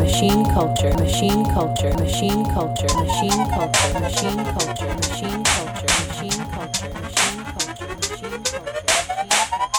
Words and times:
machine 0.00 0.44
culture, 0.46 0.92
machine 0.98 1.44
culture, 1.52 1.92
machine 1.98 2.44
culture, 2.54 2.88
machine 2.98 3.44
culture, 3.50 4.00
machine 4.00 4.44
culture, 4.44 4.94
machine 4.96 5.44
culture, 5.44 5.86
machine 5.96 6.44
culture, 6.50 6.90
machine 7.00 7.44
culture, 7.44 7.94
machine 8.00 8.34
culture. 8.34 9.70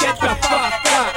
Get 0.00 0.16
the 0.20 0.34
fuck 0.40 0.86
up. 0.86 1.14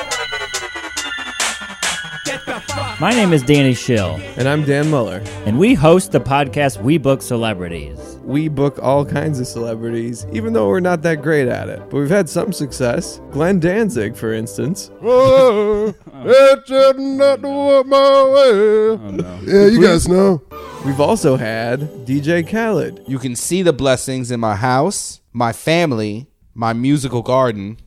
Get 2.25 2.45
the 2.45 2.59
fuck 2.67 2.99
My 2.99 3.11
name 3.11 3.31
is 3.33 3.41
Danny 3.43 3.73
Schill, 3.73 4.19
And 4.37 4.47
I'm 4.49 4.63
Dan 4.65 4.89
Muller. 4.89 5.21
and 5.45 5.57
we 5.57 5.73
host 5.73 6.11
the 6.11 6.19
podcast 6.19 6.81
We 6.81 6.97
Book 6.97 7.21
Celebrities. 7.21 8.12
We 8.23 8.47
book 8.47 8.79
all 8.81 9.05
kinds 9.05 9.39
of 9.39 9.47
celebrities, 9.47 10.25
even 10.31 10.53
though 10.53 10.67
we're 10.69 10.79
not 10.79 11.01
that 11.01 11.21
great 11.21 11.47
at 11.47 11.67
it. 11.69 11.79
But 11.89 11.93
we've 11.97 12.09
had 12.09 12.29
some 12.29 12.53
success. 12.53 13.19
Glenn 13.31 13.59
Danzig, 13.59 14.15
for 14.15 14.33
instance. 14.33 14.89
Oh, 15.05 15.93
it 16.25 16.65
didn't 16.67 17.19
have 17.19 17.41
to 17.41 17.49
work 17.49 17.85
my 17.85 17.97
way. 17.97 19.21
Oh, 19.25 19.39
yeah, 19.43 19.65
you 19.65 19.81
guys 19.81 20.07
know. 20.07 20.41
We've 20.85 21.01
also 21.01 21.35
had 21.35 21.81
DJ 22.05 22.47
Khaled. 22.49 23.03
You 23.07 23.19
can 23.19 23.35
see 23.35 23.61
the 23.61 23.73
blessings 23.73 24.31
in 24.31 24.39
my 24.39 24.55
house, 24.55 25.19
my 25.33 25.51
family, 25.51 26.27
my 26.53 26.71
musical 26.71 27.21
garden, 27.21 27.77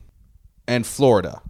and 0.67 0.85
Florida. 0.85 1.41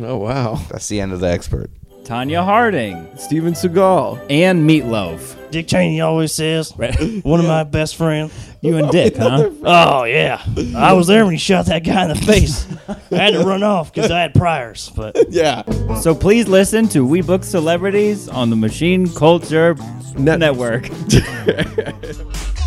Oh, 0.00 0.16
wow. 0.18 0.60
That's 0.70 0.86
the 0.88 1.00
end 1.00 1.12
of 1.12 1.18
the 1.20 1.28
expert. 1.28 1.70
Tonya 2.04 2.44
Harding 2.44 3.08
Steven 3.16 3.54
Seagal. 3.54 4.24
and 4.30 4.68
Meatloaf. 4.68 5.36
Dick 5.50 5.66
Cheney 5.66 6.00
always 6.00 6.32
says, 6.32 6.72
one 6.72 7.40
of 7.40 7.46
my 7.46 7.64
best 7.64 7.96
friends. 7.96 8.32
You 8.60 8.76
and 8.76 8.90
Dick, 8.90 9.16
huh? 9.16 9.50
Oh, 9.62 10.04
yeah. 10.04 10.42
I 10.76 10.92
was 10.92 11.06
there 11.06 11.24
when 11.24 11.32
he 11.32 11.38
shot 11.38 11.66
that 11.66 11.82
guy 11.82 12.02
in 12.02 12.08
the 12.10 12.14
face. 12.14 12.66
I 13.10 13.16
had 13.16 13.30
to 13.32 13.40
run 13.44 13.62
off 13.62 13.92
because 13.92 14.10
I 14.10 14.20
had 14.20 14.34
priors. 14.34 14.90
But 14.94 15.16
Yeah. 15.30 15.62
So 16.00 16.14
please 16.14 16.46
listen 16.46 16.86
to 16.88 17.04
We 17.04 17.22
Book 17.22 17.42
Celebrities 17.44 18.28
on 18.28 18.50
the 18.50 18.56
Machine 18.56 19.08
Culture 19.14 19.76
Net- 20.16 20.38
Network. 20.40 20.88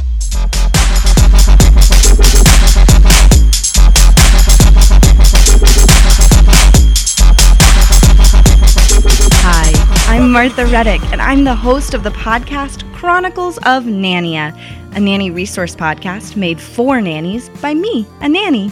Martha 10.34 10.66
Reddick, 10.66 11.04
and 11.12 11.22
I'm 11.22 11.44
the 11.44 11.54
host 11.54 11.94
of 11.94 12.02
the 12.02 12.10
podcast 12.10 12.92
Chronicles 12.96 13.58
of 13.60 13.84
Nania, 13.84 14.52
a 14.96 15.00
nanny 15.00 15.30
resource 15.30 15.76
podcast 15.76 16.36
made 16.36 16.60
for 16.60 17.00
nannies 17.00 17.50
by 17.62 17.76
me, 17.76 18.08
a 18.20 18.28
nanny. 18.28 18.72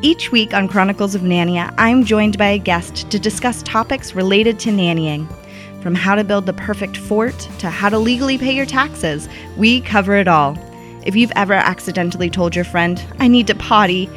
Each 0.00 0.32
week 0.32 0.54
on 0.54 0.66
Chronicles 0.66 1.14
of 1.14 1.20
Nania, 1.20 1.74
I'm 1.76 2.06
joined 2.06 2.38
by 2.38 2.46
a 2.46 2.58
guest 2.58 3.10
to 3.10 3.18
discuss 3.18 3.62
topics 3.64 4.14
related 4.14 4.58
to 4.60 4.70
nannying. 4.70 5.28
From 5.82 5.94
how 5.94 6.14
to 6.14 6.24
build 6.24 6.46
the 6.46 6.54
perfect 6.54 6.96
fort 6.96 7.38
to 7.58 7.68
how 7.68 7.90
to 7.90 7.98
legally 7.98 8.38
pay 8.38 8.54
your 8.54 8.64
taxes, 8.64 9.28
we 9.58 9.82
cover 9.82 10.16
it 10.16 10.26
all. 10.26 10.56
If 11.04 11.14
you've 11.14 11.32
ever 11.36 11.52
accidentally 11.52 12.30
told 12.30 12.56
your 12.56 12.64
friend, 12.64 13.04
I 13.18 13.28
need 13.28 13.46
to 13.48 13.54
potty, 13.54 14.08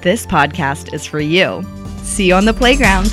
this 0.00 0.26
podcast 0.26 0.92
is 0.92 1.06
for 1.06 1.20
you. 1.20 1.62
See 1.98 2.26
you 2.26 2.34
on 2.34 2.46
the 2.46 2.52
playground. 2.52 3.12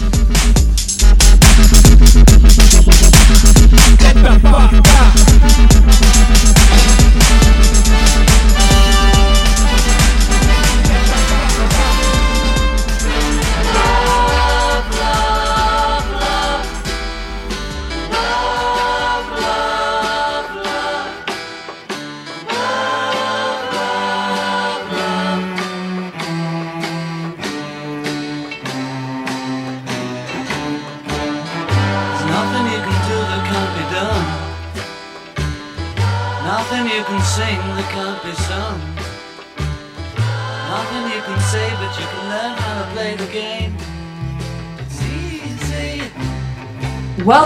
the 4.22 4.40
fuck 4.40 4.84
pa. 4.84 5.29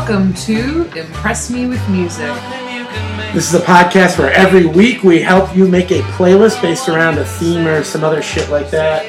Welcome 0.06 0.34
to 0.34 1.00
Impress 1.00 1.50
Me 1.50 1.66
with 1.66 1.80
Music. 1.88 2.26
Nothing 2.26 2.76
you 2.76 2.84
can 2.84 3.18
make. 3.18 3.34
This 3.34 3.54
is 3.54 3.58
a 3.58 3.64
podcast 3.64 4.20
where 4.20 4.34
every 4.34 4.66
week 4.66 5.02
we 5.02 5.22
help 5.22 5.56
you 5.56 5.66
make 5.66 5.92
a 5.92 6.02
playlist 6.02 6.62
based 6.62 6.90
around 6.90 7.20
a 7.20 7.24
theme 7.24 7.66
or 7.66 7.86
some 7.86 8.04
other 8.04 8.22
shit 8.22 8.50
like 8.50 8.70
that. 8.72 9.06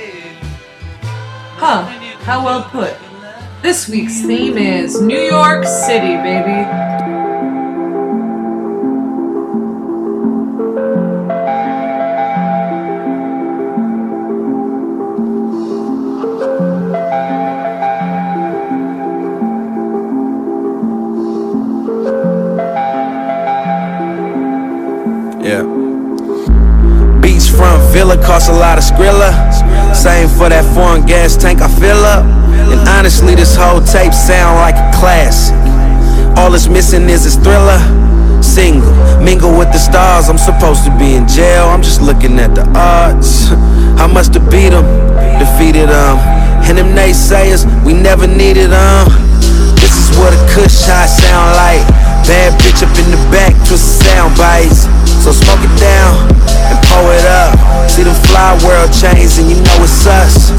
Huh, 1.56 1.82
how 2.22 2.44
well 2.44 2.62
put. 2.70 2.94
This 3.60 3.88
week's 3.88 4.22
theme 4.22 4.56
is 4.56 5.00
New 5.00 5.18
York 5.18 5.64
City, 5.64 6.14
baby. 6.14 6.93
Villa 27.94 28.18
costs 28.18 28.48
a 28.48 28.52
lot 28.52 28.76
of 28.76 28.82
skrilla. 28.82 29.30
Same 29.94 30.26
for 30.26 30.50
that 30.50 30.66
foreign 30.74 31.06
gas 31.06 31.36
tank 31.38 31.62
I 31.62 31.70
fill 31.78 32.02
up. 32.02 32.26
And 32.74 32.82
honestly, 32.90 33.38
this 33.38 33.54
whole 33.54 33.78
tape 33.80 34.12
sound 34.12 34.58
like 34.58 34.74
a 34.74 34.90
classic. 34.98 35.54
All 36.34 36.50
it's 36.52 36.66
missing 36.66 37.06
is 37.08 37.22
this 37.22 37.38
thriller. 37.38 37.78
Single, 38.42 38.90
mingle 39.22 39.56
with 39.56 39.70
the 39.70 39.78
stars. 39.78 40.28
I'm 40.28 40.42
supposed 40.42 40.82
to 40.84 40.92
be 40.98 41.14
in 41.14 41.28
jail. 41.30 41.70
I'm 41.70 41.86
just 41.86 42.02
looking 42.02 42.36
at 42.42 42.58
the 42.58 42.66
odds. 42.74 43.54
I 44.02 44.10
must 44.10 44.34
have 44.34 44.50
beat 44.50 44.74
them, 44.74 44.84
defeated 45.38 45.88
them. 45.88 46.18
And 46.66 46.76
them 46.76 46.90
naysayers, 46.98 47.62
we 47.86 47.94
never 47.94 48.26
needed 48.26 48.74
them. 48.74 49.06
This 49.78 49.94
is 49.94 50.18
what 50.18 50.34
a 50.34 50.40
kush 50.50 50.74
shot 50.82 51.06
sound 51.06 51.54
like. 51.62 51.86
Bad 52.26 52.58
bitch 52.58 52.82
up 52.82 52.90
in 52.98 53.06
the 53.14 53.22
back, 53.30 53.54
twist 53.68 54.02
sound 54.02 54.34
bites. 54.34 54.90
So 55.24 55.32
smoke 55.32 55.64
it 55.64 55.72
down 55.80 56.28
and 56.68 56.76
pour 56.84 57.08
it 57.16 57.24
up. 57.24 57.56
See 57.88 58.04
them 58.04 58.12
fly 58.28 58.60
world 58.60 58.92
chains 58.92 59.40
and 59.40 59.48
you 59.48 59.56
know 59.56 59.80
it's 59.80 60.04
us. 60.04 60.52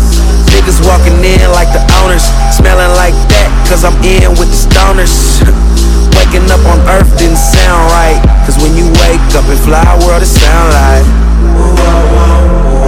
Niggas 0.50 0.82
walking 0.82 1.22
in 1.22 1.46
like 1.54 1.70
the 1.70 1.86
owners, 2.02 2.26
smelling 2.50 2.90
like 2.98 3.14
that, 3.30 3.46
cause 3.70 3.86
I'm 3.86 3.94
in 4.02 4.26
with 4.42 4.50
the 4.50 4.58
stoners. 4.58 5.38
Waking 6.18 6.50
up 6.50 6.66
on 6.66 6.82
earth 6.98 7.14
didn't 7.14 7.38
sound 7.38 7.94
right. 7.94 8.18
Cause 8.50 8.58
when 8.58 8.74
you 8.74 8.90
wake 9.06 9.22
up 9.38 9.46
in 9.54 9.58
fly 9.62 9.86
world, 10.02 10.26
it 10.26 10.34
sound 10.34 10.74
like. 10.74 11.06
That 11.06 12.85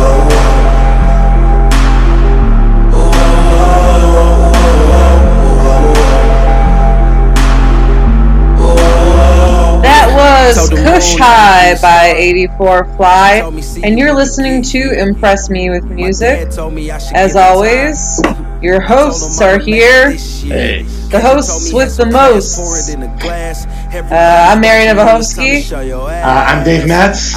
was 10.56 10.70
Kush 10.70 11.16
High 11.18 11.76
by 11.82 12.14
84 12.16 12.86
Fly, 12.96 13.52
and 13.84 14.00
you're 14.00 14.14
listening 14.14 14.62
to 14.64 14.98
Impress 14.98 15.50
Me 15.50 15.70
with 15.70 15.84
Music. 15.86 16.48
As 17.14 17.36
always, 17.36 18.22
your 18.62 18.80
hosts 18.80 19.42
are 19.42 19.60
here. 19.60 20.12
The 20.12 21.20
hosts 21.22 21.74
with 21.74 21.98
the 21.98 22.06
most. 22.06 22.58
Uh, 22.60 24.48
I'm 24.50 24.62
Mary 24.62 24.86
Novohovsky, 24.86 25.70
Uh, 25.72 26.46
I'm 26.48 26.64
Dave 26.64 26.88
Metz. 26.88 27.36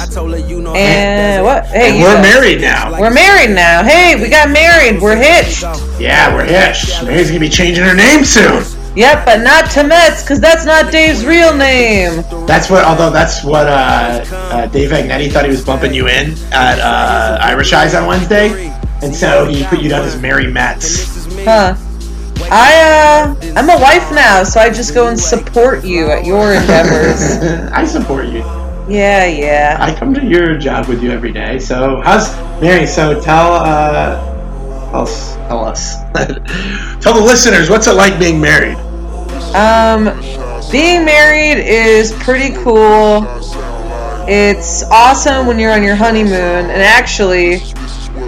and 0.77 1.43
what? 1.43 1.65
Hey, 1.67 1.91
And 1.93 2.01
we're 2.01 2.15
go. 2.15 2.21
married 2.21 2.61
now. 2.61 2.97
We're 2.99 3.09
married 3.13 3.51
now. 3.53 3.83
Hey, 3.83 4.15
we 4.21 4.29
got 4.29 4.49
married. 4.49 5.01
We're 5.01 5.15
hitched. 5.17 5.63
Yeah, 5.99 6.33
we're 6.33 6.45
hitched. 6.45 7.03
Mary's 7.03 7.27
gonna 7.29 7.39
be 7.41 7.49
changing 7.49 7.83
her 7.83 7.93
name 7.95 8.23
soon. 8.23 8.63
Yep, 8.95 9.25
but 9.25 9.41
not 9.41 9.71
to 9.71 9.83
Metz, 9.83 10.21
because 10.21 10.41
that's 10.41 10.65
not 10.65 10.91
Dave's 10.91 11.25
real 11.25 11.55
name. 11.55 12.23
That's 12.45 12.69
what, 12.69 12.83
although 12.83 13.09
that's 13.09 13.41
what 13.41 13.67
uh, 13.67 14.25
uh, 14.29 14.67
Dave 14.67 14.89
Agnetti 14.89 15.31
thought 15.31 15.45
he 15.45 15.51
was 15.51 15.63
bumping 15.63 15.93
you 15.93 16.07
in 16.07 16.33
at 16.51 16.79
uh, 16.79 17.37
Irish 17.41 17.71
Eyes 17.71 17.95
on 17.95 18.05
Wednesday, 18.05 18.69
and 19.01 19.15
so 19.15 19.45
he 19.45 19.63
put 19.63 19.81
you 19.81 19.87
down 19.87 20.03
as 20.03 20.21
Mary 20.21 20.47
Metz. 20.51 21.25
Huh. 21.45 21.75
I, 22.51 22.81
uh, 22.81 23.53
I'm 23.55 23.69
a 23.69 23.81
wife 23.81 24.11
now, 24.11 24.43
so 24.43 24.59
I 24.59 24.69
just 24.69 24.93
go 24.93 25.07
and 25.07 25.17
support 25.17 25.85
you 25.85 26.09
at 26.09 26.25
your 26.25 26.53
endeavors. 26.53 27.21
I 27.71 27.85
support 27.85 28.25
you. 28.25 28.39
Yeah, 28.89 29.25
yeah. 29.25 29.77
I 29.79 29.95
come 29.95 30.13
to 30.15 30.25
your 30.25 30.57
job 30.57 30.87
with 30.87 31.01
you 31.01 31.11
every 31.11 31.31
day. 31.31 31.59
So 31.59 32.01
how's 32.01 32.29
Mary? 32.59 32.85
So 32.87 33.21
tell 33.21 33.53
uh, 33.53 34.30
tell 34.91 35.01
us, 35.01 35.35
tell 35.35 35.65
us, 35.65 35.95
tell 37.03 37.13
the 37.13 37.23
listeners 37.23 37.69
what's 37.69 37.87
it 37.87 37.93
like 37.93 38.19
being 38.19 38.39
married. 38.39 38.75
Um, 39.55 40.05
being 40.71 41.05
married 41.05 41.63
is 41.63 42.11
pretty 42.13 42.53
cool. 42.63 43.25
It's 44.27 44.83
awesome 44.83 45.47
when 45.47 45.59
you're 45.59 45.71
on 45.71 45.83
your 45.83 45.95
honeymoon, 45.95 46.33
and 46.69 46.81
actually, 46.81 47.57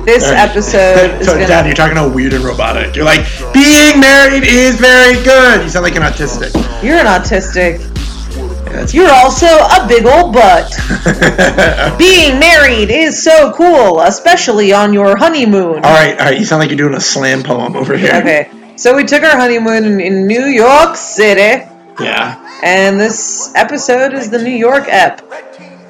this 0.05 0.23
episode 0.23 1.11
is 1.21 1.27
so, 1.27 1.33
gonna. 1.33 1.47
Dad, 1.47 1.65
you're 1.65 1.75
talking 1.75 1.97
all 1.97 2.09
weird 2.09 2.33
and 2.33 2.43
robotic. 2.43 2.95
You're 2.95 3.05
like, 3.05 3.25
being 3.53 3.99
married 3.99 4.43
is 4.43 4.79
very 4.79 5.21
good. 5.23 5.63
You 5.63 5.69
sound 5.69 5.83
like 5.83 5.95
an 5.95 6.01
autistic. 6.01 6.53
You're 6.83 6.97
an 6.97 7.05
autistic. 7.05 7.92
You're 8.93 9.11
also 9.11 9.45
a 9.47 9.85
big 9.87 10.05
old 10.05 10.33
butt. 10.33 10.71
Being 11.97 12.39
married 12.39 12.89
is 12.89 13.21
so 13.23 13.51
cool, 13.53 14.01
especially 14.01 14.73
on 14.73 14.93
your 14.93 15.15
honeymoon. 15.17 15.75
All 15.75 15.81
right, 15.93 16.17
all 16.19 16.25
right. 16.25 16.39
You 16.39 16.45
sound 16.45 16.59
like 16.59 16.69
you're 16.69 16.77
doing 16.77 16.95
a 16.95 16.99
slam 17.01 17.43
poem 17.43 17.75
over 17.75 17.95
here. 17.97 18.11
Okay, 18.15 18.49
so 18.75 18.95
we 18.95 19.03
took 19.03 19.23
our 19.23 19.37
honeymoon 19.37 19.85
in, 19.85 19.99
in 19.99 20.27
New 20.27 20.45
York 20.45 20.95
City, 20.95 21.65
Yeah. 21.99 22.59
and 22.63 22.99
this 22.99 23.51
episode 23.55 24.13
is 24.13 24.29
the 24.29 24.39
New 24.41 24.49
York 24.55 24.85
ep. 24.87 25.21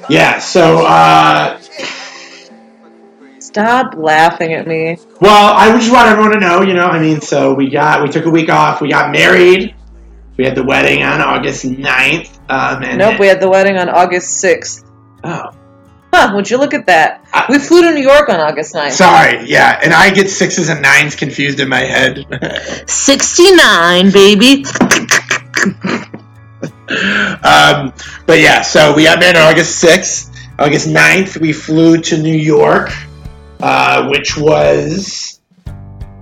Yeah. 0.09 0.39
So, 0.39 0.85
uh, 0.85 1.59
Stop 3.39 3.95
laughing 3.95 4.53
at 4.53 4.65
me. 4.67 4.97
well, 5.21 5.53
I 5.53 5.77
just 5.77 5.91
want 5.91 6.07
everyone 6.07 6.31
to 6.31 6.39
know. 6.39 6.61
You 6.61 6.73
know, 6.73 6.85
I 6.85 6.99
mean, 6.99 7.21
so 7.21 7.53
we 7.53 7.69
got 7.69 8.01
we 8.01 8.09
took 8.09 8.25
a 8.25 8.29
week 8.29 8.49
off. 8.49 8.81
We 8.81 8.89
got 8.89 9.11
married. 9.11 9.75
We 10.37 10.45
had 10.45 10.55
the 10.55 10.63
wedding 10.63 11.03
on 11.03 11.21
August 11.21 11.63
9th. 11.65 12.32
Um, 12.53 12.83
and 12.83 12.99
Nope, 12.99 13.19
we 13.19 13.25
had 13.25 13.41
the 13.41 13.49
wedding 13.49 13.77
on 13.77 13.89
August 13.89 14.43
6th. 14.43 14.85
Oh. 15.23 15.49
Huh, 16.13 16.33
would 16.35 16.47
you 16.47 16.59
look 16.59 16.75
at 16.75 16.85
that? 16.85 17.25
We 17.49 17.57
flew 17.57 17.81
to 17.81 17.91
New 17.91 18.03
York 18.03 18.29
on 18.29 18.39
August 18.39 18.75
9th. 18.75 18.91
Sorry, 18.91 19.49
yeah, 19.49 19.79
and 19.83 19.91
I 19.91 20.11
get 20.11 20.29
sixes 20.29 20.69
and 20.69 20.79
nines 20.83 21.15
confused 21.15 21.59
in 21.59 21.67
my 21.67 21.79
head. 21.79 22.27
69, 22.87 24.11
baby. 24.11 24.65
um, 27.43 27.91
but 28.27 28.39
yeah, 28.39 28.61
so 28.61 28.93
we 28.95 29.05
got 29.05 29.19
married 29.19 29.35
on 29.35 29.51
August 29.51 29.83
6th. 29.83 30.29
August 30.59 30.87
9th, 30.87 31.41
we 31.41 31.51
flew 31.53 31.99
to 32.01 32.21
New 32.21 32.37
York, 32.37 32.91
uh, 33.61 34.07
which 34.09 34.37
was, 34.37 35.39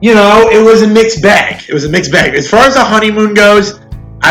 you 0.01 0.15
know, 0.15 0.47
it 0.49 0.63
was 0.63 0.81
a 0.81 0.87
mixed 0.87 1.21
bag. 1.21 1.65
It 1.67 1.73
was 1.73 1.83
a 1.83 1.89
mixed 1.89 2.13
bag. 2.13 2.35
As 2.35 2.49
far 2.49 2.61
as 2.61 2.75
the 2.75 2.85
honeymoon 2.85 3.33
goes, 3.33 3.80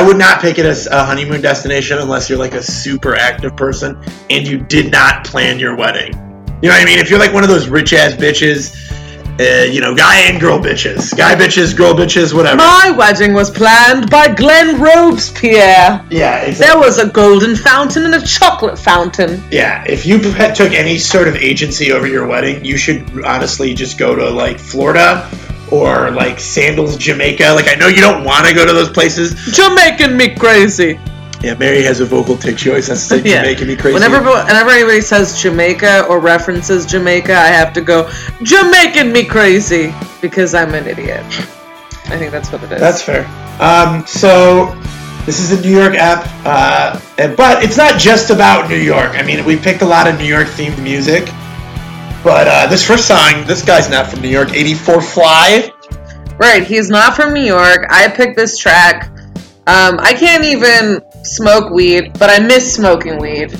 I 0.00 0.02
would 0.02 0.17
not 0.17 0.41
pick 0.41 0.58
it 0.58 0.64
as 0.64 0.87
a 0.87 1.05
honeymoon 1.05 1.43
destination 1.43 1.99
unless 1.99 2.31
you're 2.31 2.38
like 2.38 2.55
a 2.55 2.62
super 2.62 3.14
active 3.14 3.55
person 3.55 4.02
and 4.31 4.49
you 4.49 4.56
did 4.56 4.91
not 4.91 5.26
plan 5.26 5.58
your 5.58 5.76
wedding. 5.76 6.14
You 6.62 6.70
know 6.70 6.75
what 6.75 6.81
I 6.81 6.85
mean? 6.87 6.99
If 6.99 7.11
you're 7.11 7.19
like 7.19 7.35
one 7.35 7.43
of 7.43 7.50
those 7.50 7.69
rich 7.69 7.93
ass 7.93 8.14
bitches, 8.14 8.75
uh, 9.38 9.64
you 9.64 9.82
know, 9.82 9.94
guy 9.94 10.20
and 10.20 10.41
girl 10.41 10.58
bitches, 10.58 11.14
guy 11.14 11.35
bitches, 11.35 11.76
girl 11.76 11.93
bitches, 11.93 12.32
whatever. 12.32 12.56
My 12.56 12.94
wedding 12.97 13.35
was 13.35 13.50
planned 13.50 14.08
by 14.08 14.32
Glenn 14.32 14.81
Robespierre. 14.81 16.02
Yeah, 16.11 16.44
exactly. 16.44 16.55
There 16.55 16.79
was 16.79 16.97
a 16.97 17.06
golden 17.06 17.55
fountain 17.55 18.06
and 18.06 18.14
a 18.14 18.26
chocolate 18.26 18.79
fountain. 18.79 19.44
Yeah, 19.50 19.85
if 19.87 20.06
you 20.06 20.19
took 20.19 20.73
any 20.73 20.97
sort 20.97 21.29
of 21.29 21.37
agency 21.37 21.93
over 21.93 22.06
your 22.06 22.26
wedding, 22.26 22.64
you 22.64 22.79
should 22.79 23.23
honestly 23.23 23.75
just 23.75 23.99
go 23.99 24.14
to 24.14 24.31
like 24.31 24.58
Florida 24.58 25.31
or 25.70 26.11
like 26.11 26.40
Sandals, 26.40 26.96
Jamaica. 26.96 27.52
Like 27.55 27.69
I 27.69 27.75
know 27.75 27.88
you 27.88 28.00
don't 28.00 28.25
want 28.25 28.46
to 28.46 28.55
go 28.55 28.67
to 28.67 28.72
those 28.72 28.90
places. 28.90 29.34
Jamaican 29.55 30.17
me 30.17 30.34
crazy. 30.34 30.99
Yeah, 31.43 31.55
Mary 31.55 31.82
has 31.84 32.00
a 32.00 32.05
vocal 32.05 32.37
tick. 32.37 32.58
She 32.58 32.69
always 32.69 32.88
has 32.88 33.00
to 33.08 33.20
say 33.20 33.22
Yeah. 33.31 33.43
Jamaican 33.43 33.69
me 33.69 33.76
crazy. 33.76 33.94
Whenever, 33.94 34.20
whenever 34.22 34.70
anybody 34.70 35.00
says 35.00 35.40
Jamaica 35.40 36.05
or 36.06 36.20
references 36.20 36.84
Jamaica, 36.84 37.34
I 37.34 37.46
have 37.46 37.72
to 37.75 37.81
go 37.81 38.11
Jamaican 38.43 39.11
me 39.11 39.25
crazy 39.25 39.94
because 40.20 40.55
I'm 40.55 40.75
an 40.75 40.87
idiot. 40.87 41.25
I 42.06 42.19
think 42.19 42.31
that's 42.31 42.52
what 42.52 42.62
it 42.64 42.73
is. 42.73 42.81
That's 42.81 43.00
fair. 43.02 43.25
Um, 43.61 44.06
so 44.06 44.75
this 45.25 45.38
is 45.40 45.52
a 45.52 45.62
New 45.62 45.70
York 45.70 45.94
app, 45.94 46.26
uh, 46.44 46.99
but 47.37 47.62
it's 47.62 47.76
not 47.76 47.99
just 48.00 48.31
about 48.31 48.69
New 48.69 48.76
York. 48.76 49.12
I 49.14 49.23
mean, 49.23 49.44
we 49.44 49.56
picked 49.56 49.82
a 49.82 49.87
lot 49.87 50.06
of 50.08 50.19
New 50.19 50.25
York 50.25 50.49
themed 50.49 50.82
music. 50.82 51.28
But 52.22 52.49
uh, 52.49 52.67
this 52.67 52.87
first 52.87 53.08
song, 53.08 53.46
this 53.46 53.64
guy's 53.64 53.88
not 53.88 54.11
from 54.11 54.20
New 54.20 54.28
York. 54.28 54.52
84 54.52 55.00
Fly. 55.00 55.72
Right, 56.38 56.67
he's 56.67 56.90
not 56.90 57.17
from 57.17 57.32
New 57.32 57.44
York. 57.44 57.87
I 57.90 58.08
picked 58.08 58.37
this 58.37 58.58
track. 58.58 59.11
Um, 59.67 59.99
I 60.00 60.14
can't 60.14 60.44
even 60.44 61.00
smoke 61.22 61.70
weed, 61.70 62.19
but 62.19 62.31
I 62.31 62.38
miss 62.38 62.75
smoking 62.75 63.19
weed 63.19 63.56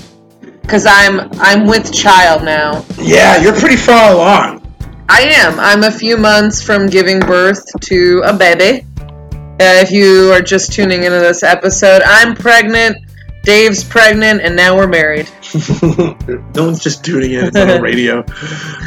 because 0.63 0.87
I'm 0.87 1.21
I'm 1.41 1.67
with 1.67 1.93
child 1.93 2.43
now. 2.43 2.85
Yeah, 2.99 3.41
you're 3.41 3.59
pretty 3.59 3.77
far 3.77 4.15
along. 4.15 4.61
I 5.09 5.23
am. 5.23 5.59
I'm 5.59 5.83
a 5.85 5.91
few 5.91 6.17
months 6.17 6.63
from 6.63 6.87
giving 6.87 7.21
birth 7.21 7.65
to 7.81 8.23
a 8.25 8.33
baby. 8.33 8.87
Uh, 9.03 9.83
if 9.83 9.91
you 9.91 10.33
are 10.33 10.41
just 10.41 10.73
tuning 10.73 11.03
into 11.03 11.19
this 11.19 11.43
episode, 11.43 12.03
I'm 12.05 12.35
pregnant. 12.35 12.97
Dave's 13.43 13.85
pregnant, 13.85 14.41
and 14.41 14.55
now 14.55 14.77
we're 14.77 14.87
married. 14.87 15.29
No 15.55 16.65
one's 16.65 16.81
just 16.83 17.05
tuning 17.05 17.33
in. 17.33 17.47
It's 17.47 17.57
on 17.57 17.69
the 17.69 17.81
radio. 17.83 18.21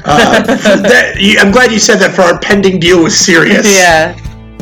Uh, 0.06 0.44
that, 0.44 1.16
you, 1.20 1.38
I'm 1.40 1.52
glad 1.52 1.72
you 1.72 1.80
said 1.80 1.98
that. 1.98 2.12
For 2.16 2.22
our 2.22 2.40
pending 2.40 2.80
deal 2.80 3.04
was 3.04 3.18
serious. 3.20 3.68
yeah. 3.78 4.16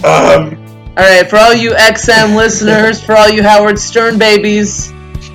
Um, 0.04 0.56
All 0.98 1.04
right, 1.06 1.30
for 1.30 1.38
all 1.38 1.54
you 1.54 1.72
XM 1.72 2.36
listeners, 2.36 3.04
for 3.04 3.16
all 3.16 3.30
you 3.30 3.44
Howard 3.44 3.78
Stern 3.80 4.18
babies, 4.18 4.92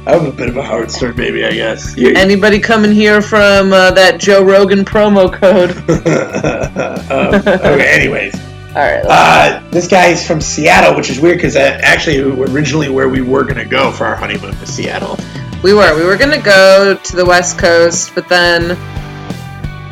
I'm 0.07 0.27
a 0.27 0.33
bit 0.33 0.49
of 0.49 0.57
a 0.57 0.63
Howard 0.63 0.91
Stern 0.91 1.17
baby, 1.17 1.45
I 1.45 1.51
guess. 1.53 1.97
You- 1.97 2.15
anybody 2.15 2.59
coming 2.61 2.93
here 2.93 3.21
from 3.23 3.73
uh, 3.73 3.91
that 3.93 4.19
Joe 4.21 4.43
Rogan 4.45 4.85
promo 4.85 5.33
code? 5.33 5.71
um, 7.11 7.73
okay. 7.75 7.89
Anyways, 8.01 8.35
All 8.71 8.83
right. 8.83 9.03
uh, 9.07 9.63
this 9.71 9.89
guy 9.89 10.07
is 10.07 10.27
from 10.27 10.41
Seattle, 10.41 10.97
which 10.97 11.11
is 11.11 11.19
weird 11.21 11.39
because 11.39 11.57
actually 11.57 12.21
originally 12.21 12.89
where 12.89 13.09
we 13.09 13.21
were 13.21 13.45
gonna 13.45 13.65
go 13.65 13.91
for 13.93 14.05
our 14.05 14.17
honeymoon 14.17 14.59
was 14.61 14.69
Seattle. 14.75 15.17
We 15.63 15.75
were. 15.75 15.97
We 15.97 16.05
were 16.05 16.17
gonna 16.17 16.41
go 16.41 16.99
to 17.03 17.17
the 17.17 17.25
West 17.25 17.59
Coast, 17.59 18.15
but 18.15 18.29
then 18.29 18.73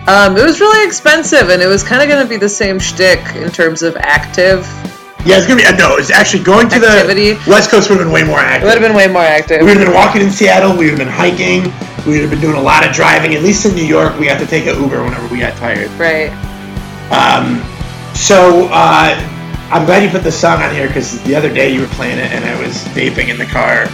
um, 0.07 0.37
it 0.37 0.45
was 0.45 0.61
really 0.61 0.87
expensive, 0.87 1.49
and 1.49 1.63
it 1.63 1.67
was 1.67 1.83
kind 1.83 2.03
of 2.03 2.09
gonna 2.09 2.29
be 2.29 2.37
the 2.37 2.49
same 2.49 2.79
shtick 2.79 3.21
in 3.37 3.51
terms 3.51 3.83
of 3.83 3.97
active. 3.97 4.67
Yeah, 5.25 5.39
it's 5.39 5.47
gonna 5.47 5.61
be. 5.61 5.67
Uh, 5.67 5.75
no, 5.77 5.97
it's 5.97 6.11
actually 6.11 6.45
going 6.45 6.69
to 6.69 6.77
Activity. 6.77 7.33
the 7.33 7.51
West 7.51 7.71
Coast 7.71 7.89
would 7.89 7.99
have 7.99 8.07
been 8.07 8.13
way 8.13 8.23
more 8.23 8.39
active. 8.39 8.63
It 8.63 8.67
would 8.67 8.83
have 8.83 8.89
been 8.89 8.97
way 8.97 9.09
more 9.09 9.23
active. 9.23 9.61
We 9.61 9.69
would 9.69 9.79
have 9.79 9.87
been 9.87 9.95
walking 9.95 10.21
in 10.21 10.31
Seattle. 10.31 10.77
We 10.77 10.91
would 10.91 10.99
have 10.99 10.99
been 10.99 11.09
hiking. 11.09 11.63
We 12.05 12.13
would 12.13 12.21
have 12.21 12.31
been 12.31 12.43
doing 12.43 12.57
a 12.57 12.63
lot 12.63 12.87
of 12.87 12.93
driving. 12.93 13.35
At 13.35 13.43
least 13.43 13.65
in 13.65 13.75
New 13.75 13.87
York, 13.87 14.19
we 14.19 14.27
had 14.27 14.39
to 14.41 14.47
take 14.47 14.67
an 14.67 14.81
Uber 14.81 15.03
whenever 15.03 15.27
we 15.29 15.39
got 15.39 15.57
tired. 15.57 15.91
Right. 15.93 16.29
Um, 17.11 17.65
so 18.15 18.69
uh, 18.71 19.17
I'm 19.71 19.87
glad 19.87 20.03
you 20.03 20.11
put 20.11 20.23
the 20.23 20.33
song 20.33 20.63
on 20.63 20.75
here 20.75 20.87
because 20.89 21.23
the 21.25 21.35
other 21.35 21.53
day 21.53 21.73
you 21.73 21.81
were 21.81 21.87
playing 21.89 22.19
it 22.19 22.31
and 22.33 22.45
I 22.45 22.61
was 22.61 22.85
vaping 22.89 23.29
in 23.29 23.39
the 23.39 23.47
car. 23.47 23.89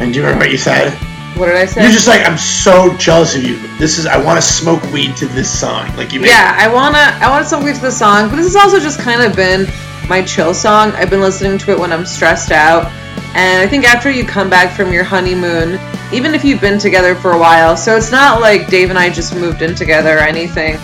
And 0.00 0.12
do 0.12 0.18
you 0.18 0.24
remember 0.24 0.44
what 0.44 0.52
you 0.52 0.58
said? 0.58 0.92
What 1.36 1.46
did 1.46 1.56
I 1.56 1.66
say? 1.66 1.82
You're 1.82 1.92
just 1.92 2.08
like, 2.08 2.26
I'm 2.26 2.38
so 2.38 2.96
jealous 2.96 3.36
of 3.36 3.42
you. 3.42 3.58
This 3.76 3.98
is, 3.98 4.06
I 4.06 4.22
want 4.22 4.40
to 4.40 4.42
smoke 4.42 4.82
weed 4.90 5.16
to 5.16 5.26
this 5.26 5.50
song. 5.60 5.94
Like 5.96 6.12
you 6.12 6.20
made 6.20 6.28
yeah, 6.28 6.56
I 6.58 6.72
wanna 6.72 6.96
I 6.96 7.28
wanna 7.28 7.44
smoke 7.44 7.64
weed 7.64 7.74
to 7.74 7.80
the 7.82 7.90
song, 7.90 8.30
but 8.30 8.36
this 8.36 8.46
has 8.46 8.56
also 8.56 8.80
just 8.80 9.00
kind 9.00 9.20
of 9.20 9.36
been 9.36 9.66
my 10.08 10.22
chill 10.22 10.54
song. 10.54 10.92
I've 10.92 11.10
been 11.10 11.20
listening 11.20 11.58
to 11.58 11.72
it 11.72 11.78
when 11.78 11.92
I'm 11.92 12.06
stressed 12.06 12.52
out, 12.52 12.90
and 13.34 13.60
I 13.60 13.66
think 13.66 13.84
after 13.84 14.10
you 14.10 14.24
come 14.24 14.48
back 14.48 14.74
from 14.74 14.92
your 14.94 15.04
honeymoon, 15.04 15.78
even 16.10 16.34
if 16.34 16.42
you've 16.42 16.60
been 16.60 16.78
together 16.78 17.14
for 17.14 17.32
a 17.32 17.38
while, 17.38 17.76
so 17.76 17.96
it's 17.96 18.10
not 18.10 18.40
like 18.40 18.68
Dave 18.68 18.88
and 18.88 18.98
I 18.98 19.10
just 19.10 19.34
moved 19.34 19.60
in 19.60 19.74
together 19.74 20.16
or 20.16 20.20
anything, 20.20 20.78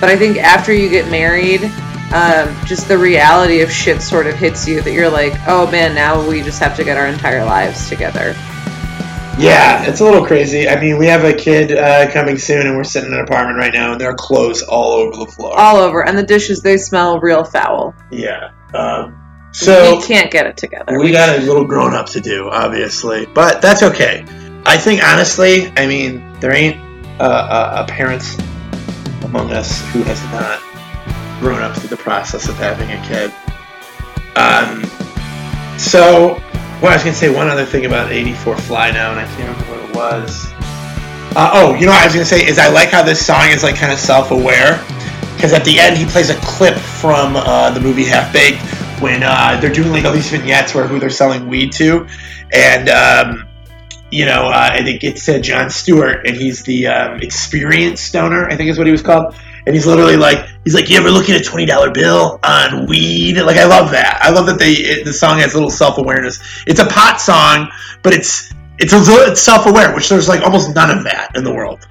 but 0.00 0.08
I 0.08 0.16
think 0.16 0.36
after 0.36 0.72
you 0.72 0.88
get 0.88 1.10
married, 1.10 1.62
um, 2.12 2.54
just 2.66 2.88
the 2.88 2.96
reality 2.96 3.60
of 3.60 3.70
shit 3.70 4.00
sort 4.00 4.26
of 4.26 4.34
hits 4.34 4.66
you 4.68 4.80
that 4.80 4.92
you're 4.92 5.10
like, 5.10 5.34
oh 5.46 5.70
man, 5.70 5.94
now 5.94 6.26
we 6.26 6.42
just 6.42 6.60
have 6.60 6.76
to 6.76 6.84
get 6.84 6.96
our 6.96 7.06
entire 7.06 7.44
lives 7.44 7.88
together. 7.88 8.34
Yeah, 9.38 9.84
it's 9.84 10.00
a 10.00 10.04
little 10.04 10.24
crazy. 10.24 10.66
I 10.66 10.80
mean, 10.80 10.96
we 10.96 11.06
have 11.08 11.24
a 11.24 11.34
kid 11.34 11.72
uh, 11.72 12.10
coming 12.10 12.38
soon, 12.38 12.66
and 12.66 12.74
we're 12.74 12.84
sitting 12.84 13.12
in 13.12 13.18
an 13.18 13.24
apartment 13.24 13.58
right 13.58 13.72
now, 13.72 13.92
and 13.92 14.00
there 14.00 14.10
are 14.10 14.14
clothes 14.14 14.62
all 14.62 14.92
over 14.92 15.24
the 15.24 15.30
floor. 15.30 15.58
All 15.58 15.76
over, 15.76 16.06
and 16.06 16.16
the 16.16 16.22
dishes 16.22 16.62
they 16.62 16.78
smell 16.78 17.20
real 17.20 17.44
foul. 17.44 17.94
Yeah. 18.10 18.52
Um, 18.72 19.20
so 19.52 19.96
we 19.96 20.02
can't 20.02 20.30
get 20.30 20.46
it 20.46 20.56
together. 20.56 20.98
we 20.98 21.12
got 21.12 21.38
a 21.38 21.42
little 21.42 21.66
grown 21.66 21.92
up 21.92 22.06
to 22.10 22.20
do, 22.20 22.48
obviously, 22.48 23.26
but 23.26 23.60
that's 23.60 23.82
okay. 23.82 24.24
I 24.64 24.78
think 24.78 25.04
honestly, 25.04 25.70
I 25.76 25.86
mean, 25.86 26.38
there 26.40 26.54
ain't 26.54 26.76
a, 27.20 27.24
a, 27.24 27.82
a 27.82 27.86
parent 27.88 28.22
among 29.22 29.50
us 29.50 29.80
who 29.92 30.02
has 30.02 30.22
not 30.32 30.65
grown 31.40 31.62
up 31.62 31.76
through 31.76 31.88
the 31.88 31.96
process 31.96 32.48
of 32.48 32.56
having 32.56 32.90
a 32.90 33.02
kid. 33.06 33.32
Um, 34.36 34.84
so, 35.78 36.40
well, 36.80 36.92
I 36.92 36.94
was 36.94 37.02
gonna 37.04 37.14
say 37.14 37.34
one 37.34 37.48
other 37.48 37.64
thing 37.64 37.86
about 37.86 38.12
84 38.12 38.56
Fly 38.58 38.90
now, 38.90 39.10
and 39.10 39.20
I 39.20 39.24
can't 39.36 39.58
remember 39.58 39.82
what 39.82 39.90
it 39.90 39.96
was. 39.96 40.52
Uh, 41.36 41.50
oh, 41.52 41.74
you 41.74 41.86
know 41.86 41.92
what 41.92 42.02
I 42.02 42.06
was 42.06 42.14
gonna 42.14 42.24
say 42.24 42.46
is 42.46 42.58
I 42.58 42.68
like 42.68 42.90
how 42.90 43.02
this 43.02 43.24
song 43.24 43.48
is 43.50 43.62
like 43.62 43.76
kind 43.76 43.92
of 43.92 43.98
self-aware 43.98 44.82
because 45.34 45.52
at 45.52 45.64
the 45.64 45.78
end 45.78 45.98
he 45.98 46.06
plays 46.06 46.30
a 46.30 46.36
clip 46.36 46.76
from 46.76 47.36
uh, 47.36 47.70
the 47.70 47.80
movie 47.80 48.04
Half 48.04 48.32
Baked 48.32 48.60
when 49.02 49.22
uh, 49.22 49.58
they're 49.60 49.72
doing 49.72 49.92
like 49.92 50.04
all 50.04 50.12
these 50.12 50.30
vignettes 50.30 50.74
where 50.74 50.86
who 50.86 50.98
they're 50.98 51.10
selling 51.10 51.48
weed 51.48 51.72
to, 51.72 52.06
and 52.52 52.88
um, 52.88 53.46
you 54.10 54.24
know, 54.24 54.46
uh, 54.46 54.70
I 54.72 54.82
think 54.82 55.04
it 55.04 55.18
said 55.18 55.42
Jon 55.42 55.68
Stewart, 55.70 56.26
and 56.26 56.36
he's 56.36 56.62
the 56.62 56.86
um, 56.86 57.20
experienced 57.20 58.04
stoner, 58.04 58.48
I 58.48 58.56
think 58.56 58.70
is 58.70 58.78
what 58.78 58.86
he 58.86 58.92
was 58.92 59.02
called. 59.02 59.34
And 59.66 59.74
he's 59.74 59.86
literally 59.86 60.16
like, 60.16 60.48
he's 60.64 60.74
like, 60.74 60.88
you 60.88 60.96
ever 60.96 61.10
looking 61.10 61.34
at 61.34 61.40
a 61.40 61.44
twenty 61.44 61.66
dollar 61.66 61.90
bill 61.90 62.38
on 62.44 62.86
weed? 62.86 63.36
Like, 63.40 63.56
I 63.56 63.66
love 63.66 63.90
that. 63.90 64.20
I 64.22 64.30
love 64.30 64.46
that 64.46 64.58
they 64.58 64.72
it, 64.72 65.04
the 65.04 65.12
song 65.12 65.40
has 65.40 65.54
a 65.54 65.56
little 65.56 65.70
self 65.70 65.98
awareness. 65.98 66.38
It's 66.66 66.78
a 66.78 66.86
pot 66.86 67.20
song, 67.20 67.70
but 68.02 68.14
it's 68.14 68.52
it's 68.78 68.92
a 68.92 68.98
little 68.98 69.30
it's 69.30 69.40
self 69.40 69.66
aware, 69.66 69.94
which 69.94 70.08
there's 70.08 70.28
like 70.28 70.42
almost 70.42 70.74
none 70.74 70.96
of 70.96 71.04
that 71.04 71.32
in 71.34 71.42
the 71.42 71.52
world. 71.52 71.86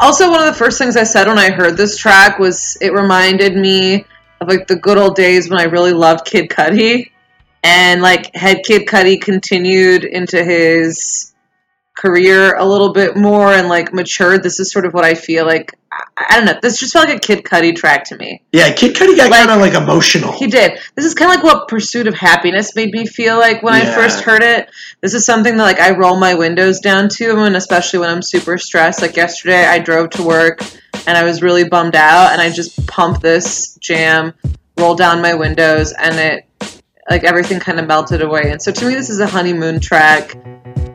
Also, 0.00 0.30
one 0.30 0.40
of 0.40 0.46
the 0.46 0.58
first 0.58 0.78
things 0.78 0.96
I 0.96 1.04
said 1.04 1.28
when 1.28 1.38
I 1.38 1.50
heard 1.50 1.76
this 1.76 1.96
track 1.96 2.38
was 2.38 2.76
it 2.80 2.92
reminded 2.92 3.54
me 3.54 4.06
of 4.40 4.48
like 4.48 4.66
the 4.66 4.76
good 4.76 4.98
old 4.98 5.14
days 5.14 5.50
when 5.50 5.60
I 5.60 5.64
really 5.64 5.92
loved 5.92 6.24
Kid 6.24 6.48
Cudi, 6.48 7.10
and 7.62 8.02
like 8.02 8.34
had 8.34 8.64
Kid 8.64 8.88
Cudi 8.88 9.20
continued 9.20 10.04
into 10.04 10.42
his 10.42 11.34
career 11.94 12.56
a 12.56 12.64
little 12.64 12.92
bit 12.92 13.16
more 13.16 13.52
and 13.52 13.68
like 13.68 13.92
matured. 13.92 14.42
This 14.42 14.58
is 14.58 14.72
sort 14.72 14.86
of 14.86 14.94
what 14.94 15.04
I 15.04 15.14
feel 15.14 15.44
like. 15.44 15.78
I, 16.28 16.36
don't 16.36 16.44
know. 16.44 16.58
This 16.60 16.78
just 16.78 16.92
felt 16.92 17.08
like 17.08 17.16
a 17.16 17.20
Kid 17.20 17.44
Cudi 17.44 17.74
track 17.74 18.04
to 18.04 18.16
me. 18.16 18.42
Yeah, 18.52 18.72
Kid 18.72 18.94
Cudi 18.94 19.16
got 19.16 19.30
kind 19.30 19.50
of 19.50 19.58
like 19.60 19.74
emotional. 19.74 20.32
He 20.32 20.46
did. 20.46 20.78
This 20.94 21.04
is 21.04 21.14
kind 21.14 21.30
of 21.30 21.36
like 21.36 21.44
what 21.44 21.68
Pursuit 21.68 22.06
of 22.06 22.14
Happiness 22.14 22.76
made 22.76 22.92
me 22.92 23.06
feel 23.06 23.38
like 23.38 23.62
when 23.62 23.74
I 23.74 23.84
first 23.84 24.20
heard 24.20 24.42
it. 24.42 24.70
This 25.00 25.14
is 25.14 25.24
something 25.24 25.56
that 25.56 25.62
like 25.62 25.80
I 25.80 25.96
roll 25.96 26.18
my 26.18 26.34
windows 26.34 26.80
down 26.80 27.08
to, 27.16 27.44
and 27.44 27.56
especially 27.56 28.00
when 28.00 28.10
I'm 28.10 28.22
super 28.22 28.58
stressed. 28.58 29.02
Like 29.02 29.16
yesterday, 29.16 29.64
I 29.64 29.78
drove 29.78 30.10
to 30.10 30.22
work 30.22 30.62
and 31.06 31.16
I 31.16 31.24
was 31.24 31.42
really 31.42 31.64
bummed 31.64 31.96
out, 31.96 32.32
and 32.32 32.40
I 32.40 32.50
just 32.50 32.86
pumped 32.86 33.22
this 33.22 33.76
jam, 33.76 34.34
roll 34.78 34.94
down 34.94 35.22
my 35.22 35.34
windows, 35.34 35.92
and 35.92 36.16
it 36.16 36.46
like 37.08 37.24
everything 37.24 37.58
kind 37.58 37.80
of 37.80 37.86
melted 37.86 38.22
away. 38.22 38.50
And 38.50 38.62
so 38.62 38.70
to 38.70 38.86
me, 38.86 38.94
this 38.94 39.10
is 39.10 39.20
a 39.20 39.26
honeymoon 39.26 39.80
track. 39.80 40.36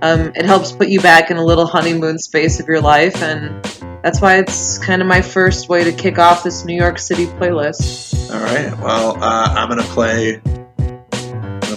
Um, 0.01 0.31
it 0.35 0.45
helps 0.45 0.71
put 0.71 0.87
you 0.87 1.01
back 1.01 1.31
in 1.31 1.37
a 1.37 1.43
little 1.43 1.65
honeymoon 1.65 2.19
space 2.19 2.59
of 2.59 2.67
your 2.67 2.81
life, 2.81 3.21
and 3.21 3.65
that's 4.05 4.21
why 4.21 4.37
it's 4.37 4.77
kind 4.77 5.01
of 5.01 5.07
my 5.07 5.23
first 5.23 5.67
way 5.67 5.83
to 5.83 5.91
kick 5.91 6.19
off 6.19 6.43
this 6.43 6.63
New 6.63 6.75
York 6.75 6.99
City 6.99 7.25
playlist. 7.25 8.31
All 8.31 8.39
right. 8.39 8.77
Well, 8.79 9.17
uh, 9.23 9.47
I'm 9.55 9.67
gonna 9.67 9.81
play. 9.81 10.39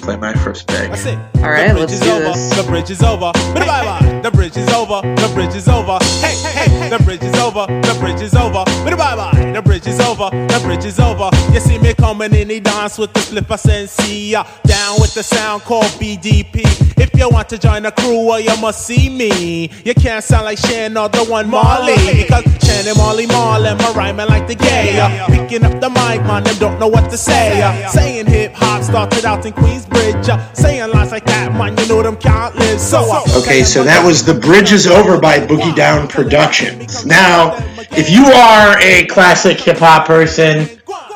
I'm 0.08 0.20
gonna 0.20 0.32
play 0.32 0.40
my 0.40 0.44
first 0.44 0.66
pick. 0.66 0.90
All 1.36 1.50
right, 1.50 1.74
let's 1.74 2.00
do 2.00 2.10
over, 2.10 2.24
this. 2.24 2.56
The 2.56 2.62
bridge 2.64 2.90
is 2.90 3.02
over. 3.02 3.30
Bye 3.54 3.66
bye. 3.66 4.20
The 4.22 4.30
bridge 4.30 4.56
is 4.56 4.68
over. 4.72 5.02
The 5.02 5.30
bridge 5.34 5.54
is 5.54 5.68
over. 5.68 5.98
Hey, 6.20 6.34
hey, 6.36 6.68
hey. 6.78 6.88
The 6.88 7.02
bridge 7.04 7.22
is 7.22 7.34
over. 7.34 7.66
The 7.66 7.96
bridge 8.00 8.20
is 8.22 8.34
over. 8.34 8.64
Bye 8.84 8.94
bye. 8.96 9.52
The 9.52 9.60
bridge 9.62 9.86
is 9.86 10.00
over. 10.00 10.30
The 10.30 10.60
bridge 10.64 10.84
is 10.86 10.98
over. 10.98 11.28
You 11.52 11.60
see 11.60 11.78
me 11.78 11.92
coming 11.94 12.34
in 12.34 12.48
the 12.48 12.60
dance 12.60 12.96
with 12.98 13.12
the 13.12 13.20
flipper 13.20 13.56
sensei. 13.58 14.34
uh, 14.34 14.44
Down 14.64 15.00
with 15.00 15.12
the 15.14 15.22
sound 15.22 15.62
called 15.62 15.84
BDP. 16.00 16.62
If 17.00 17.10
you 17.14 17.28
want 17.28 17.48
to 17.50 17.58
join 17.58 17.82
the 17.82 17.92
crew, 17.92 18.24
well, 18.26 18.40
you 18.40 18.56
must 18.60 18.86
see 18.86 19.08
me. 19.10 19.70
You 19.84 19.94
can't 19.94 20.24
sound 20.24 20.46
like 20.46 20.58
Shan 20.58 20.96
or 20.96 21.08
the 21.08 21.24
one 21.24 21.48
Marley. 21.50 21.94
Because 22.22 22.44
Shan 22.66 22.88
and 22.88 22.96
Marley 22.96 23.26
Marley, 23.26 23.74
my 23.74 23.92
rhyming 23.92 24.26
like 24.28 24.46
the 24.48 24.54
gay. 24.54 24.98
uh, 24.98 25.26
Picking 25.26 25.64
up 25.64 25.80
the 25.80 25.90
mic, 25.90 26.22
man, 26.24 26.44
them 26.44 26.56
don't 26.58 26.78
know 26.80 26.88
what 26.88 27.10
to 27.10 27.16
say. 27.18 27.60
uh, 27.62 27.88
Saying 27.88 28.26
hip 28.26 28.52
hop 28.54 28.82
started 28.82 29.24
out 29.24 29.44
in 29.46 29.52
Queensbridge. 29.98 30.28
uh, 30.28 30.52
Saying 30.54 30.90
lines 30.92 31.10
like 31.12 31.24
that, 31.26 31.52
man, 31.52 31.76
you 31.78 31.88
know 31.88 32.02
them 32.02 32.16
can't 32.16 32.54
live. 32.56 32.80
So, 32.80 33.22
Okay, 33.38 33.64
so 33.64 33.82
that 33.84 34.04
was 34.04 34.24
The 34.24 34.34
Bridge 34.34 34.72
is 34.72 34.86
Over 34.86 35.20
by 35.20 35.38
Boogie 35.40 35.74
Down 35.74 36.08
Productions. 36.08 37.04
Now, 37.04 37.56
if 37.92 38.10
you 38.10 38.24
are 38.24 38.78
a 38.80 39.06
classic 39.06 39.58
hip 39.60 39.78
hop 39.78 40.06
person, 40.06 40.68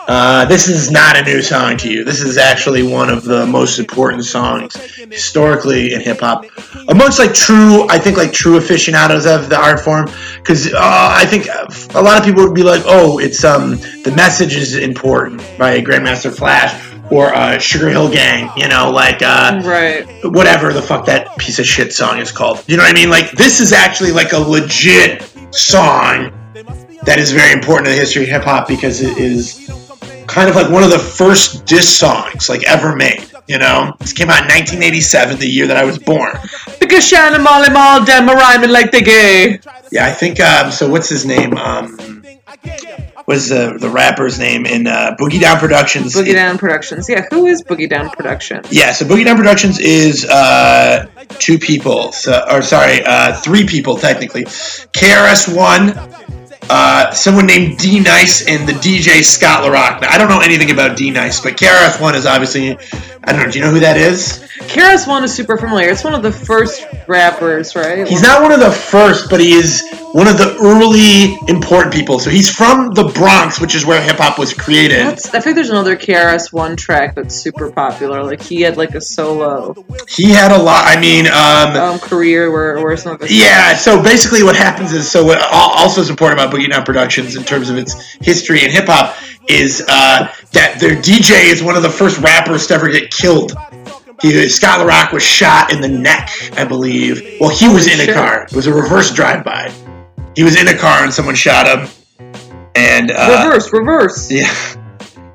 uh, 0.09 0.45
this 0.47 0.67
is 0.69 0.91
not 0.91 1.17
a 1.17 1.23
new 1.23 1.41
song 1.43 1.77
to 1.77 1.91
you. 1.91 2.03
This 2.05 2.21
is 2.21 2.37
actually 2.37 2.83
one 2.83 3.09
of 3.09 3.23
the 3.25 3.47
most 3.47 3.79
important 3.79 4.25
songs 4.25 4.75
historically 4.75 5.95
in 5.95 6.01
hip 6.01 6.21
hop, 6.21 6.45
amongst 6.89 7.21
like 7.21 7.33
true, 7.33 7.87
I 7.89 7.99
think 7.99 8.17
like 8.17 8.33
true 8.33 8.57
aficionados 8.57 9.27
of 9.27 9.49
the 9.49 9.57
art 9.57 9.81
form. 9.81 10.11
Because 10.39 10.73
uh, 10.75 10.79
I 10.81 11.25
think 11.27 11.47
a 11.95 12.03
lot 12.03 12.19
of 12.19 12.25
people 12.25 12.43
would 12.45 12.55
be 12.55 12.65
like, 12.65 12.83
"Oh, 12.85 13.19
it's 13.21 13.45
um 13.45 13.77
the 14.03 14.13
message 14.17 14.57
is 14.57 14.75
important" 14.75 15.41
by 15.57 15.81
Grandmaster 15.81 16.37
Flash 16.37 16.92
or 17.11 17.35
uh, 17.35 17.59
Sugar 17.59 17.89
Hill 17.91 18.11
Gang. 18.11 18.51
You 18.57 18.69
know, 18.69 18.91
like 18.91 19.23
uh, 19.23 19.61
right 19.65 20.07
whatever 20.25 20.73
the 20.73 20.83
fuck 20.83 21.07
that 21.07 21.37
piece 21.39 21.59
of 21.59 21.67
shit 21.67 21.93
song 21.93 22.19
is 22.19 22.33
called. 22.33 22.63
You 22.69 22.77
know 22.77 22.83
what 22.83 22.91
I 22.91 22.95
mean? 22.95 23.11
Like 23.11 23.33
this 23.33 23.61
is 23.61 23.73
actually 23.73 24.13
like 24.13 24.33
a 24.33 24.39
legit 24.39 25.23
song 25.55 26.33
that 27.05 27.19
is 27.19 27.33
very 27.33 27.53
important 27.53 27.87
to 27.87 27.93
the 27.93 27.99
history 27.99 28.23
of 28.25 28.29
hip 28.29 28.45
hop 28.45 28.69
because 28.69 29.01
it 29.01 29.19
is 29.19 29.69
kind 30.27 30.49
of 30.49 30.57
like 30.57 30.71
one 30.71 30.83
of 30.83 30.91
the 30.91 30.99
first 30.99 31.67
diss 31.67 31.99
songs 31.99 32.49
like 32.49 32.65
ever 32.65 32.95
made. 32.97 33.29
You 33.49 33.59
know, 33.59 33.95
this 33.99 34.13
came 34.13 34.31
out 34.31 34.43
in 34.43 34.49
1987, 34.49 35.39
the 35.39 35.49
year 35.49 35.67
that 35.67 35.77
I 35.77 35.85
was 35.85 35.99
born. 35.99 36.33
Because 36.79 37.07
Shan 37.07 37.35
and 37.35 37.43
Marley 37.43 37.71
Marl, 37.71 38.05
them 38.05 38.29
rhyming 38.29 38.71
like 38.71 38.93
they 38.93 39.03
gay. 39.03 39.61
Yeah, 39.91 40.07
I 40.07 40.13
think. 40.13 40.41
Um, 40.41 40.71
so 40.71 40.89
what's 40.89 41.09
his 41.09 41.27
name? 41.27 41.57
Um, 41.59 42.23
was 43.27 43.49
the 43.49 43.77
the 43.79 43.89
rapper's 43.89 44.39
name 44.39 44.67
in 44.67 44.87
uh, 44.87 45.17
Boogie 45.19 45.41
Down 45.41 45.59
Productions? 45.59 46.15
Boogie 46.15 46.35
Down 46.35 46.59
Productions. 46.59 47.09
Yeah, 47.09 47.27
who 47.31 47.47
is 47.47 47.63
Boogie 47.63 47.89
Down 47.89 48.11
Productions? 48.11 48.67
Yeah, 48.71 48.93
so 48.93 49.05
Boogie 49.05 49.25
Down 49.25 49.37
Productions 49.37 49.79
is 49.79 50.25
uh, 50.25 51.07
two 51.39 51.59
people, 51.59 52.13
so, 52.13 52.45
or 52.51 52.63
sorry, 52.63 53.03
uh, 53.05 53.35
three 53.41 53.67
people 53.67 53.97
technically. 53.97 54.45
KRS 54.45 55.55
One, 55.55 55.95
uh, 56.71 57.11
someone 57.13 57.47
named 57.47 57.79
D 57.79 58.01
Nice, 58.01 58.47
and 58.47 58.69
the 58.69 58.73
DJ 58.73 59.23
Scott 59.23 59.63
La 59.63 59.71
Rock. 59.71 60.03
Now, 60.03 60.11
I 60.11 60.19
don't 60.19 60.29
know 60.29 60.41
anything 60.41 60.71
about 60.71 60.97
D 60.97 61.11
Nice, 61.11 61.41
but 61.41 61.57
KRS 61.57 62.01
One 62.01 62.15
is 62.15 62.27
obviously. 62.27 62.79
I 63.25 63.33
don't 63.33 63.45
know. 63.45 63.51
Do 63.51 63.59
you 63.59 63.65
know 63.65 63.71
who 63.71 63.81
that 63.81 63.97
is? 63.97 64.41
KRS 64.59 65.07
One 65.07 65.23
is 65.23 65.33
super 65.33 65.57
familiar. 65.57 65.91
It's 65.91 66.03
one 66.03 66.15
of 66.15 66.23
the 66.23 66.33
first 66.33 66.85
rappers, 67.07 67.77
right? 67.77 68.07
He's 68.07 68.23
not 68.23 68.43
one 68.43 68.53
of 68.53 68.61
the 68.61 68.71
first, 68.71 69.31
but 69.31 69.39
he 69.39 69.53
is 69.53 69.89
one 70.13 70.27
of 70.27 70.39
the 70.39 70.57
early 70.61 71.37
important 71.49 71.95
people. 71.95 72.19
So 72.19 72.31
he's 72.31 72.51
from 72.51 72.93
the 72.95 73.05
Bronx, 73.05 73.61
which 73.61 73.75
is 73.75 73.87
where 73.87 74.03
hip 74.03 74.17
hop 74.17 74.39
was 74.39 74.53
created. 74.53 75.07
That's, 75.07 75.33
I 75.35 75.41
think 75.41 75.55
there's 75.55 75.71
another 75.71 75.97
KRS 75.97 76.53
One 76.53 76.77
track 76.77 77.15
that's 77.15 77.35
super 77.35 77.71
popular. 77.71 78.25
Like 78.25 78.43
he 78.43 78.61
had 78.63 78.77
like 78.77 78.95
a 78.95 79.01
solo 79.01 79.75
He 80.09 80.31
had 80.31 80.51
a 80.51 80.61
lot. 80.61 80.85
I 80.87 81.01
mean, 81.01 81.27
um, 81.27 81.95
um, 81.95 81.99
career 82.01 82.51
where 82.51 82.83
where 82.83 82.97
some 82.97 83.13
of 83.15 83.21
his 83.21 83.39
Yeah, 83.39 83.75
so 83.75 84.03
basically 84.03 84.43
what 84.43 84.57
happens 84.57 84.93
is 84.93 85.11
so 85.11 85.25
what 85.25 85.41
also 85.51 86.01
is 86.01 86.11
important 86.11 86.41
about 86.41 86.53
Boogie 86.53 86.69
Down 86.69 86.85
Productions 86.85 87.37
in 87.37 87.45
terms 87.45 87.71
of 87.71 87.77
its 87.77 87.95
history 88.21 88.63
and 88.65 88.73
hip 88.73 88.87
hop 88.87 89.17
is 89.49 89.83
uh, 89.89 90.33
that 90.53 90.79
their 90.81 90.97
DJ 90.97 91.51
is 91.53 91.63
one 91.63 91.77
of 91.77 91.83
the 91.83 91.91
first 91.91 92.19
rappers 92.19 92.67
to 92.69 92.75
ever 92.75 92.91
get 92.91 93.11
killed. 93.11 93.53
He, 94.21 94.49
Scott 94.49 94.79
La 94.81 94.85
Rock 94.87 95.13
was 95.13 95.23
shot 95.23 95.73
in 95.73 95.81
the 95.81 95.89
neck, 95.89 96.31
I 96.57 96.65
believe. 96.65 97.39
Well, 97.41 97.51
he 97.51 97.69
was 97.69 97.87
in 97.89 98.09
a 98.09 98.13
car. 98.13 98.45
It 98.45 98.53
was 98.53 98.67
a 98.67 98.73
reverse 98.75 99.13
drive-by. 99.13 99.73
He 100.37 100.45
was 100.45 100.61
in 100.61 100.69
a 100.69 100.79
car 100.79 101.03
and 101.03 101.13
someone 101.13 101.35
shot 101.35 101.67
him. 101.67 101.89
And 102.75 103.11
uh, 103.11 103.43
reverse, 103.45 103.73
reverse. 103.73 104.31
yeah. 104.31 104.53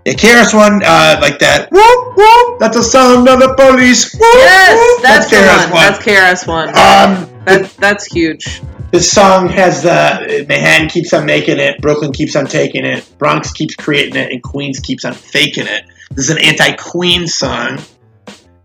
Yeah, 0.05 0.13
KRS 0.13 0.53
One, 0.53 0.81
uh, 0.85 1.17
like 1.19 1.37
that. 1.39 1.69
Whoop 1.69 2.17
whoop. 2.17 2.59
That's 2.59 2.77
the 2.77 2.83
sound 2.83 3.27
of 3.27 3.39
the 3.39 3.53
police. 3.55 4.13
Whoop, 4.13 4.21
Yes, 4.21 4.79
whoop. 4.79 5.03
that's, 5.03 5.29
the 5.29 5.37
one. 5.73 5.91
That's 5.91 5.99
KRS 5.99 6.47
One. 6.47 6.69
Um, 6.69 7.43
that 7.43 7.69
that's 7.77 8.05
huge. 8.05 8.61
This 8.89 9.11
song 9.11 9.49
has 9.49 9.83
the 9.83 10.45
Manhattan 10.47 10.87
keeps 10.87 11.11
on 11.11 11.25
making 11.25 11.59
it, 11.59 11.81
Brooklyn 11.81 12.13
keeps 12.13 12.37
on 12.37 12.45
taking 12.45 12.85
it, 12.85 13.05
Bronx 13.17 13.51
keeps 13.51 13.75
creating 13.75 14.15
it, 14.15 14.31
and 14.31 14.41
Queens 14.41 14.79
keeps 14.79 15.03
on 15.03 15.13
faking 15.13 15.67
it. 15.67 15.83
This 16.11 16.29
is 16.29 16.31
an 16.31 16.41
anti-Queen 16.41 17.27
song, 17.27 17.79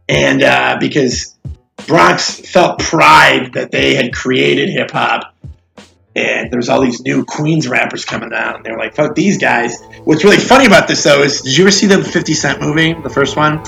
and 0.08 0.44
uh, 0.44 0.76
because 0.78 1.36
Bronx 1.88 2.38
felt 2.38 2.78
pride 2.78 3.54
that 3.54 3.72
they 3.72 3.96
had 3.96 4.14
created 4.14 4.68
hip 4.68 4.92
hop, 4.92 5.34
and 6.14 6.52
there's 6.52 6.68
all 6.68 6.82
these 6.82 7.00
new 7.00 7.24
Queens 7.24 7.66
rappers 7.66 8.04
coming 8.04 8.30
down, 8.30 8.56
and 8.56 8.64
they're 8.64 8.78
like, 8.78 8.94
"Fuck 8.94 9.16
these 9.16 9.38
guys." 9.38 9.82
What's 10.04 10.22
really 10.22 10.36
funny 10.36 10.66
about 10.66 10.86
this 10.86 11.02
though 11.02 11.22
is, 11.22 11.40
did 11.40 11.56
you 11.56 11.64
ever 11.64 11.72
see 11.72 11.88
the 11.88 12.02
50 12.02 12.34
Cent 12.34 12.60
movie, 12.60 12.92
the 12.92 13.10
first 13.10 13.36
one? 13.36 13.60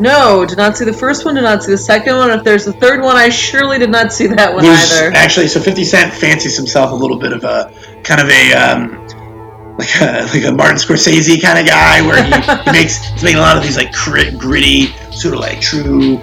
No, 0.00 0.46
did 0.46 0.58
not 0.58 0.76
see 0.76 0.84
the 0.84 0.92
first 0.92 1.24
one. 1.24 1.34
Did 1.34 1.42
not 1.42 1.62
see 1.62 1.72
the 1.72 1.78
second 1.78 2.16
one. 2.16 2.30
If 2.30 2.44
there's 2.44 2.66
a 2.66 2.72
third 2.72 3.02
one, 3.02 3.16
I 3.16 3.28
surely 3.30 3.78
did 3.78 3.90
not 3.90 4.12
see 4.12 4.28
that 4.28 4.54
one 4.54 4.62
There's 4.62 4.92
either. 4.92 5.12
actually 5.12 5.48
so 5.48 5.60
50 5.60 5.84
Cent 5.84 6.14
fancies 6.14 6.56
himself 6.56 6.92
a 6.92 6.94
little 6.94 7.18
bit 7.18 7.32
of 7.32 7.44
a 7.44 7.72
kind 8.04 8.20
of 8.20 8.28
a 8.28 8.52
um, 8.52 9.06
like 9.76 10.00
a 10.00 10.28
like 10.32 10.44
a 10.44 10.52
Martin 10.52 10.76
Scorsese 10.76 11.40
kind 11.42 11.58
of 11.58 11.66
guy 11.66 12.02
where 12.06 12.22
he, 12.22 12.30
he 12.64 12.72
makes 12.72 13.04
he's 13.04 13.22
making 13.22 13.38
a 13.38 13.42
lot 13.42 13.56
of 13.56 13.62
these 13.62 13.76
like 13.76 13.92
grit, 13.92 14.38
gritty 14.38 14.86
sort 15.10 15.34
of 15.34 15.40
like 15.40 15.60
true 15.60 16.20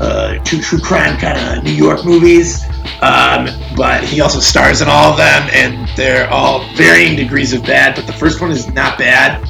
uh, 0.00 0.38
true 0.44 0.60
true 0.60 0.80
crime 0.80 1.16
kind 1.18 1.58
of 1.58 1.64
New 1.64 1.72
York 1.72 2.04
movies. 2.04 2.64
Um, 3.00 3.48
but 3.76 4.04
he 4.04 4.20
also 4.20 4.40
stars 4.40 4.82
in 4.82 4.88
all 4.88 5.12
of 5.12 5.16
them, 5.16 5.48
and 5.52 5.88
they're 5.96 6.28
all 6.30 6.66
varying 6.74 7.16
degrees 7.16 7.52
of 7.52 7.62
bad. 7.62 7.94
But 7.94 8.06
the 8.06 8.12
first 8.12 8.40
one 8.40 8.50
is 8.50 8.68
not 8.68 8.98
bad. 8.98 9.42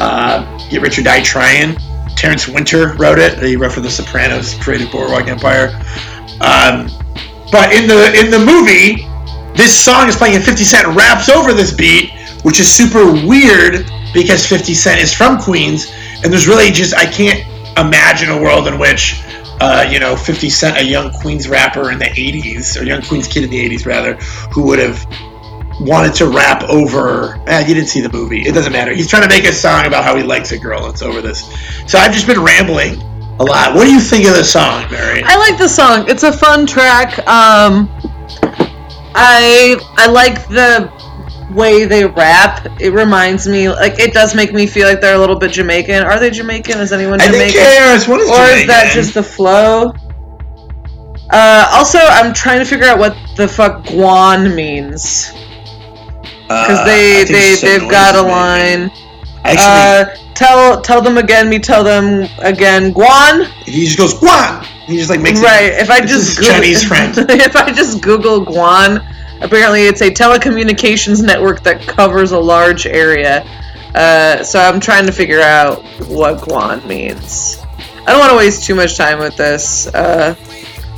Uh, 0.00 0.68
Get 0.68 0.82
Rich 0.82 0.98
or 0.98 1.02
Die 1.02 1.22
Trying. 1.22 1.76
Terrence 2.18 2.48
Winter 2.48 2.94
wrote 2.94 3.18
it. 3.18 3.40
He 3.40 3.56
wrote 3.56 3.72
for 3.72 3.80
The 3.80 3.90
Sopranos, 3.90 4.54
created 4.54 4.90
Boardwalk 4.90 5.28
Empire. 5.28 5.68
Um, 6.40 6.90
but 7.52 7.72
in 7.72 7.86
the 7.86 8.12
in 8.18 8.30
the 8.30 8.38
movie, 8.38 9.06
this 9.56 9.72
song 9.78 10.08
is 10.08 10.16
playing 10.16 10.34
and 10.34 10.44
50 10.44 10.64
Cent 10.64 10.86
raps 10.96 11.28
over 11.28 11.52
this 11.52 11.72
beat, 11.72 12.12
which 12.42 12.58
is 12.60 12.68
super 12.68 13.04
weird 13.04 13.90
because 14.12 14.44
50 14.44 14.74
Cent 14.74 15.00
is 15.00 15.14
from 15.14 15.38
Queens, 15.38 15.92
and 16.22 16.32
there's 16.32 16.48
really 16.48 16.70
just 16.70 16.94
I 16.94 17.06
can't 17.06 17.40
imagine 17.78 18.30
a 18.30 18.40
world 18.40 18.66
in 18.66 18.78
which 18.78 19.22
uh, 19.60 19.88
you 19.90 19.98
know, 19.98 20.16
50 20.16 20.50
Cent, 20.50 20.76
a 20.76 20.84
young 20.84 21.12
Queens 21.12 21.48
rapper 21.48 21.90
in 21.90 21.98
the 21.98 22.04
80s, 22.04 22.80
or 22.80 22.84
young 22.84 23.02
Queens 23.02 23.26
kid 23.26 23.44
in 23.44 23.50
the 23.50 23.68
80s, 23.68 23.86
rather, 23.86 24.14
who 24.52 24.62
would 24.66 24.78
have 24.78 25.04
wanted 25.80 26.14
to 26.16 26.26
rap 26.26 26.64
over. 26.64 27.40
Eh, 27.46 27.66
you 27.66 27.74
didn't 27.74 27.88
see 27.88 28.00
the 28.00 28.12
movie. 28.12 28.42
It 28.42 28.52
doesn't 28.54 28.72
matter. 28.72 28.92
He's 28.92 29.08
trying 29.08 29.22
to 29.22 29.28
make 29.28 29.44
a 29.44 29.52
song 29.52 29.86
about 29.86 30.04
how 30.04 30.16
he 30.16 30.22
likes 30.22 30.52
a 30.52 30.58
girl. 30.58 30.88
It's 30.90 31.02
over 31.02 31.20
this. 31.20 31.42
So 31.86 31.98
I've 31.98 32.12
just 32.12 32.26
been 32.26 32.42
rambling 32.42 33.00
a 33.40 33.44
lot. 33.44 33.74
What 33.74 33.84
do 33.84 33.92
you 33.92 34.00
think 34.00 34.26
of 34.26 34.34
the 34.34 34.44
song, 34.44 34.90
Mary? 34.90 35.22
I 35.24 35.36
like 35.36 35.58
the 35.58 35.68
song. 35.68 36.08
It's 36.08 36.22
a 36.24 36.32
fun 36.32 36.66
track. 36.66 37.18
Um, 37.28 37.88
I 39.14 39.76
I 39.96 40.08
like 40.08 40.48
the 40.48 40.92
way 41.52 41.84
they 41.86 42.04
rap. 42.04 42.66
It 42.80 42.92
reminds 42.92 43.46
me, 43.48 43.68
like, 43.70 43.98
it 43.98 44.12
does 44.12 44.34
make 44.34 44.52
me 44.52 44.66
feel 44.66 44.86
like 44.86 45.00
they're 45.00 45.14
a 45.14 45.18
little 45.18 45.36
bit 45.38 45.52
Jamaican. 45.52 46.02
Are 46.02 46.18
they 46.18 46.30
Jamaican? 46.30 46.78
Is 46.80 46.92
anyone 46.92 47.20
I 47.20 47.26
Jamaican? 47.26 47.52
think 47.52 47.78
KRS-One 47.78 48.20
is 48.20 48.28
or 48.28 48.42
is 48.42 48.66
that 48.66 48.90
just 48.92 49.14
the 49.14 49.22
flow? 49.22 49.92
Uh, 51.30 51.68
also, 51.72 51.98
I'm 51.98 52.32
trying 52.34 52.58
to 52.60 52.64
figure 52.64 52.86
out 52.86 52.98
what 52.98 53.16
the 53.36 53.46
fuck 53.48 53.84
guan 53.84 54.54
means 54.54 55.32
because 56.48 56.78
Uh, 56.80 56.84
they 56.84 57.20
I 57.20 57.24
they 57.24 57.54
they've 57.56 57.90
got 57.90 58.14
a 58.16 58.22
line. 58.22 58.90
Actually- 59.44 59.64
uh, 59.64 60.04
tell 60.34 60.80
tell 60.80 61.00
them 61.02 61.16
again. 61.18 61.48
Me 61.48 61.58
tell 61.58 61.84
them 61.84 62.28
again. 62.38 62.92
Guan. 62.92 63.46
He 63.64 63.84
just 63.86 63.98
goes 63.98 64.14
guan. 64.14 64.64
He 64.86 64.96
just 64.96 65.10
like 65.10 65.20
makes 65.20 65.40
it- 65.40 65.44
right. 65.44 65.72
If 65.72 65.90
I 65.90 66.00
just 66.00 66.38
Google- 66.38 66.52
Chinese 66.54 66.84
friend. 66.84 67.14
if 67.30 67.54
I 67.56 67.70
just 67.72 68.00
Google 68.02 68.44
Guan, 68.44 69.04
apparently 69.40 69.82
it's 69.86 70.00
a 70.00 70.10
telecommunications 70.10 71.22
network 71.22 71.62
that 71.64 71.80
covers 71.82 72.32
a 72.32 72.38
large 72.38 72.86
area. 72.86 73.44
Uh, 73.94 74.42
so 74.44 74.58
I'm 74.60 74.80
trying 74.80 75.06
to 75.06 75.12
figure 75.12 75.40
out 75.40 75.82
what 76.08 76.38
Guan 76.38 76.84
means. 76.86 77.58
I 78.06 78.12
don't 78.12 78.20
want 78.20 78.30
to 78.32 78.36
waste 78.38 78.64
too 78.64 78.74
much 78.74 78.96
time 78.96 79.18
with 79.18 79.36
this. 79.36 79.86
Uh, 79.88 80.34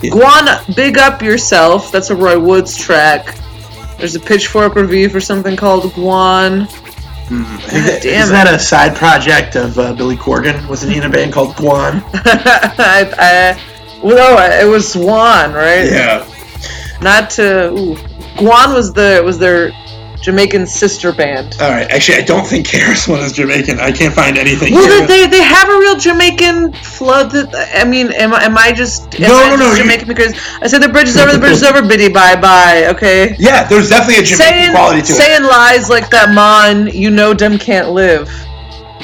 Guan, 0.02 0.74
big 0.76 0.96
up 0.98 1.22
yourself. 1.22 1.90
That's 1.92 2.10
a 2.10 2.16
Roy 2.16 2.38
Woods 2.38 2.76
track. 2.76 3.36
There's 4.00 4.16
a 4.16 4.20
Pitchfork 4.20 4.74
review 4.76 5.10
for 5.10 5.20
something 5.20 5.56
called 5.56 5.84
Guan. 5.92 6.66
God 7.28 8.02
damn 8.02 8.22
Isn't 8.22 8.32
that 8.32 8.52
a 8.52 8.58
side 8.58 8.96
project 8.96 9.54
of 9.54 9.78
uh, 9.78 9.92
Billy 9.92 10.16
Corgan? 10.16 10.66
Wasn't 10.68 10.90
he 10.90 10.98
in 10.98 11.04
a 11.04 11.08
band 11.10 11.32
called 11.32 11.54
Guan? 11.54 12.02
I, 12.14 13.12
I, 13.18 14.00
well, 14.02 14.36
no, 14.36 14.66
it 14.66 14.68
was 14.68 14.94
Zwan, 14.94 15.54
right? 15.54 15.84
Yeah. 15.84 16.26
Not 17.02 17.30
to. 17.30 17.70
Ooh, 17.72 17.94
Guan 18.36 18.74
was 18.74 18.92
the 18.94 19.22
was 19.24 19.38
their 19.38 19.70
Jamaican 20.22 20.66
sister 20.66 21.12
band. 21.12 21.56
All 21.60 21.70
right. 21.70 21.90
Actually, 21.90 22.18
I 22.18 22.22
don't 22.22 22.46
think 22.46 22.66
KRS 22.66 23.08
One 23.08 23.20
is 23.20 23.32
Jamaican. 23.32 23.80
I 23.80 23.90
can't 23.90 24.14
find 24.14 24.36
anything. 24.36 24.74
Well, 24.74 24.98
here. 24.98 25.06
they, 25.06 25.26
they 25.26 25.42
have 25.42 25.68
a 25.68 25.78
real 25.78 25.96
Jamaican 25.96 26.72
flood. 26.74 27.30
That 27.30 27.54
I 27.74 27.84
mean, 27.88 28.12
am, 28.12 28.34
I- 28.34 28.44
am 28.44 28.58
I 28.58 28.72
just 28.72 29.14
am 29.18 29.28
No, 29.28 29.38
I 29.38 29.48
no, 29.50 29.56
no, 29.56 29.62
just 29.64 29.78
you- 29.78 29.82
Jamaican 29.84 30.08
because 30.08 30.32
I 30.60 30.66
said 30.66 30.82
the 30.82 30.88
bridge 30.90 31.08
is 31.08 31.16
over, 31.16 31.32
the 31.32 31.38
bridge 31.38 31.52
is 31.52 31.62
over, 31.62 31.80
biddy 31.86 32.08
bye 32.12 32.36
bye. 32.36 32.86
Okay. 32.90 33.34
Yeah, 33.38 33.64
there's 33.64 33.88
definitely 33.88 34.22
a 34.22 34.26
Jamaican 34.26 34.54
saying, 34.54 34.70
quality 34.72 35.02
to 35.02 35.12
it. 35.12 35.16
saying 35.16 35.42
lies 35.42 35.88
like 35.88 36.10
that, 36.10 36.34
man. 36.34 36.88
You 36.88 37.10
know, 37.10 37.32
them 37.32 37.58
can't 37.58 37.90
live. 37.90 38.28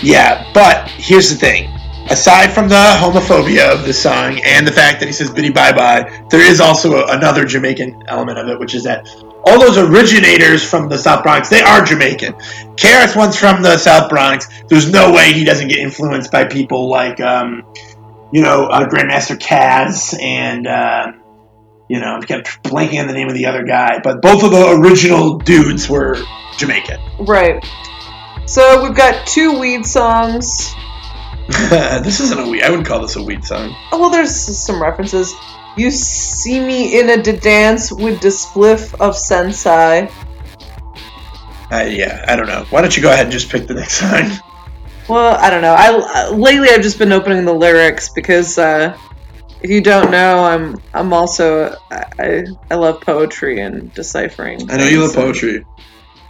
Yeah, 0.03 0.47
but 0.53 0.89
here's 0.91 1.31
the 1.31 1.37
thing. 1.37 1.71
Aside 2.11 2.53
from 2.53 2.69
the 2.69 2.75
homophobia 3.01 3.73
of 3.73 3.85
the 3.85 3.93
song 3.93 4.39
and 4.45 4.65
the 4.67 4.71
fact 4.71 5.01
that 5.01 5.07
he 5.07 5.13
says 5.13 5.31
"biddy 5.31 5.51
bye 5.51 5.73
bye," 5.73 6.23
there 6.31 6.41
is 6.41 6.61
also 6.61 6.97
a, 7.05 7.17
another 7.17 7.45
Jamaican 7.45 8.05
element 8.07 8.39
of 8.39 8.49
it, 8.49 8.61
which 8.61 8.75
is 8.75 8.85
that 8.85 9.09
all 9.47 9.61
those 9.61 9.79
originators 9.79 10.69
from 10.69 10.89
the 10.89 10.99
South 10.99 11.23
Bronx 11.23 11.49
they 11.49 11.63
are 11.63 11.85
Jamaican. 11.85 12.35
KRS 12.35 13.17
One's 13.17 13.37
from 13.37 13.63
the 13.63 13.79
South 13.79 14.11
Bronx. 14.11 14.49
There's 14.69 14.91
no 14.91 15.13
way 15.13 15.33
he 15.33 15.45
doesn't 15.45 15.69
get 15.69 15.79
influenced 15.79 16.31
by 16.31 16.45
people 16.45 16.91
like, 16.91 17.21
um, 17.21 17.63
you 18.33 18.43
know, 18.43 18.67
uh, 18.67 18.89
Grandmaster 18.89 19.39
Caz 19.39 20.21
and. 20.21 20.67
Uh, 20.67 21.13
you 21.89 22.01
know, 22.01 22.17
I 22.17 22.25
kept 22.25 22.65
blanking 22.65 23.01
on 23.01 23.07
the 23.07 23.13
name 23.13 23.29
of 23.29 23.35
the 23.35 23.47
other 23.47 23.63
guy, 23.63 24.01
but 24.03 24.21
both 24.21 24.43
of 24.43 24.51
the 24.51 24.73
original 24.73 25.39
dudes 25.39 25.89
were 25.89 26.17
Jamaican. 26.59 26.99
Right. 27.21 27.65
So 28.47 28.83
we've 28.83 28.97
got 28.97 29.27
two 29.27 29.59
weed 29.61 29.87
songs. 29.87 30.75
this 31.49 32.19
isn't 32.21 32.39
a 32.39 32.49
weed. 32.49 32.63
I 32.63 32.71
wouldn't 32.71 32.89
call 32.89 33.03
this 33.03 33.15
a 33.15 33.23
weed 33.23 33.45
song. 33.45 33.75
Oh, 33.93 34.01
well, 34.01 34.11
there's 34.11 34.35
some 34.35 34.83
references. 34.83 35.33
You 35.77 35.91
see 35.91 36.59
me 36.59 36.99
in 36.99 37.11
a 37.11 37.23
dance 37.23 37.93
with 37.93 38.21
the 38.23 38.29
spliff 38.29 38.95
of 38.99 39.17
Sensei. 39.17 40.09
Uh, 41.71 41.85
yeah, 41.89 42.25
I 42.27 42.37
don't 42.37 42.47
know. 42.47 42.65
Why 42.71 42.81
don't 42.81 42.97
you 42.97 43.03
go 43.03 43.13
ahead 43.13 43.27
and 43.27 43.33
just 43.33 43.51
pick 43.51 43.67
the 43.67 43.75
next 43.75 43.95
song? 44.01 44.31
Well, 45.09 45.37
I 45.37 45.51
don't 45.51 45.63
know. 45.63 45.75
I 45.77 46.31
lately 46.31 46.71
I've 46.71 46.83
just 46.83 46.99
been 46.99 47.13
opening 47.13 47.45
the 47.45 47.53
lyrics 47.53 48.09
because 48.09 48.59
uh, 48.59 48.97
if 49.63 49.71
you 49.71 49.81
don't 49.81 50.11
know, 50.11 50.45
I'm 50.45 50.81
I'm 50.95 51.13
also 51.13 51.77
I 51.91 52.47
I 52.71 52.75
love 52.75 53.01
poetry 53.03 53.61
and 53.61 53.93
deciphering. 53.95 54.71
I 54.71 54.79
know 54.79 54.87
you 54.87 55.03
love 55.03 55.15
poetry. 55.15 55.65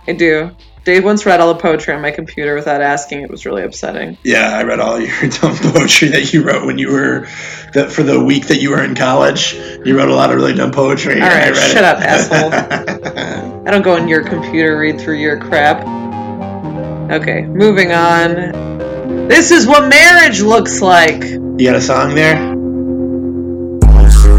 I 0.09 0.13
do. 0.13 0.55
Dave 0.87 1.03
once 1.03 1.27
read 1.27 1.40
all 1.40 1.53
the 1.53 1.61
poetry 1.61 1.92
on 1.94 2.01
my 2.01 2.12
computer 2.12 2.55
without 2.55 2.81
asking. 2.81 3.22
It 3.22 3.29
was 3.29 3.44
really 3.44 3.64
upsetting. 3.64 4.16
Yeah, 4.22 4.57
I 4.57 4.62
read 4.62 4.79
all 4.79 5.01
your 5.01 5.29
dumb 5.40 5.57
poetry 5.57 6.11
that 6.11 6.33
you 6.33 6.44
wrote 6.44 6.64
when 6.64 6.79
you 6.79 6.92
were 6.92 7.27
that 7.75 7.90
for 7.90 8.05
the 8.05 8.25
week 8.25 8.46
that 8.46 8.62
you 8.62 8.70
were 8.70 8.85
in 8.85 8.94
college. 8.94 9.55
You 9.85 9.99
wrote 9.99 10.11
a 10.11 10.14
lot 10.14 10.31
of 10.31 10.37
really 10.37 10.55
dumb 10.55 10.70
poetry. 10.70 11.20
All 11.20 11.27
and 11.27 11.42
I 11.42 11.49
read 11.49 11.57
shut 11.57 11.79
it. 11.79 11.85
up, 11.85 11.99
asshole. 11.99 12.53
I 13.66 13.70
don't 13.72 13.83
go 13.83 13.96
in 13.96 14.07
your 14.07 14.22
computer 14.22 14.79
read 14.79 15.01
through 15.01 15.16
your 15.16 15.40
crap. 15.40 15.81
Okay, 17.11 17.42
moving 17.46 17.90
on. 17.90 19.27
This 19.27 19.51
is 19.51 19.66
what 19.66 19.88
marriage 19.88 20.40
looks 20.40 20.81
like. 20.81 21.25
You 21.25 21.64
got 21.64 21.75
a 21.75 21.81
song 21.81 22.14
there? 22.14 22.37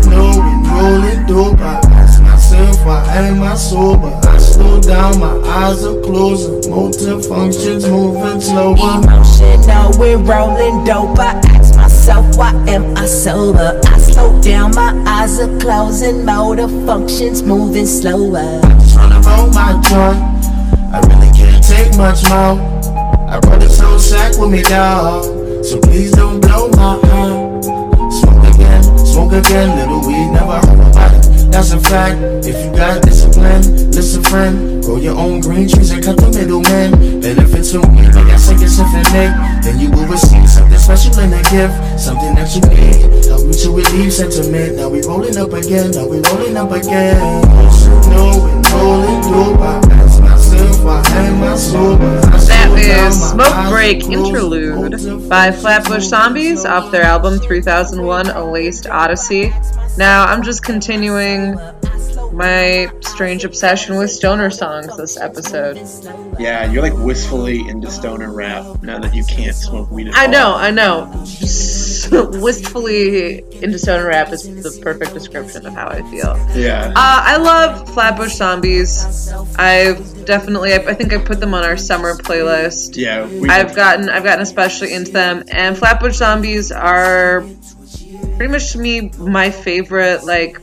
know 0.08 0.32
we 0.32 0.70
rolling 0.70 1.26
dope. 1.26 1.60
I 1.60 1.82
ask 1.92 2.24
myself 2.24 2.86
why 2.86 3.04
am 3.18 3.44
I 3.44 3.54
sober? 3.56 4.27
I 4.58 4.60
slow 4.60 4.82
down, 4.82 5.20
my 5.20 5.48
eyes 5.48 5.86
are 5.86 6.02
closing. 6.02 6.72
Motor 6.72 7.22
functions 7.22 7.86
moving 7.88 8.42
slower. 8.42 8.76
Emotional, 8.76 9.92
we're 10.00 10.18
rolling 10.18 10.84
dope. 10.84 11.20
I 11.20 11.40
ask 11.46 11.76
myself, 11.76 12.36
why 12.38 12.54
am 12.68 12.98
I 12.98 13.06
sober? 13.06 13.80
I 13.86 13.98
slow 14.00 14.42
down, 14.42 14.72
my 14.74 14.94
eyes 15.06 15.40
are 15.40 15.60
closing. 15.60 16.26
Motor 16.26 16.68
functions 16.88 17.44
moving 17.44 17.86
slower. 17.86 18.60
Tryna 18.94 19.24
roll 19.26 19.48
my 19.52 19.74
joint. 19.88 20.46
I 20.92 21.00
really 21.06 21.32
can't 21.38 21.64
take 21.64 21.96
much 21.98 22.28
more. 22.30 22.58
I 23.30 23.40
brought 23.40 23.60
this 23.60 23.80
whole 23.80 24.00
sack 24.00 24.40
with 24.40 24.52
me, 24.52 24.64
dog. 24.64 25.24
So 25.64 25.80
please 25.82 26.12
don't 26.14 26.40
blow 26.40 26.70
my 26.70 26.98
heart. 27.06 27.64
Smoke 28.12 28.56
again, 28.56 28.84
smoke 29.06 29.34
again, 29.34 29.78
little 29.78 30.02
weed, 30.08 30.32
never 30.32 30.60
hurt 30.66 30.78
nobody. 30.78 31.17
That's 31.52 31.72
a 31.72 31.80
fact. 31.80 32.46
If 32.46 32.56
you 32.66 32.72
got 32.76 33.02
discipline, 33.02 33.92
listen, 33.92 34.24
friend. 34.24 34.84
Grow 34.84 34.98
your 34.98 35.18
own 35.18 35.42
green 35.42 35.68
trees 35.68 35.92
and 35.92 36.04
cut 36.04 36.18
the 36.18 36.30
middleman. 36.32 37.20
Benefit 37.22 37.64
to 37.72 37.80
me, 37.92 38.08
but 38.14 38.24
that's 38.26 38.48
like 38.48 38.62
it's 38.62 38.80
infinite. 38.80 39.34
Then 39.64 39.80
you 39.80 39.90
will 39.92 40.08
receive 40.08 40.48
something 40.50 40.78
special 40.78 41.20
in 41.20 41.34
a 41.34 41.42
gift, 41.50 42.00
something 42.00 42.36
that 42.36 42.48
you 42.56 42.62
need. 42.72 43.26
Help 43.26 43.46
me 43.48 43.54
to 43.54 43.70
relieve 43.72 44.14
sentiment. 44.14 44.76
Now 44.78 44.90
we 44.90 45.02
rolling 45.04 45.38
up 45.38 45.52
again, 45.54 45.92
now 45.92 46.08
we 46.08 46.20
rolling 46.20 46.56
up 46.56 46.72
again. 46.72 47.20
No, 48.12 48.40
we 48.44 48.52
rolling 48.72 49.22
dope. 49.28 49.60
I 49.60 49.87
That 52.48 52.72
is 52.78 53.32
Smoke 53.32 53.70
Break. 53.70 54.06
Interlude 54.06 55.28
by 55.28 55.52
Flatbush 55.52 56.06
Zombies 56.06 56.64
off 56.64 56.92
their 56.92 57.02
album 57.04 57.40
3001 57.40 58.30
A 58.30 58.50
Laced 58.50 58.88
Odyssey. 58.88 59.54
Now, 59.98 60.24
I'm 60.24 60.44
just 60.44 60.64
continuing 60.64 61.60
my 62.38 62.88
strange 63.02 63.44
obsession 63.44 63.98
with 63.98 64.12
stoner 64.12 64.52
songs 64.52 64.96
this 64.96 65.18
episode. 65.18 65.78
Yeah, 66.40 66.72
you're 66.72 66.84
like 66.84 66.96
wistfully 66.98 67.68
into 67.68 67.90
stoner 67.90 68.32
rap 68.32 68.84
now 68.84 69.00
that 69.00 69.16
you 69.16 69.24
can't 69.26 69.56
smoke 69.56 69.90
weed 69.90 70.10
I 70.14 70.26
all. 70.26 70.32
know, 70.32 70.56
I 70.56 70.70
know. 70.70 71.26
Wistfully 72.40 73.40
into 73.62 73.80
stoner 73.80 74.08
rap 74.08 74.32
is 74.32 74.44
the 74.64 74.80
perfect 74.82 75.14
description 75.14 75.66
of 75.66 75.74
how 75.74 75.88
I 75.88 76.04
feel. 76.12 76.38
Yeah. 76.56 76.90
Uh, 76.90 76.94
I 76.96 77.38
love 77.38 77.90
Flatbush 77.94 78.36
Zombies. 78.36 79.34
I've 79.58 80.26
definitely, 80.26 80.74
I, 80.74 80.78
I 80.78 80.94
think 80.94 81.14
I 81.14 81.18
put 81.18 81.40
them 81.40 81.56
on 81.56 81.66
our 81.66 81.76
summer 81.76 82.14
playlist. 82.16 82.96
Yeah, 82.96 83.28
I've 83.52 83.76
gotten, 83.76 84.10
I've 84.10 84.24
gotten 84.24 84.42
especially 84.44 84.94
into 84.94 85.12
them, 85.12 85.44
and 85.50 85.76
Flatbush 85.76 86.16
Zombies 86.16 86.72
are 86.72 87.44
pretty 88.38 88.52
much 88.52 88.72
to 88.74 88.78
me 88.78 89.10
my 89.18 89.50
favorite 89.50 90.24
like 90.24 90.60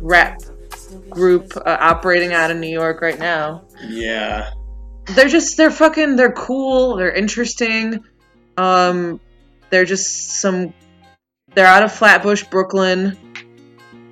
rap 0.00 0.42
group 1.14 1.56
uh, 1.56 1.76
operating 1.80 2.32
out 2.32 2.50
of 2.50 2.56
New 2.58 2.68
York 2.68 3.00
right 3.00 3.18
now. 3.18 3.66
Yeah. 3.86 4.50
They're 5.06 5.28
just, 5.28 5.56
they're 5.56 5.70
fucking, 5.70 6.16
they're 6.16 6.32
cool, 6.32 6.96
they're 6.96 7.12
interesting. 7.12 8.04
Um, 8.56 9.20
they're 9.70 9.84
just 9.84 10.40
some, 10.40 10.74
they're 11.54 11.66
out 11.66 11.82
of 11.82 11.92
Flatbush, 11.92 12.44
Brooklyn. 12.44 13.16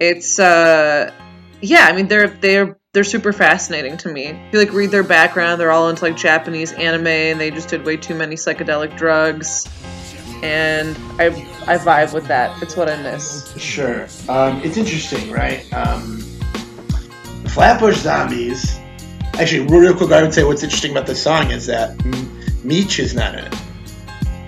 It's 0.00 0.38
uh 0.40 1.12
yeah, 1.60 1.86
I 1.86 1.92
mean 1.92 2.08
they're 2.08 2.26
they're 2.28 2.76
they're 2.92 3.04
super 3.04 3.32
fascinating 3.32 3.96
to 3.98 4.08
me. 4.12 4.26
If 4.26 4.52
you 4.52 4.58
like 4.58 4.72
read 4.72 4.90
their 4.90 5.04
background, 5.04 5.60
they're 5.60 5.70
all 5.70 5.88
into 5.88 6.04
like 6.04 6.16
Japanese 6.16 6.72
anime 6.72 7.06
and 7.06 7.40
they 7.40 7.52
just 7.52 7.68
did 7.68 7.84
way 7.84 7.96
too 7.96 8.14
many 8.16 8.34
psychedelic 8.34 8.96
drugs. 8.96 9.68
and 10.42 10.96
I 11.20 11.26
I 11.66 11.78
vibe 11.78 12.12
with 12.12 12.26
that. 12.26 12.60
It's 12.62 12.76
what 12.76 12.90
I 12.90 13.00
miss. 13.00 13.56
Sure. 13.56 14.08
Um, 14.28 14.60
it's 14.64 14.76
interesting, 14.76 15.30
right? 15.30 15.72
Um, 15.72 16.22
Flatbush 17.52 17.98
Zombies. 17.98 18.78
Actually, 19.34 19.66
real 19.66 19.94
quick, 19.94 20.10
I 20.10 20.22
would 20.22 20.32
say 20.32 20.42
what's 20.44 20.62
interesting 20.62 20.90
about 20.92 21.06
this 21.06 21.22
song 21.22 21.50
is 21.50 21.66
that 21.66 22.02
Meech 22.64 22.98
is 22.98 23.14
not 23.14 23.34
in 23.38 23.44
it. 23.44 23.54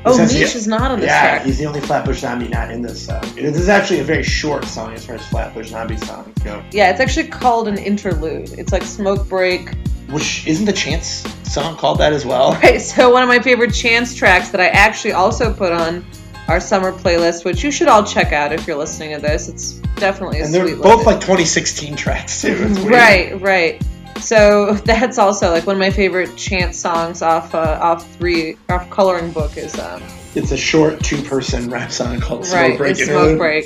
Oh, 0.06 0.18
Meech 0.18 0.30
the- 0.32 0.40
is 0.42 0.66
not 0.66 0.90
on 0.90 1.00
this 1.00 1.08
yeah, 1.08 1.20
track. 1.36 1.42
he's 1.46 1.58
the 1.58 1.66
only 1.66 1.80
Flatbush 1.80 2.20
Zombie 2.20 2.48
not 2.48 2.70
in 2.70 2.80
this 2.82 3.08
uh, 3.08 3.20
song. 3.20 3.34
This 3.34 3.58
is 3.58 3.68
actually 3.68 4.00
a 4.00 4.04
very 4.04 4.22
short 4.22 4.64
song 4.64 4.92
as 4.94 5.04
far 5.06 5.16
as 5.16 5.26
Flatbush 5.28 5.68
Zombie 5.68 5.96
songs 5.98 6.38
go. 6.42 6.62
Yeah, 6.72 6.90
it's 6.90 7.00
actually 7.00 7.28
called 7.28 7.68
an 7.68 7.76
interlude. 7.78 8.52
It's 8.58 8.72
like 8.72 8.82
Smoke 8.82 9.28
Break. 9.28 9.74
Which 10.10 10.46
isn't 10.46 10.66
the 10.66 10.72
Chance 10.72 11.26
song 11.50 11.76
called 11.76 11.98
that 11.98 12.12
as 12.12 12.24
well? 12.26 12.52
Right, 12.62 12.80
so 12.80 13.10
one 13.10 13.22
of 13.22 13.28
my 13.28 13.38
favorite 13.38 13.72
Chance 13.74 14.14
tracks 14.14 14.48
that 14.50 14.60
I 14.60 14.68
actually 14.68 15.12
also 15.12 15.52
put 15.52 15.72
on 15.72 16.04
our 16.48 16.60
summer 16.60 16.92
playlist, 16.92 17.44
which 17.44 17.64
you 17.64 17.70
should 17.70 17.88
all 17.88 18.04
check 18.04 18.32
out 18.32 18.52
if 18.52 18.66
you're 18.66 18.76
listening 18.76 19.14
to 19.14 19.20
this. 19.20 19.48
It's 19.48 19.72
definitely 19.96 20.40
a 20.40 20.44
And 20.44 20.54
they're 20.54 20.76
both 20.76 21.06
like 21.06 21.20
2016 21.20 21.96
tracks 21.96 22.42
too. 22.42 22.66
Right, 22.84 23.40
right. 23.40 23.82
So 24.20 24.74
that's 24.84 25.18
also 25.18 25.50
like 25.50 25.66
one 25.66 25.76
of 25.76 25.80
my 25.80 25.90
favorite 25.90 26.36
Chance 26.36 26.78
songs 26.78 27.22
off 27.22 27.54
uh, 27.54 27.78
off 27.80 28.10
three 28.16 28.56
off 28.68 28.88
Coloring 28.90 29.32
Book 29.32 29.56
is 29.56 29.78
um, 29.78 30.02
It's 30.34 30.50
a 30.50 30.56
short 30.56 31.00
two-person 31.00 31.70
rap 31.70 31.92
song 31.92 32.20
called 32.20 32.44
Smoke 32.44 32.60
right, 32.60 32.78
Break. 32.78 32.96
Smoke 32.96 33.38
Break. 33.38 33.64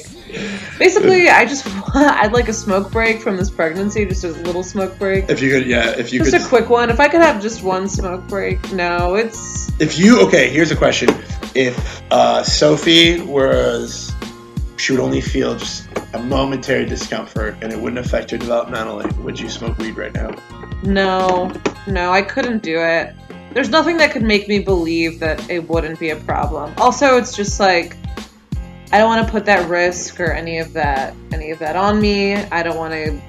Basically, 0.78 1.28
I 1.30 1.44
just 1.46 1.66
I'd 1.94 2.32
like 2.32 2.48
a 2.48 2.52
smoke 2.52 2.92
break 2.92 3.20
from 3.20 3.36
this 3.36 3.50
pregnancy, 3.50 4.04
just 4.04 4.24
a 4.24 4.28
little 4.28 4.62
smoke 4.62 4.98
break. 4.98 5.28
If 5.30 5.40
you 5.40 5.50
could, 5.50 5.66
yeah, 5.66 5.94
if 5.96 6.12
you 6.12 6.20
could 6.20 6.30
Just 6.30 6.44
could 6.44 6.46
a 6.46 6.60
quick 6.60 6.70
one. 6.70 6.90
If 6.90 7.00
I 7.00 7.08
could 7.08 7.22
have 7.22 7.40
just 7.40 7.62
one 7.62 7.88
smoke 7.88 8.26
break, 8.28 8.72
no, 8.72 9.14
it's 9.14 9.70
If 9.80 9.98
you 9.98 10.20
okay, 10.26 10.50
here's 10.50 10.70
a 10.70 10.76
question: 10.76 11.08
If 11.54 12.02
uh, 12.12 12.44
Sophie 12.44 13.20
was, 13.22 14.12
she 14.76 14.92
would 14.92 15.00
only 15.00 15.22
feel 15.22 15.56
just 15.56 15.88
a 16.12 16.18
momentary 16.18 16.84
discomfort, 16.84 17.56
and 17.62 17.72
it 17.72 17.78
wouldn't 17.78 18.04
affect 18.04 18.30
her 18.30 18.38
developmentally. 18.38 19.10
Would 19.22 19.40
you 19.40 19.48
smoke 19.48 19.78
weed 19.78 19.96
right 19.96 20.12
now? 20.12 20.36
no, 20.82 21.52
no, 21.86 22.12
I 22.12 22.22
couldn't 22.22 22.62
do 22.62 22.78
it. 22.78 23.14
There's 23.52 23.70
nothing 23.70 23.96
that 23.98 24.12
could 24.12 24.22
make 24.22 24.48
me 24.48 24.58
believe 24.58 25.20
that 25.20 25.48
it 25.50 25.68
wouldn't 25.68 25.98
be 25.98 26.10
a 26.10 26.16
problem. 26.16 26.74
Also, 26.76 27.16
it's 27.16 27.34
just 27.34 27.58
like 27.58 27.96
I 28.92 28.98
don't 28.98 29.08
want 29.08 29.26
to 29.26 29.30
put 29.30 29.44
that 29.46 29.68
risk 29.68 30.20
or 30.20 30.32
any 30.32 30.58
of 30.58 30.72
that 30.74 31.14
any 31.32 31.50
of 31.50 31.58
that 31.58 31.76
on 31.76 32.00
me. 32.00 32.34
I 32.34 32.62
don't 32.62 32.76
want 32.76 32.92
to 32.94 33.20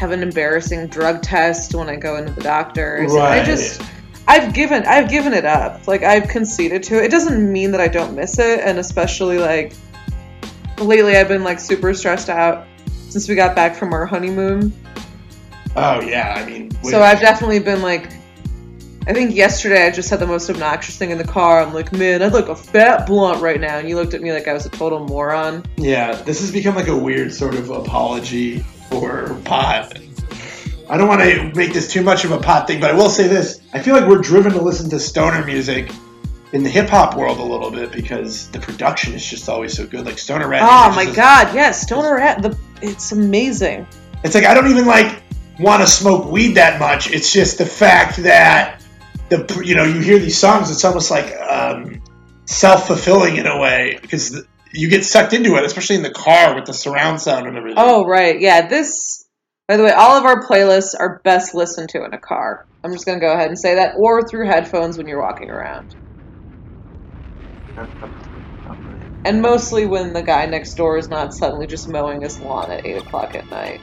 have 0.00 0.10
an 0.10 0.22
embarrassing 0.22 0.88
drug 0.88 1.22
test 1.22 1.74
when 1.74 1.88
I 1.88 1.96
go 1.96 2.16
into 2.16 2.32
the 2.32 2.42
doctors. 2.42 3.14
I 3.14 3.44
just 3.44 3.80
I've 4.26 4.54
given 4.54 4.84
I've 4.84 5.08
given 5.08 5.32
it 5.32 5.44
up. 5.44 5.86
Like 5.86 6.02
I've 6.02 6.28
conceded 6.28 6.82
to 6.84 6.98
it. 6.98 7.04
It 7.06 7.10
doesn't 7.10 7.52
mean 7.52 7.70
that 7.72 7.80
I 7.80 7.88
don't 7.88 8.14
miss 8.14 8.38
it, 8.38 8.60
and 8.60 8.78
especially 8.78 9.38
like 9.38 9.74
lately 10.78 11.16
I've 11.16 11.28
been 11.28 11.44
like 11.44 11.60
super 11.60 11.94
stressed 11.94 12.28
out 12.28 12.66
since 13.08 13.28
we 13.28 13.34
got 13.34 13.54
back 13.54 13.76
from 13.76 13.92
our 13.92 14.06
honeymoon. 14.06 14.72
Oh 15.76 16.00
yeah, 16.00 16.34
I 16.36 16.46
mean, 16.46 16.70
So 16.82 17.02
I've 17.02 17.20
definitely 17.20 17.58
been 17.58 17.82
like 17.82 18.10
I 19.06 19.12
think 19.12 19.34
yesterday 19.34 19.86
I 19.86 19.90
just 19.90 20.08
had 20.08 20.18
the 20.18 20.26
most 20.26 20.48
obnoxious 20.48 20.96
thing 20.96 21.10
in 21.10 21.18
the 21.18 21.26
car. 21.26 21.60
I'm 21.60 21.74
like, 21.74 21.92
man, 21.92 22.22
I'd 22.22 22.32
like 22.32 22.48
a 22.48 22.56
fat 22.56 23.06
blunt 23.06 23.42
right 23.42 23.60
now, 23.60 23.78
and 23.78 23.86
you 23.88 23.96
looked 23.96 24.14
at 24.14 24.22
me 24.22 24.32
like 24.32 24.48
I 24.48 24.54
was 24.54 24.64
a 24.64 24.70
total 24.70 25.00
moron. 25.06 25.64
yeah, 25.76 26.14
this 26.14 26.40
has 26.40 26.50
become 26.50 26.74
like 26.74 26.88
a 26.88 26.96
weird 26.96 27.32
sort 27.32 27.54
of 27.54 27.68
apology 27.68 28.60
for 28.88 29.34
pot. 29.44 29.98
I 30.88 30.96
don't 30.96 31.08
want 31.08 31.22
to 31.22 31.52
make 31.54 31.72
this 31.72 31.90
too 31.90 32.02
much 32.02 32.24
of 32.24 32.32
a 32.32 32.38
pot 32.38 32.66
thing, 32.66 32.80
but 32.80 32.90
I 32.90 32.94
will 32.94 33.10
say 33.10 33.26
this: 33.28 33.60
I 33.72 33.80
feel 33.80 33.94
like 33.94 34.08
we're 34.08 34.18
driven 34.22 34.52
to 34.52 34.62
listen 34.62 34.88
to 34.90 34.98
stoner 35.00 35.44
music 35.44 35.90
in 36.52 36.62
the 36.62 36.70
hip 36.70 36.88
hop 36.88 37.16
world 37.16 37.38
a 37.38 37.42
little 37.42 37.70
bit 37.70 37.92
because 37.92 38.50
the 38.52 38.60
production 38.60 39.12
is 39.12 39.24
just 39.24 39.48
always 39.48 39.76
so 39.76 39.86
good. 39.86 40.06
Like 40.06 40.18
stoner 40.18 40.48
rap. 40.48 40.62
Oh 40.62 40.94
my 40.94 41.12
god, 41.12 41.54
yes, 41.54 41.82
Stoner 41.82 42.16
Rat, 42.16 42.42
the 42.42 42.56
it's 42.80 43.12
amazing. 43.12 43.86
It's 44.22 44.34
like 44.34 44.44
I 44.44 44.54
don't 44.54 44.70
even 44.70 44.86
like 44.86 45.22
want 45.58 45.82
to 45.82 45.86
smoke 45.86 46.30
weed 46.30 46.54
that 46.54 46.78
much. 46.80 47.10
It's 47.10 47.32
just 47.32 47.58
the 47.58 47.66
fact 47.66 48.18
that 48.18 48.83
the 49.28 49.62
you 49.64 49.74
know 49.74 49.84
you 49.84 50.00
hear 50.00 50.18
these 50.18 50.38
songs. 50.38 50.70
It's 50.70 50.84
almost 50.84 51.10
like 51.10 51.34
um, 51.40 52.02
self 52.46 52.86
fulfilling 52.86 53.36
in 53.36 53.46
a 53.46 53.58
way 53.58 53.98
because 54.00 54.44
you 54.72 54.88
get 54.88 55.04
sucked 55.04 55.32
into 55.32 55.56
it, 55.56 55.64
especially 55.64 55.96
in 55.96 56.02
the 56.02 56.10
car 56.10 56.54
with 56.54 56.66
the 56.66 56.74
surround 56.74 57.20
sound 57.20 57.46
and 57.46 57.56
everything. 57.56 57.78
Oh 57.78 58.04
right, 58.04 58.40
yeah. 58.40 58.66
This, 58.66 59.24
by 59.68 59.76
the 59.76 59.84
way, 59.84 59.92
all 59.92 60.16
of 60.16 60.24
our 60.24 60.46
playlists 60.46 60.94
are 60.98 61.20
best 61.24 61.54
listened 61.54 61.88
to 61.90 62.04
in 62.04 62.12
a 62.12 62.18
car. 62.18 62.66
I'm 62.82 62.92
just 62.92 63.06
gonna 63.06 63.20
go 63.20 63.32
ahead 63.32 63.48
and 63.48 63.58
say 63.58 63.76
that, 63.76 63.94
or 63.96 64.26
through 64.28 64.46
headphones 64.46 64.98
when 64.98 65.06
you're 65.06 65.22
walking 65.22 65.50
around. 65.50 65.94
And 69.24 69.40
mostly 69.40 69.86
when 69.86 70.12
the 70.12 70.22
guy 70.22 70.44
next 70.46 70.74
door 70.74 70.98
is 70.98 71.08
not 71.08 71.32
suddenly 71.32 71.66
just 71.66 71.88
mowing 71.88 72.20
his 72.20 72.38
lawn 72.40 72.70
at 72.70 72.86
eight 72.86 72.98
o'clock 72.98 73.34
at 73.34 73.50
night. 73.50 73.80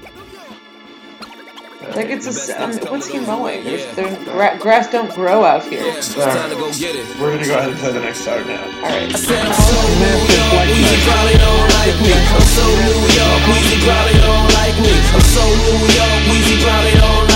Like 1.82 2.10
it's 2.14 2.30
a, 2.30 2.68
mean, 2.68 2.78
um, 2.80 2.92
what's 2.92 3.08
he 3.08 3.20
mowing? 3.20 3.64
There's, 3.64 3.96
there's 3.96 4.16
gra- 4.24 4.58
grass 4.60 4.92
don't 4.92 5.10
grow 5.16 5.44
out 5.44 5.64
here. 5.66 5.82
We're 5.82 7.34
gonna 7.34 7.46
go 7.46 7.58
ahead 7.58 7.70
and 7.70 7.80
play 7.80 7.92
the 7.92 8.00
next 8.00 8.20
song 8.22 8.46
now. 8.46 8.62
All 8.62 8.94
right. 8.94 9.10
Weezy 9.10 11.02
probably 11.10 11.38
don't 11.42 11.70
like 11.82 11.98
me. 12.06 12.14
I'm 12.14 12.46
so 12.54 12.66
New 12.86 13.02
York, 13.18 13.42
Weezy 13.50 13.78
probably 13.82 14.14
don't 14.22 14.48
like 14.54 14.78
me. 14.78 14.94
I'm 14.94 15.26
so 15.26 15.42
New 15.42 15.90
York, 15.90 16.22
Weezy 16.30 16.62
probably 16.62 16.94
don't 17.02 17.31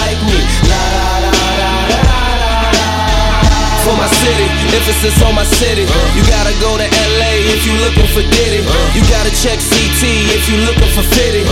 For 3.86 3.94
my 3.94 4.10
city, 4.18 4.50
emphasis 4.74 5.22
on 5.22 5.38
my 5.38 5.46
city. 5.46 5.86
You 6.18 6.26
gotta 6.26 6.58
go 6.58 6.74
to 6.74 6.90
LA 6.90 7.38
if 7.54 7.70
you 7.70 7.74
looking 7.86 8.10
for 8.18 8.26
Diddy. 8.26 8.66
You 8.98 9.06
gotta 9.14 9.30
check 9.30 9.62
CT 9.62 10.02
if 10.34 10.50
you 10.50 10.58
looking 10.66 10.90
for 10.90 11.06
Fitty. 11.14 11.46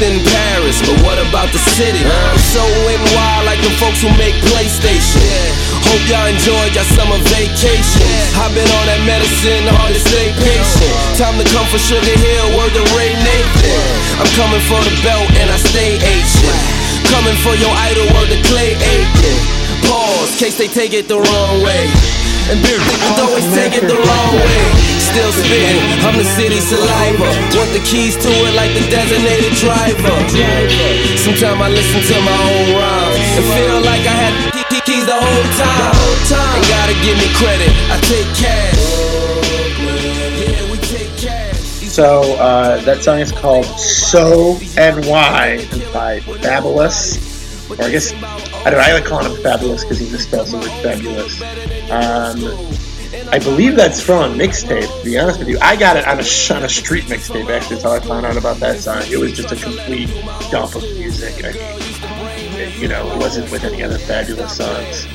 In 0.00 0.24
Paris, 0.24 0.80
but 0.80 0.96
what 1.04 1.20
about 1.20 1.52
the 1.52 1.60
city? 1.76 2.00
I'm 2.00 2.40
so 2.40 2.64
NY 2.88 3.44
like 3.44 3.60
the 3.60 3.68
folks 3.76 4.00
who 4.00 4.08
make 4.16 4.32
PlayStation. 4.48 5.20
Hope 5.84 6.00
y'all 6.08 6.32
enjoyed 6.32 6.72
your 6.72 6.88
summer 6.96 7.20
vacation. 7.28 8.08
I've 8.40 8.56
been 8.56 8.64
on 8.80 8.84
that 8.88 9.04
medicine, 9.04 9.68
hard 9.76 9.92
to 9.92 10.00
stay 10.00 10.32
patient. 10.40 10.96
Time 11.20 11.36
to 11.36 11.44
come 11.52 11.68
for 11.68 11.76
Sugar 11.76 12.16
Hill, 12.24 12.56
word 12.56 12.72
to 12.72 12.84
Ray 12.96 13.12
Nathan. 13.20 13.84
I'm 14.16 14.32
coming 14.32 14.64
for 14.64 14.80
the 14.80 14.96
belt 15.04 15.28
and 15.36 15.52
I 15.52 15.60
stay 15.60 16.00
Asian. 16.00 16.56
Coming 17.12 17.36
for 17.44 17.52
your 17.52 17.74
idol, 17.84 18.08
word 18.16 18.32
to 18.32 18.40
Clay 18.48 18.80
Aiken. 18.80 19.59
Case 20.40 20.56
they 20.56 20.72
take 20.72 20.94
it 20.94 21.06
the 21.06 21.20
wrong 21.20 21.60
way. 21.60 21.84
And 22.48 22.56
beer 22.64 22.80
niggas 22.80 23.20
always 23.20 23.44
take 23.52 23.76
it 23.76 23.84
the 23.84 23.92
wrong 23.92 24.32
way. 24.40 24.62
Still 24.96 25.28
spitting, 25.36 25.84
I'm 26.00 26.16
the 26.16 26.24
city 26.24 26.56
saliva. 26.64 27.28
Want 27.52 27.68
the 27.76 27.84
keys 27.84 28.16
to 28.16 28.30
it 28.48 28.56
like 28.56 28.72
the 28.72 28.80
designated 28.88 29.52
driver. 29.60 30.16
Sometimes 31.20 31.60
I 31.60 31.68
listen 31.68 32.00
to 32.08 32.16
my 32.24 32.32
own 32.32 32.72
rhymes 32.72 33.20
and 33.36 33.46
feel 33.52 33.84
like 33.84 34.00
I 34.08 34.16
had 34.16 34.32
keys 34.88 35.04
the 35.04 35.12
whole 35.12 35.46
time. 35.60 35.92
Ain't 36.56 36.64
gotta 36.72 36.96
give 37.04 37.20
me 37.20 37.28
credit, 37.36 37.68
I 37.92 38.00
take 38.08 38.24
cash. 38.32 38.80
So 41.84 42.40
uh, 42.40 42.80
that 42.88 43.04
song 43.04 43.18
is 43.20 43.30
called 43.30 43.66
"So 43.76 44.56
NY" 44.80 45.68
by 45.92 46.20
Fabolous. 46.40 47.28
Or 47.68 47.84
I 47.84 47.90
guess 47.90 48.10
I 48.60 48.70
don't 48.70 48.74
know. 48.74 48.78
I 48.80 48.92
like 48.92 49.04
calling 49.04 49.30
him 49.30 49.42
Fabolous 49.42 49.82
because 49.82 49.98
he 49.98 50.06
misspells 50.06 50.50
the 50.50 50.58
word 50.58 50.70
fabulous. 50.82 51.40
Um, 51.90 52.78
I 53.32 53.38
believe 53.38 53.74
that's 53.74 54.00
from 54.00 54.32
a 54.32 54.34
mixtape. 54.34 54.98
To 54.98 55.04
be 55.04 55.18
honest 55.18 55.38
with 55.38 55.48
you, 55.48 55.58
I 55.62 55.76
got 55.76 55.96
it 55.96 56.06
on 56.06 56.18
a 56.18 56.54
on 56.54 56.64
a 56.64 56.68
street 56.68 57.04
mixtape. 57.04 57.48
Actually, 57.48 57.76
that's 57.76 57.82
how 57.84 57.92
I 57.92 58.00
found 58.00 58.26
out 58.26 58.36
about 58.36 58.58
that 58.58 58.80
song. 58.80 59.02
It 59.08 59.18
was 59.18 59.32
just 59.32 59.52
a 59.52 59.56
complete 59.56 60.08
dump 60.50 60.74
of 60.74 60.82
music. 60.82 61.44
I 61.44 61.52
mean, 61.52 62.60
it, 62.60 62.76
you 62.78 62.88
know, 62.88 63.10
it 63.12 63.18
wasn't 63.18 63.50
with 63.50 63.64
any 63.64 63.82
other 63.82 63.98
Fabolous 63.98 64.50
songs. 64.50 65.06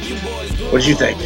What 0.72 0.82
did 0.82 0.88
you 0.88 0.96
think? 0.96 1.20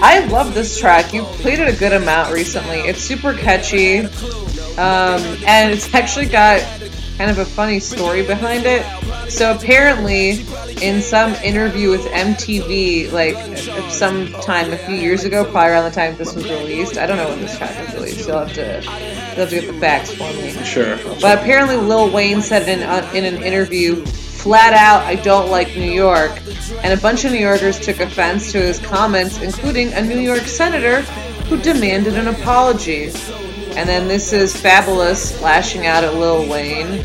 I 0.00 0.24
love 0.26 0.54
this 0.54 0.78
track. 0.78 1.12
You 1.12 1.24
played 1.24 1.58
it 1.58 1.74
a 1.74 1.76
good 1.76 1.92
amount 1.92 2.32
recently. 2.32 2.78
It's 2.80 3.00
super 3.00 3.34
catchy, 3.34 4.00
um, 4.00 5.22
and 5.46 5.72
it's 5.72 5.92
actually 5.92 6.26
got 6.26 6.60
kind 7.16 7.30
of 7.30 7.38
a 7.38 7.44
funny 7.44 7.80
story 7.80 8.24
behind 8.24 8.64
it. 8.64 8.86
So 9.28 9.54
apparently, 9.54 10.46
in 10.82 11.02
some 11.02 11.34
interview 11.34 11.90
with 11.90 12.04
MTV, 12.06 13.12
like 13.12 13.36
sometime 13.90 14.72
a 14.72 14.78
few 14.78 14.94
years 14.94 15.24
ago, 15.24 15.44
probably 15.44 15.70
around 15.70 15.84
the 15.84 15.94
time 15.94 16.16
this 16.16 16.34
was 16.34 16.44
released. 16.44 16.96
I 16.96 17.06
don't 17.06 17.18
know 17.18 17.28
when 17.28 17.40
this 17.40 17.56
track 17.56 17.78
was 17.86 17.94
released. 17.94 18.26
You'll 18.26 18.38
have 18.38 18.52
to, 18.54 18.82
you'll 18.82 19.46
have 19.46 19.50
to 19.50 19.60
get 19.60 19.72
the 19.72 19.78
facts 19.80 20.12
for 20.12 20.32
me. 20.32 20.52
Sure. 20.64 20.96
But 21.20 21.38
apparently, 21.38 21.76
Lil 21.76 22.10
Wayne 22.10 22.40
said 22.40 22.68
in, 22.68 22.82
uh, 22.82 23.10
in 23.14 23.24
an 23.24 23.42
interview, 23.42 24.04
flat 24.04 24.72
out, 24.72 25.02
I 25.02 25.16
don't 25.16 25.50
like 25.50 25.76
New 25.76 25.90
York. 25.90 26.32
And 26.82 26.98
a 26.98 27.02
bunch 27.02 27.24
of 27.24 27.32
New 27.32 27.38
Yorkers 27.38 27.78
took 27.78 28.00
offense 28.00 28.50
to 28.52 28.58
his 28.58 28.78
comments, 28.78 29.40
including 29.40 29.92
a 29.92 30.02
New 30.02 30.20
York 30.20 30.42
senator 30.42 31.02
who 31.48 31.60
demanded 31.60 32.16
an 32.16 32.28
apology. 32.28 33.10
And 33.76 33.88
then 33.88 34.08
this 34.08 34.32
is 34.32 34.54
Fabolous 34.54 35.40
lashing 35.42 35.86
out 35.86 36.02
at 36.02 36.14
Lil 36.14 36.48
Wayne. 36.48 37.04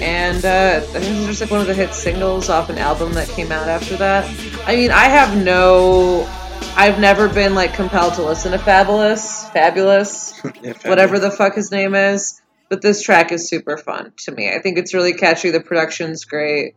And 0.00 0.44
uh, 0.44 0.80
I 0.80 0.80
think 0.80 1.04
this 1.04 1.18
is 1.18 1.26
just 1.26 1.40
like 1.40 1.50
one 1.50 1.60
of 1.60 1.66
the 1.66 1.74
hit 1.74 1.94
singles 1.94 2.48
off 2.48 2.68
an 2.68 2.78
album 2.78 3.12
that 3.14 3.28
came 3.28 3.50
out 3.52 3.68
after 3.68 3.96
that. 3.96 4.24
I 4.66 4.76
mean, 4.76 4.90
I 4.90 5.04
have 5.04 5.42
no 5.42 6.28
I've 6.76 7.00
never 7.00 7.28
been 7.28 7.54
like 7.54 7.72
compelled 7.72 8.14
to 8.14 8.22
listen 8.22 8.52
to 8.52 8.58
Fabolous, 8.58 9.50
Fabolous, 9.52 10.86
whatever 10.86 11.18
the 11.18 11.30
fuck 11.30 11.54
his 11.54 11.70
name 11.70 11.94
is. 11.94 12.42
But 12.68 12.82
this 12.82 13.00
track 13.02 13.32
is 13.32 13.48
super 13.48 13.78
fun 13.78 14.12
to 14.24 14.32
me. 14.32 14.52
I 14.52 14.58
think 14.60 14.76
it's 14.76 14.92
really 14.92 15.14
catchy. 15.14 15.50
The 15.50 15.60
production's 15.60 16.24
great. 16.24 16.74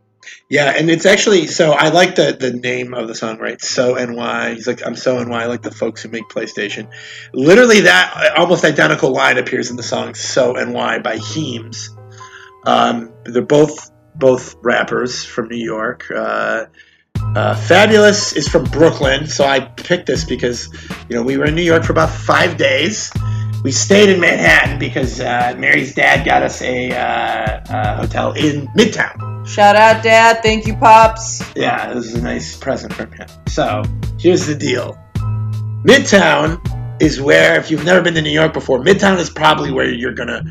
Yeah, 0.48 0.70
and 0.70 0.90
it's 0.90 1.06
actually 1.06 1.48
so 1.48 1.72
I 1.72 1.90
like 1.90 2.16
the 2.16 2.38
the 2.40 2.54
name 2.54 2.94
of 2.94 3.08
the 3.08 3.16
song, 3.16 3.40
right? 3.40 3.60
So 3.62 3.96
NY. 3.96 4.54
He's 4.54 4.68
like, 4.68 4.86
I'm 4.86 4.96
so 4.96 5.22
NY, 5.22 5.44
I 5.44 5.46
like 5.48 5.64
the 5.64 5.72
folks 5.72 6.02
who 6.02 6.10
make 6.10 6.30
PlayStation. 6.30 6.92
Literally, 7.34 7.82
that 7.82 8.34
almost 8.38 8.64
identical 8.64 9.12
line 9.12 9.38
appears 9.38 9.70
in 9.70 9.76
the 9.76 9.84
song 9.84 10.14
"So 10.14 10.54
NY" 10.54 11.00
by 11.00 11.18
Heems. 11.18 11.90
Um, 12.70 13.12
they're 13.24 13.42
both 13.42 13.92
both 14.16 14.56
rappers 14.62 15.26
from 15.26 15.48
New 15.48 15.64
York. 15.64 16.06
Uh, 16.14 16.66
uh, 17.16 17.56
Fabolous 17.56 18.36
is 18.36 18.48
from 18.48 18.66
Brooklyn, 18.66 19.28
so 19.28 19.44
I 19.44 19.60
picked 19.60 20.06
this 20.06 20.24
because 20.24 20.70
you 21.10 21.16
know 21.16 21.24
we 21.24 21.38
were 21.38 21.46
in 21.46 21.56
New 21.56 21.64
York 21.64 21.84
for 21.84 21.94
about 21.94 22.12
five 22.12 22.58
days. 22.58 23.12
We 23.64 23.72
stayed 23.72 24.10
in 24.10 24.22
Manhattan 24.22 24.78
because 24.78 25.20
uh, 25.20 25.56
Mary's 25.58 25.96
dad 25.96 26.26
got 26.26 26.44
us 26.44 26.62
a, 26.62 26.92
uh, 26.92 26.96
uh 26.96 27.98
hotel 27.98 28.34
in 28.34 28.68
Midtown. 28.68 29.48
Shout 29.48 29.76
out, 29.76 30.04
Dad. 30.04 30.44
Thank 30.44 30.68
you, 30.68 30.76
Pops. 30.76 31.42
Yeah, 31.56 31.92
this 31.94 32.06
is 32.06 32.14
a 32.14 32.22
nice 32.22 32.56
present 32.56 32.94
from 32.94 33.12
him. 33.12 33.28
So 33.48 33.82
here's 34.20 34.46
the 34.46 34.56
deal 34.56 34.98
Midtown 35.84 36.62
is 37.02 37.20
where, 37.20 37.60
if 37.60 37.72
you've 37.72 37.86
never 37.86 38.02
been 38.02 38.14
to 38.14 38.22
New 38.22 38.30
York 38.30 38.54
before, 38.54 38.80
Midtown 38.80 39.18
is 39.18 39.30
probably 39.30 39.72
where 39.72 39.90
you're 39.90 40.14
going 40.14 40.30
to 40.30 40.44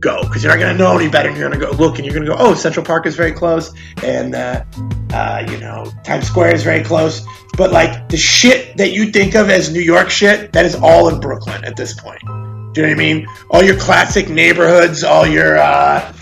go 0.00 0.22
because 0.22 0.42
you're 0.42 0.52
not 0.52 0.60
going 0.60 0.76
to 0.76 0.82
know 0.82 0.98
any 0.98 1.08
better. 1.08 1.30
You're 1.30 1.48
going 1.48 1.60
to 1.60 1.66
go 1.66 1.72
look 1.72 1.96
and 1.96 2.04
you're 2.04 2.14
going 2.14 2.26
to 2.26 2.32
go, 2.32 2.36
oh, 2.38 2.54
Central 2.54 2.84
Park 2.84 3.06
is 3.06 3.16
very 3.16 3.32
close. 3.32 3.72
And, 4.02 4.34
uh, 4.34 4.64
uh, 5.12 5.46
you 5.50 5.58
know, 5.58 5.90
Times 6.04 6.26
Square 6.26 6.54
is 6.54 6.62
very 6.62 6.84
close. 6.84 7.26
But 7.56 7.72
like 7.72 8.08
the 8.08 8.16
shit 8.16 8.76
that 8.76 8.92
you 8.92 9.10
think 9.10 9.34
of 9.34 9.48
as 9.48 9.72
New 9.72 9.80
York 9.80 10.10
shit, 10.10 10.52
that 10.52 10.66
is 10.66 10.74
all 10.74 11.08
in 11.08 11.20
Brooklyn 11.20 11.64
at 11.64 11.76
this 11.76 11.98
point. 11.98 12.20
Do 12.20 12.82
you 12.82 12.86
know 12.86 12.92
what 12.92 12.92
I 12.92 12.94
mean? 12.94 13.26
All 13.50 13.62
your 13.62 13.78
classic 13.78 14.28
neighborhoods, 14.28 15.02
all 15.02 15.26
your 15.26 15.56
uh, 15.56 16.12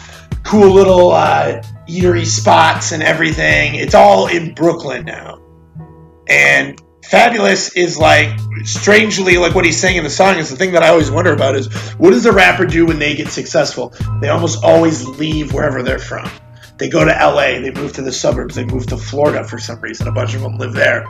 cool 0.44 0.70
little 0.70 1.10
uh, 1.10 1.62
eatery 1.88 2.24
spots 2.24 2.92
and 2.92 3.02
everything. 3.02 3.74
It's 3.74 3.94
all 3.94 4.28
in 4.28 4.54
Brooklyn 4.54 5.04
now. 5.04 5.40
And 6.28 6.80
Fabolous 7.10 7.76
is 7.76 7.98
like 7.98 8.38
strangely 8.64 9.36
like 9.38 9.54
what 9.54 9.64
he's 9.64 9.80
saying 9.80 9.96
in 9.96 10.04
the 10.04 10.10
song 10.10 10.38
is 10.38 10.50
the 10.50 10.56
thing 10.56 10.72
that 10.72 10.82
I 10.82 10.88
always 10.88 11.10
wonder 11.10 11.32
about 11.32 11.54
is 11.54 11.72
what 11.94 12.10
does 12.10 12.26
a 12.26 12.32
rapper 12.32 12.66
do 12.66 12.86
when 12.86 12.98
they 12.98 13.14
get 13.14 13.28
successful? 13.28 13.94
They 14.20 14.28
almost 14.28 14.64
always 14.64 15.06
leave 15.06 15.52
wherever 15.52 15.82
they're 15.82 15.98
from. 15.98 16.28
They 16.76 16.88
go 16.88 17.04
to 17.04 17.10
LA, 17.12 17.60
they 17.60 17.70
move 17.70 17.92
to 17.94 18.02
the 18.02 18.10
suburbs, 18.10 18.56
they 18.56 18.64
move 18.64 18.86
to 18.88 18.96
Florida 18.96 19.44
for 19.44 19.58
some 19.58 19.80
reason. 19.80 20.08
A 20.08 20.12
bunch 20.12 20.34
of 20.34 20.40
them 20.40 20.58
live 20.58 20.72
there. 20.72 21.06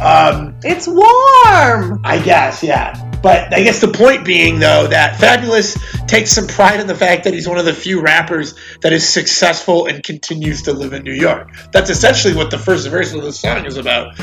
Um, 0.00 0.54
it's 0.62 0.86
warm. 0.86 2.00
I 2.04 2.20
guess, 2.24 2.62
yeah. 2.62 3.04
But 3.20 3.52
I 3.52 3.64
guess 3.64 3.80
the 3.80 3.88
point 3.88 4.24
being, 4.24 4.60
though, 4.60 4.86
that 4.86 5.18
Fabolous 5.18 6.06
takes 6.06 6.30
some 6.30 6.46
pride 6.46 6.78
in 6.78 6.86
the 6.86 6.94
fact 6.94 7.24
that 7.24 7.34
he's 7.34 7.48
one 7.48 7.58
of 7.58 7.64
the 7.64 7.74
few 7.74 8.00
rappers 8.00 8.54
that 8.82 8.92
is 8.92 9.08
successful 9.08 9.86
and 9.86 10.04
continues 10.04 10.62
to 10.62 10.72
live 10.72 10.92
in 10.92 11.02
New 11.02 11.14
York. 11.14 11.50
That's 11.72 11.90
essentially 11.90 12.34
what 12.34 12.52
the 12.52 12.58
first 12.58 12.86
verse 12.86 13.12
of 13.12 13.22
the 13.22 13.32
song 13.32 13.66
is 13.66 13.76
about. 13.76 14.16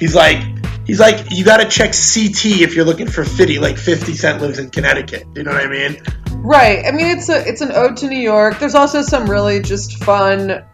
He's 0.00 0.16
like, 0.16 0.42
he's 0.90 0.98
like, 1.00 1.30
you 1.30 1.44
got 1.44 1.58
to 1.58 1.68
check 1.68 1.92
CT 1.92 2.62
if 2.62 2.74
you're 2.74 2.84
looking 2.84 3.06
for 3.06 3.24
Fitty. 3.24 3.60
Like 3.60 3.76
50 3.78 4.14
Cent 4.14 4.42
lives 4.42 4.58
in 4.58 4.70
Connecticut. 4.70 5.24
You 5.36 5.44
know 5.44 5.52
what 5.52 5.64
I 5.64 5.68
mean? 5.68 6.02
Right. 6.32 6.84
I 6.84 6.90
mean, 6.90 7.06
it's 7.16 7.28
a 7.28 7.46
it's 7.46 7.60
an 7.60 7.70
ode 7.72 7.96
to 7.98 8.08
New 8.08 8.18
York. 8.18 8.58
There's 8.58 8.74
also 8.74 9.02
some 9.02 9.30
really 9.30 9.60
just 9.60 10.02
fun, 10.02 10.64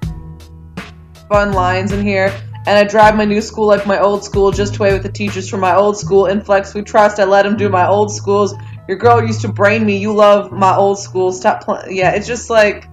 fun 1.29 1.53
lines 1.53 1.93
in 1.93 2.03
here 2.03 2.35
and 2.67 2.77
I 2.77 2.85
drive 2.85 3.15
my 3.15 3.25
new 3.25 3.41
school 3.41 3.67
like 3.67 3.87
my 3.87 4.01
old 4.01 4.25
school, 4.25 4.51
just 4.51 4.77
away 4.77 4.93
with 4.93 5.05
the 5.05 5.13
teachers 5.13 5.49
from 5.49 5.61
my 5.61 5.77
old 5.77 5.97
school. 5.97 6.27
In 6.27 6.41
Flex, 6.41 6.75
we 6.75 6.83
trust. 6.83 7.21
I 7.21 7.25
let 7.25 7.43
them 7.45 7.57
do 7.57 7.69
my 7.69 7.87
old 7.87 8.11
schools. 8.11 8.55
Your 8.89 8.97
girl 8.97 9.23
used 9.23 9.43
to 9.43 9.49
brain 9.49 9.87
me. 9.87 9.99
You 9.99 10.13
love 10.13 10.51
my 10.51 10.75
old 10.75 10.99
school. 10.99 11.31
Stop 11.31 11.63
playing. 11.63 11.97
Yeah, 11.97 12.13
it's 12.13 12.27
just 12.27 12.51
like 12.51 12.89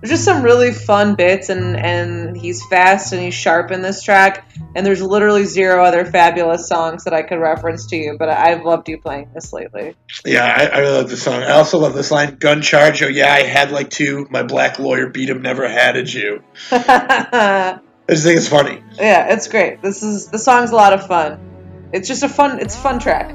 there's 0.00 0.10
just 0.10 0.24
some 0.24 0.42
really 0.42 0.72
fun 0.72 1.14
bits, 1.14 1.50
and 1.50 1.76
and 1.76 2.36
he's 2.36 2.64
fast 2.66 3.12
and 3.12 3.22
he's 3.22 3.34
sharp 3.34 3.70
in 3.70 3.82
this 3.82 4.02
track. 4.02 4.50
And 4.74 4.86
there's 4.86 5.02
literally 5.02 5.44
zero 5.44 5.84
other 5.84 6.04
Fabolous 6.04 6.60
songs 6.60 7.04
that 7.04 7.12
I 7.12 7.22
could 7.22 7.38
reference 7.38 7.86
to 7.88 7.96
you, 7.96 8.16
but 8.18 8.28
I've 8.28 8.64
loved 8.64 8.88
you 8.88 8.98
playing 8.98 9.30
this 9.34 9.52
lately. 9.52 9.94
Yeah, 10.24 10.44
I, 10.44 10.66
I 10.66 10.78
really 10.78 10.94
love 10.94 11.10
this 11.10 11.22
song. 11.22 11.42
I 11.42 11.52
also 11.52 11.78
love 11.78 11.94
this 11.94 12.10
line, 12.10 12.36
"Gun 12.36 12.62
charge." 12.62 13.02
Oh 13.02 13.08
yeah, 13.08 13.32
I 13.32 13.42
had 13.42 13.72
like 13.72 13.90
two. 13.90 14.26
My 14.30 14.42
black 14.42 14.78
lawyer 14.78 15.08
beat 15.08 15.28
him. 15.28 15.42
Never 15.42 15.68
had 15.68 15.96
a 15.96 16.02
Jew. 16.02 16.42
I 16.70 17.78
just 18.08 18.24
think 18.24 18.38
it's 18.38 18.48
funny. 18.48 18.82
Yeah, 18.98 19.34
it's 19.34 19.48
great. 19.48 19.82
This 19.82 20.02
is 20.02 20.28
the 20.28 20.38
song's 20.38 20.70
a 20.70 20.76
lot 20.76 20.94
of 20.94 21.06
fun. 21.06 21.90
It's 21.92 22.08
just 22.08 22.22
a 22.22 22.28
fun. 22.28 22.60
It's 22.60 22.74
a 22.74 22.78
fun 22.78 23.00
track. 23.00 23.34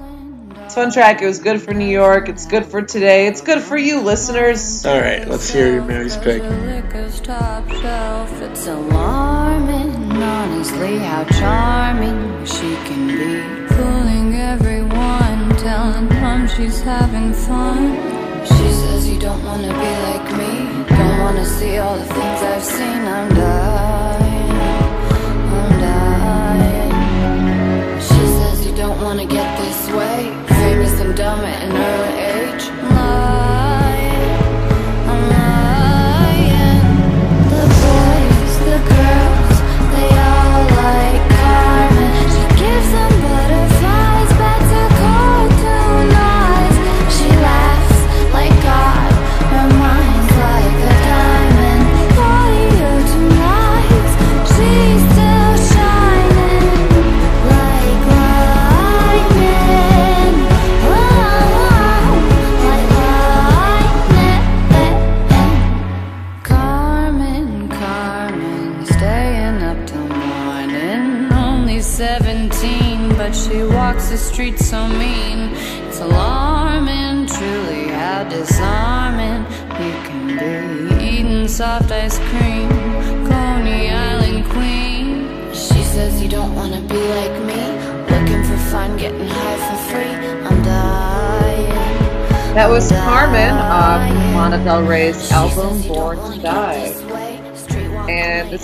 It's 0.76 0.82
a 0.82 0.84
fun 0.84 0.92
track. 0.92 1.22
It 1.22 1.26
was 1.26 1.40
good 1.40 1.62
for 1.62 1.74
New 1.74 1.88
York. 1.88 2.28
It's 2.28 2.46
good 2.46 2.66
for 2.66 2.82
today. 2.82 3.28
It's 3.28 3.40
good 3.40 3.62
for 3.62 3.78
you, 3.78 4.02
listeners. 4.02 4.86
All 4.86 5.00
right, 5.00 5.26
let's 5.26 5.50
hear 5.50 5.72
your 5.72 5.86
Mary's 5.86 6.18
pick. 6.18 6.44
It's 6.44 7.22
alarming, 8.68 10.12
honestly, 10.22 10.98
how 10.98 11.24
charming 11.40 12.46
she 12.46 12.76
can 12.88 13.08
be. 13.08 13.74
Fooling 13.74 14.36
everyone, 14.36 15.56
telling 15.56 16.10
them 16.10 16.46
she's 16.46 16.82
having 16.82 17.34
fun. 17.34 17.96
She 18.44 18.70
says 18.82 19.08
you 19.08 19.18
don't 19.18 19.46
wanna 19.46 19.72
be 19.72 19.94
like 20.10 20.30
me. 20.38 20.84
Don't 20.90 21.20
wanna 21.22 21.46
see 21.46 21.78
all 21.78 21.98
the 21.98 22.04
things 22.04 22.42
I've 22.44 22.62
seen. 22.62 23.08
I'm 23.08 23.34
dying. 23.34 24.36
don't 28.76 29.02
wanna 29.02 29.26
get 29.26 29.45
dumb 31.76 32.25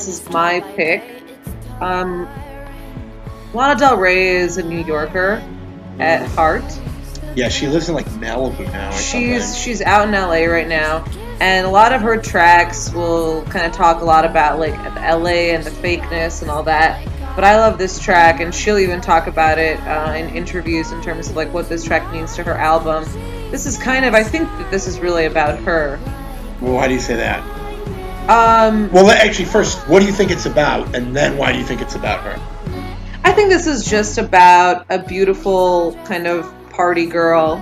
this 0.06 0.20
is 0.20 0.30
my 0.32 0.62
pick. 0.76 1.04
Um, 1.80 2.28
Lana 3.54 3.80
Del 3.80 3.98
Rey 3.98 4.38
is 4.38 4.58
a 4.58 4.64
New 4.64 4.84
Yorker 4.84 5.44
at 6.00 6.28
heart. 6.30 6.64
Yeah, 7.36 7.50
she 7.50 7.68
lives 7.68 7.88
in 7.88 7.94
like 7.94 8.08
Malibu 8.08 8.66
now. 8.72 8.92
She's 8.92 9.46
something. 9.46 9.62
she's 9.62 9.82
out 9.82 10.08
in 10.08 10.14
LA 10.14 10.52
right 10.52 10.68
now, 10.68 11.06
and 11.40 11.68
a 11.68 11.70
lot 11.70 11.94
of 11.94 12.02
her 12.02 12.18
tracks 12.18 12.92
will 12.94 13.44
kind 13.44 13.66
of 13.66 13.74
talk 13.74 14.02
a 14.02 14.04
lot 14.06 14.26
about 14.26 14.60
like 14.60 14.74
LA 14.96 15.54
and 15.54 15.64
the 15.64 15.70
fakeness 15.70 16.42
and 16.42 16.50
all 16.50 16.64
that. 16.64 17.08
But 17.36 17.44
I 17.44 17.58
love 17.58 17.78
this 17.78 18.00
track, 18.00 18.42
and 18.42 18.54
she'll 18.54 18.80
even 18.80 19.02
talk 19.02 19.28
about 19.28 19.60
it 19.60 19.80
uh, 19.82 20.14
in 20.14 20.36
interviews 20.36 20.92
in 20.92 21.02
terms 21.04 21.30
of 21.30 21.36
like 21.36 21.54
what 21.54 21.70
this 21.70 21.84
track 21.84 22.12
means 22.12 22.36
to 22.38 22.44
her 22.44 22.54
album. 22.54 23.04
This 23.52 23.68
is 23.68 23.78
kind 23.78 24.04
of 24.04 24.16
I 24.16 24.24
think 24.24 24.50
that 24.50 24.72
this 24.72 24.88
is 24.88 25.00
really 25.00 25.26
about 25.26 25.60
her. 25.60 26.00
Well, 26.60 26.74
why 26.74 26.88
do 26.88 26.96
you 26.96 27.00
say 27.00 27.16
that? 27.18 27.61
Um, 28.32 28.90
Well, 28.94 29.12
actually, 29.12 29.46
first, 29.46 29.78
what 29.90 30.00
do 30.00 30.06
you 30.06 30.14
think 30.14 30.32
it's 30.32 30.46
about, 30.46 30.96
and 30.96 31.14
then 31.14 31.36
why 31.36 31.52
do 31.52 31.60
you 31.60 31.66
think 31.66 31.82
it's 31.82 31.96
about 31.96 32.22
her? 32.22 32.40
I 33.26 33.34
think 33.34 33.50
this 33.50 33.68
is 33.68 33.84
just 33.84 34.18
about 34.18 34.86
a 34.90 35.00
beautiful 35.00 36.00
kind 36.06 36.28
of 36.28 36.50
party 36.70 37.08
girl, 37.08 37.62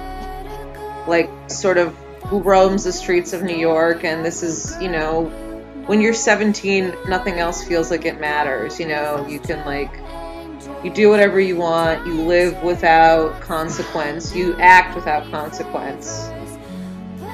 like 1.08 1.32
sort 1.47 1.79
of 1.79 1.95
who 2.25 2.39
roams 2.39 2.84
the 2.84 2.93
streets 2.93 3.34
of 3.34 3.41
New 3.41 3.58
York. 3.58 4.03
And 4.03 4.23
this 4.23 4.43
is, 4.43 4.77
you 4.79 4.89
know, 4.89 5.25
when 5.88 6.01
you're 6.01 6.13
17, 6.13 6.93
nothing 7.08 7.39
else 7.39 7.63
feels 7.63 7.89
like 7.89 8.05
it 8.05 8.21
matters. 8.21 8.79
You 8.79 8.89
know, 8.89 9.25
you 9.27 9.39
can 9.39 9.65
like 9.65 9.91
You 10.84 10.91
do 10.93 11.10
whatever 11.10 11.39
you 11.39 11.58
want. 11.58 12.05
You 12.05 12.21
live 12.21 12.62
without 12.62 13.41
consequence. 13.41 14.36
You 14.36 14.55
act 14.60 14.95
without 14.95 15.29
consequence. 15.32 16.29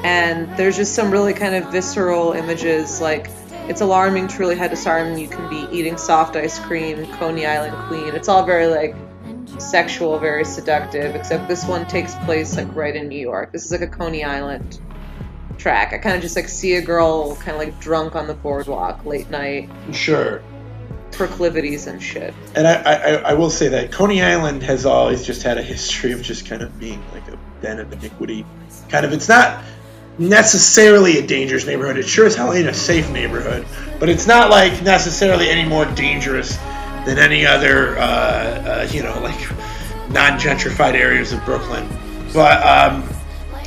And 0.04 0.56
there's 0.58 0.76
just 0.78 0.94
some 0.94 1.10
really 1.12 1.34
kind 1.34 1.56
of 1.56 1.72
visceral 1.72 2.34
images 2.34 3.02
like 3.02 3.30
it's 3.68 3.82
alarming, 3.82 4.28
truly 4.28 4.56
head 4.56 4.70
disarming. 4.70 5.18
You 5.18 5.28
can 5.28 5.50
be 5.50 5.68
eating 5.76 5.98
soft 5.98 6.36
ice 6.36 6.60
cream, 6.60 7.06
Coney 7.14 7.46
Island 7.48 7.76
Queen. 7.88 8.14
It's 8.14 8.28
all 8.28 8.46
very 8.46 8.68
like 8.68 8.96
sexual, 9.60 10.20
very 10.20 10.46
seductive, 10.46 11.16
except 11.16 11.48
this 11.48 11.66
one 11.66 11.88
takes 11.88 12.14
place 12.26 12.56
like 12.58 12.74
right 12.76 12.96
in 12.96 13.08
New 13.08 13.20
York. 13.20 13.52
This 13.52 13.66
is 13.66 13.72
like 13.72 13.82
a 13.82 13.88
Coney 13.88 14.24
Island 14.24 14.80
track. 15.58 15.94
I 15.94 15.98
kind 15.98 16.16
of 16.16 16.22
just 16.22 16.36
like 16.36 16.48
see 16.50 16.76
a 16.76 16.82
girl 16.82 17.36
kind 17.38 17.52
of 17.52 17.58
like 17.58 17.80
drunk 17.80 18.16
on 18.16 18.28
the 18.28 18.34
boardwalk 18.36 19.04
late 19.06 19.30
night, 19.32 19.70
Sure. 19.94 20.44
proclivities 21.12 21.88
and 21.88 22.04
shit. 22.04 22.34
And 22.56 22.68
I, 22.68 22.74
I, 22.74 23.14
I 23.30 23.34
will 23.34 23.50
say 23.50 23.70
that 23.70 23.92
Coney 23.92 24.22
Island 24.22 24.62
has 24.64 24.86
always 24.86 25.26
just 25.26 25.42
had 25.44 25.58
a 25.58 25.64
history 25.64 26.12
of 26.12 26.22
just 26.22 26.46
kind 26.46 26.62
of 26.62 26.78
being 26.80 27.02
like 27.14 27.28
a 27.30 27.40
den 27.62 27.80
of 27.80 27.92
iniquity. 27.94 28.46
Kind 28.90 29.06
of, 29.06 29.14
it's 29.14 29.30
not 29.30 29.64
necessarily 30.18 31.20
a 31.20 31.26
dangerous 31.26 31.66
neighborhood. 31.66 31.98
It 31.98 32.08
sure 32.08 32.26
as 32.26 32.36
hell 32.36 32.54
ain't 32.54 32.68
a 32.68 32.74
safe 32.74 33.10
neighborhood, 33.12 33.66
but 34.00 34.10
it's 34.10 34.28
not 34.28 34.50
like 34.50 34.82
necessarily 34.84 35.50
any 35.50 35.68
more 35.68 35.86
dangerous 35.86 36.58
than 37.06 37.18
any 37.20 37.46
other, 37.46 37.98
uh, 37.98 38.02
uh, 38.02 38.88
you 38.92 39.04
know, 39.04 39.20
like 39.22 39.40
non-gentrified 40.12 40.94
areas 40.94 41.34
of 41.34 41.44
Brooklyn. 41.46 41.88
But 42.34 42.66
um, 42.66 43.08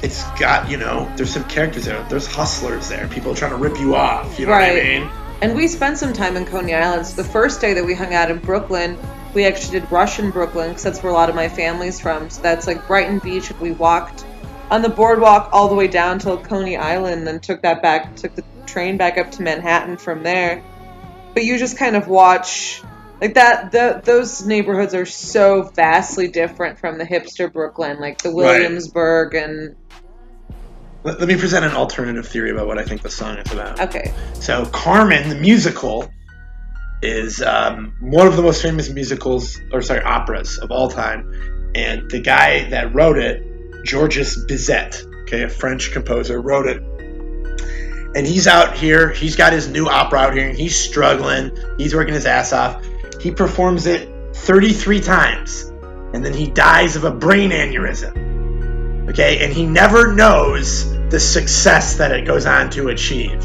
it's 0.02 0.24
got, 0.38 0.70
you 0.70 0.76
know, 0.76 1.10
there's 1.16 1.30
some 1.30 1.44
characters 1.44 1.84
there. 1.84 2.02
There's 2.08 2.26
hustlers 2.26 2.88
there. 2.88 3.06
People 3.08 3.34
trying 3.34 3.52
to 3.52 3.56
rip 3.56 3.78
you 3.78 3.94
off. 3.94 4.38
You 4.38 4.46
know 4.46 4.52
what 4.52 4.62
I 4.62 4.74
mean? 4.74 5.10
And 5.40 5.54
we 5.54 5.68
spent 5.68 5.98
some 5.98 6.12
time 6.12 6.36
in 6.36 6.44
Coney 6.46 6.74
Island. 6.74 7.06
So 7.06 7.22
the 7.22 7.28
first 7.28 7.60
day 7.60 7.72
that 7.74 7.84
we 7.84 7.94
hung 7.94 8.12
out 8.12 8.30
in 8.30 8.38
Brooklyn, 8.38 8.98
we 9.34 9.44
actually 9.44 9.80
did 9.80 9.90
Russian 9.92 10.30
Brooklyn 10.30 10.70
because 10.70 10.82
that's 10.82 11.02
where 11.02 11.12
a 11.12 11.14
lot 11.14 11.28
of 11.28 11.36
my 11.36 11.48
family's 11.48 12.00
from. 12.00 12.28
So 12.28 12.42
that's 12.42 12.66
like 12.66 12.86
Brighton 12.88 13.20
Beach. 13.20 13.52
We 13.60 13.70
walked 13.72 14.24
on 14.70 14.82
the 14.82 14.88
boardwalk 14.88 15.50
all 15.52 15.68
the 15.68 15.74
way 15.74 15.88
down 15.88 16.18
to 16.20 16.36
Coney 16.38 16.76
Island, 16.76 17.26
then 17.26 17.40
took 17.40 17.62
that 17.62 17.82
back, 17.82 18.16
took 18.16 18.34
the 18.34 18.44
train 18.66 18.96
back 18.96 19.18
up 19.18 19.30
to 19.32 19.42
Manhattan 19.42 19.96
from 19.96 20.22
there. 20.22 20.62
But 21.34 21.44
you 21.44 21.58
just 21.58 21.78
kind 21.78 21.96
of 21.96 22.08
watch 22.08 22.82
like 23.20 23.34
that. 23.34 23.72
The, 23.72 24.00
those 24.04 24.44
neighborhoods 24.46 24.94
are 24.94 25.06
so 25.06 25.62
vastly 25.62 26.28
different 26.28 26.78
from 26.78 26.98
the 26.98 27.04
hipster 27.04 27.52
Brooklyn, 27.52 27.98
like 28.00 28.22
the 28.22 28.28
Right. 28.30 28.34
Williamsburg 28.60 29.34
and 29.34 29.76
Let, 31.04 31.20
let 31.20 31.28
me 31.28 31.36
present 31.36 31.64
an 31.64 31.72
alternative 31.72 32.26
theory 32.26 32.50
about 32.50 32.66
what 32.66 32.78
I 32.78 32.84
think 32.84 33.02
the 33.02 33.10
song 33.10 33.38
is 33.38 33.52
about. 33.52 33.80
okay. 33.80 34.12
So 34.34 34.66
Carmen, 34.66 35.28
the 35.28 35.36
musical, 35.36 36.10
is 37.00 37.40
um, 37.40 37.94
one 38.00 38.26
of 38.26 38.36
the 38.36 38.42
most 38.42 38.60
famous 38.60 38.90
musicals, 38.90 39.60
or 39.72 39.80
sorry, 39.82 40.02
operas 40.02 40.58
of 40.58 40.70
all 40.72 40.88
time. 40.90 41.70
And 41.74 42.10
the 42.10 42.20
guy 42.20 42.68
that 42.70 42.92
wrote 42.94 43.18
it, 43.18 43.42
Georges 43.84 44.44
Bizet, 44.46 45.06
okay, 45.22 45.42
a 45.42 45.48
French 45.48 45.92
composer, 45.92 46.40
wrote 46.40 46.66
it. 46.66 46.82
And 48.14 48.26
he's 48.26 48.46
out 48.46 48.76
here. 48.76 49.10
He's 49.10 49.36
got 49.36 49.52
his 49.52 49.68
new 49.68 49.86
opera 49.88 50.20
out 50.20 50.34
here. 50.34 50.48
And 50.48 50.56
he's 50.56 50.76
struggling. 50.76 51.56
He's 51.76 51.94
working 51.94 52.14
his 52.14 52.26
ass 52.26 52.52
off. 52.52 52.84
He 53.20 53.30
performs 53.30 53.86
it 53.86 54.08
33 54.34 55.00
times, 55.00 55.64
and 56.14 56.24
then 56.24 56.32
he 56.32 56.48
dies 56.50 56.96
of 56.96 57.04
a 57.04 57.10
brain 57.10 57.50
aneurysm. 57.50 59.08
Okay, 59.10 59.44
and 59.44 59.52
he 59.52 59.66
never 59.66 60.14
knows 60.14 60.90
the 61.10 61.18
success 61.18 61.96
that 61.96 62.12
it 62.12 62.26
goes 62.26 62.46
on 62.46 62.70
to 62.70 62.88
achieve. 62.88 63.42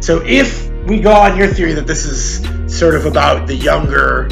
So 0.00 0.22
if 0.24 0.70
we 0.86 1.00
go 1.00 1.12
on 1.12 1.36
your 1.36 1.48
theory 1.48 1.72
that 1.74 1.86
this 1.86 2.04
is 2.04 2.40
sort 2.74 2.94
of 2.94 3.06
about 3.06 3.46
the 3.46 3.54
younger 3.54 4.28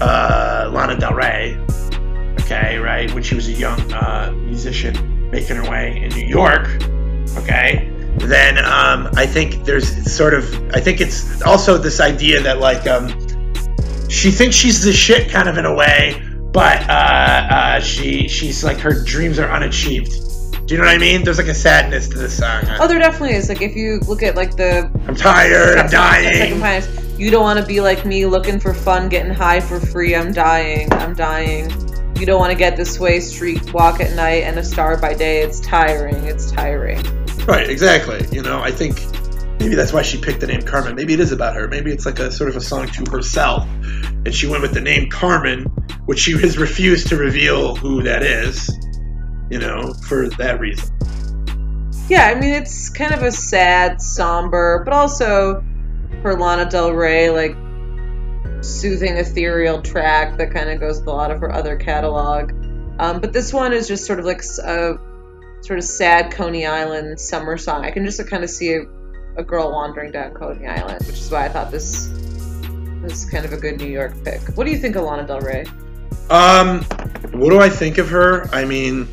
uh, 0.00 0.70
Lana 0.72 0.98
Del 0.98 1.14
Rey, 1.14 1.58
okay, 2.46 2.78
right, 2.78 3.12
when 3.12 3.22
she 3.22 3.34
was 3.34 3.48
a 3.48 3.52
young 3.52 3.92
uh, 3.92 4.32
musician 4.34 5.30
making 5.30 5.56
her 5.56 5.68
way 5.68 6.00
in 6.02 6.08
New 6.10 6.26
York, 6.26 6.66
okay, 7.38 7.92
then 8.18 8.58
um, 8.58 9.10
I 9.14 9.26
think 9.26 9.64
there's 9.64 10.10
sort 10.10 10.32
of 10.32 10.44
I 10.72 10.80
think 10.80 11.00
it's 11.00 11.42
also 11.42 11.76
this 11.76 12.00
idea 12.00 12.40
that 12.42 12.58
like 12.60 12.86
um, 12.86 13.08
she 14.08 14.30
thinks 14.30 14.56
she's 14.56 14.82
the 14.82 14.92
shit 14.92 15.30
kind 15.30 15.48
of 15.48 15.58
in 15.58 15.66
a 15.66 15.74
way, 15.74 16.22
but 16.52 16.88
uh, 16.88 16.92
uh, 16.92 17.80
she 17.80 18.28
she's 18.28 18.64
like 18.64 18.78
her 18.78 19.02
dreams 19.04 19.38
are 19.38 19.50
unachieved. 19.50 20.12
Do 20.66 20.74
you 20.74 20.80
know 20.80 20.86
what 20.86 20.94
I 20.94 20.98
mean? 20.98 21.22
There's 21.22 21.38
like 21.38 21.46
a 21.46 21.54
sadness 21.54 22.08
to 22.08 22.18
this 22.18 22.36
song. 22.38 22.64
Oh, 22.80 22.88
there 22.88 22.98
definitely 22.98 23.36
is. 23.36 23.48
Like 23.48 23.62
if 23.62 23.76
you 23.76 24.00
look 24.00 24.22
at 24.22 24.34
like 24.34 24.56
the 24.56 24.90
I'm 25.06 25.14
tired. 25.14 25.78
I'm 25.78 25.90
dying. 25.90 26.60
You 27.18 27.30
don't 27.30 27.42
want 27.42 27.58
to 27.60 27.64
be 27.64 27.80
like 27.80 28.04
me, 28.04 28.26
looking 28.26 28.60
for 28.60 28.74
fun, 28.74 29.08
getting 29.08 29.32
high 29.32 29.60
for 29.60 29.80
free. 29.80 30.14
I'm 30.14 30.32
dying. 30.32 30.92
I'm 30.92 31.14
dying. 31.14 31.70
You 32.18 32.24
don't 32.24 32.40
want 32.40 32.50
to 32.50 32.58
get 32.58 32.76
this 32.76 32.98
way, 32.98 33.20
street 33.20 33.74
walk 33.74 34.00
at 34.00 34.16
night, 34.16 34.44
and 34.44 34.58
a 34.58 34.64
star 34.64 34.96
by 34.96 35.12
day. 35.12 35.42
It's 35.42 35.60
tiring. 35.60 36.24
It's 36.24 36.50
tiring. 36.50 37.02
Right, 37.46 37.68
exactly. 37.68 38.26
You 38.32 38.42
know, 38.42 38.60
I 38.60 38.70
think 38.70 39.00
maybe 39.60 39.74
that's 39.74 39.92
why 39.92 40.02
she 40.02 40.18
picked 40.18 40.40
the 40.40 40.46
name 40.46 40.62
Carmen. 40.62 40.94
Maybe 40.94 41.12
it 41.12 41.20
is 41.20 41.30
about 41.30 41.54
her. 41.54 41.68
Maybe 41.68 41.92
it's 41.92 42.06
like 42.06 42.18
a 42.18 42.32
sort 42.32 42.48
of 42.48 42.56
a 42.56 42.60
song 42.60 42.88
to 42.88 43.10
herself, 43.10 43.68
and 44.24 44.34
she 44.34 44.46
went 44.46 44.62
with 44.62 44.72
the 44.72 44.80
name 44.80 45.10
Carmen, 45.10 45.64
which 46.06 46.18
she 46.18 46.32
has 46.32 46.56
refused 46.56 47.08
to 47.08 47.16
reveal 47.16 47.76
who 47.76 48.02
that 48.02 48.22
is. 48.22 48.70
You 49.50 49.58
know, 49.58 49.92
for 50.08 50.28
that 50.30 50.58
reason. 50.58 50.90
Yeah, 52.08 52.26
I 52.26 52.34
mean 52.34 52.54
it's 52.54 52.88
kind 52.88 53.12
of 53.12 53.22
a 53.22 53.30
sad, 53.30 54.00
somber, 54.00 54.82
but 54.84 54.94
also 54.94 55.62
for 56.22 56.38
Lana 56.38 56.68
Del 56.68 56.92
Rey, 56.92 57.30
like 57.30 57.56
soothing, 58.60 59.16
ethereal 59.16 59.82
track 59.82 60.36
that 60.38 60.52
kind 60.52 60.70
of 60.70 60.80
goes 60.80 60.98
with 60.98 61.08
a 61.08 61.12
lot 61.12 61.30
of 61.30 61.40
her 61.40 61.52
other 61.52 61.76
catalog. 61.76 62.52
Um, 62.98 63.20
but 63.20 63.32
this 63.32 63.52
one 63.52 63.72
is 63.72 63.88
just 63.88 64.06
sort 64.06 64.18
of 64.18 64.24
like 64.24 64.40
a 64.40 64.98
sort 65.60 65.78
of 65.78 65.84
sad 65.84 66.32
Coney 66.32 66.66
Island 66.66 67.20
summer 67.20 67.56
song. 67.58 67.84
I 67.84 67.90
can 67.90 68.04
just 68.04 68.24
kind 68.28 68.44
of 68.44 68.50
see 68.50 68.74
a, 68.74 68.82
a 69.36 69.44
girl 69.44 69.70
wandering 69.72 70.12
down 70.12 70.34
Coney 70.34 70.66
Island, 70.66 71.06
which 71.06 71.18
is 71.18 71.30
why 71.30 71.44
I 71.44 71.48
thought 71.48 71.70
this 71.70 72.08
was 73.02 73.24
kind 73.30 73.44
of 73.44 73.52
a 73.52 73.56
good 73.56 73.78
New 73.78 73.88
York 73.88 74.12
pick. 74.24 74.40
What 74.56 74.64
do 74.64 74.70
you 74.70 74.78
think 74.78 74.96
of 74.96 75.04
Lana 75.04 75.26
Del 75.26 75.40
Rey? 75.40 75.66
Um, 76.30 76.82
what 77.32 77.50
do 77.50 77.60
I 77.60 77.68
think 77.68 77.98
of 77.98 78.08
her? 78.10 78.48
I 78.54 78.64
mean, 78.64 79.08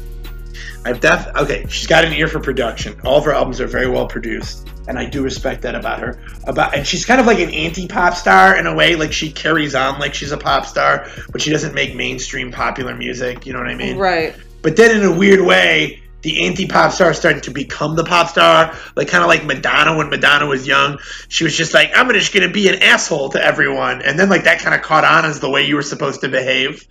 I've 0.85 0.99
def 0.99 1.27
okay. 1.35 1.65
She's 1.69 1.87
got 1.87 2.05
an 2.05 2.13
ear 2.13 2.27
for 2.27 2.39
production. 2.39 2.99
All 3.05 3.17
of 3.17 3.25
her 3.25 3.33
albums 3.33 3.61
are 3.61 3.67
very 3.67 3.87
well 3.87 4.07
produced, 4.07 4.67
and 4.87 4.99
I 4.99 5.05
do 5.05 5.23
respect 5.23 5.61
that 5.63 5.75
about 5.75 5.99
her. 5.99 6.19
About 6.45 6.75
and 6.75 6.85
she's 6.85 7.05
kind 7.05 7.21
of 7.21 7.27
like 7.27 7.39
an 7.39 7.49
anti-pop 7.49 8.15
star 8.15 8.57
in 8.57 8.67
a 8.67 8.73
way. 8.73 8.95
Like 8.95 9.13
she 9.13 9.31
carries 9.31 9.75
on 9.75 9.99
like 9.99 10.13
she's 10.13 10.31
a 10.31 10.37
pop 10.37 10.65
star, 10.65 11.07
but 11.31 11.41
she 11.41 11.49
doesn't 11.51 11.73
make 11.73 11.95
mainstream 11.95 12.51
popular 12.51 12.95
music. 12.95 13.45
You 13.45 13.53
know 13.53 13.59
what 13.59 13.69
I 13.69 13.75
mean? 13.75 13.97
Right. 13.97 14.35
But 14.61 14.75
then 14.75 14.97
in 14.97 15.03
a 15.03 15.15
weird 15.15 15.41
way, 15.41 16.03
the 16.21 16.45
anti-pop 16.45 16.93
star 16.93 17.13
started 17.13 17.43
to 17.43 17.51
become 17.51 17.95
the 17.95 18.05
pop 18.05 18.29
star, 18.29 18.73
like 18.95 19.09
kind 19.09 19.23
of 19.23 19.27
like 19.27 19.45
Madonna 19.45 19.97
when 19.97 20.09
Madonna 20.09 20.47
was 20.47 20.65
young. 20.65 20.99
She 21.27 21.43
was 21.43 21.55
just 21.55 21.73
like, 21.73 21.91
I'm 21.95 22.09
just 22.13 22.33
gonna 22.33 22.49
be 22.49 22.69
an 22.69 22.81
asshole 22.81 23.29
to 23.31 23.43
everyone, 23.43 24.01
and 24.01 24.17
then 24.17 24.29
like 24.29 24.45
that 24.45 24.59
kind 24.59 24.73
of 24.73 24.81
caught 24.81 25.03
on 25.03 25.25
as 25.25 25.39
the 25.39 25.49
way 25.49 25.67
you 25.67 25.75
were 25.75 25.83
supposed 25.83 26.21
to 26.21 26.29
behave, 26.29 26.87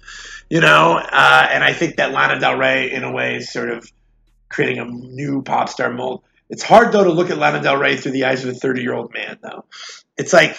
you 0.50 0.61
know. 0.61 0.98
Uh, 0.98 1.48
and 1.50 1.64
I 1.64 1.72
think 1.72 1.96
that 1.96 2.12
Lana 2.12 2.40
Del 2.40 2.57
Rey, 2.57 2.92
in 2.92 3.05
a 3.05 3.11
way, 3.11 3.37
is 3.37 3.50
sort 3.50 3.70
of 3.70 3.90
creating 4.50 4.78
a 4.78 4.85
new 4.85 5.42
pop 5.42 5.70
star 5.70 5.90
mold. 5.90 6.22
It's 6.53 6.62
hard 6.62 6.93
though 6.93 7.03
to 7.03 7.11
look 7.11 7.31
at 7.31 7.38
Lana 7.38 7.62
Del 7.62 7.79
Rey 7.79 7.97
through 7.97 8.12
the 8.12 8.27
eyes 8.27 8.45
of 8.45 8.51
a 8.51 8.55
30 8.55 8.83
year 8.83 8.93
old 8.93 9.12
man, 9.15 9.38
though. 9.43 9.65
It's 10.19 10.35
like 10.35 10.57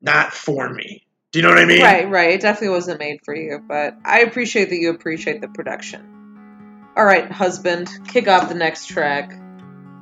not 0.00 0.32
for 0.32 0.72
me. 0.72 1.04
Do 1.32 1.40
you 1.40 1.42
know 1.42 1.48
what 1.48 1.58
I 1.58 1.64
mean? 1.64 1.82
Right, 1.82 2.08
right. 2.08 2.30
It 2.30 2.40
definitely 2.40 2.68
wasn't 2.68 3.00
made 3.00 3.18
for 3.24 3.34
you, 3.34 3.58
but 3.66 3.96
I 4.04 4.20
appreciate 4.20 4.70
that 4.70 4.76
you 4.76 4.90
appreciate 4.90 5.40
the 5.40 5.48
production. 5.48 6.92
All 6.96 7.04
right, 7.04 7.30
husband, 7.30 7.90
kick 8.06 8.28
off 8.28 8.48
the 8.48 8.54
next 8.54 8.86
track. 8.86 9.32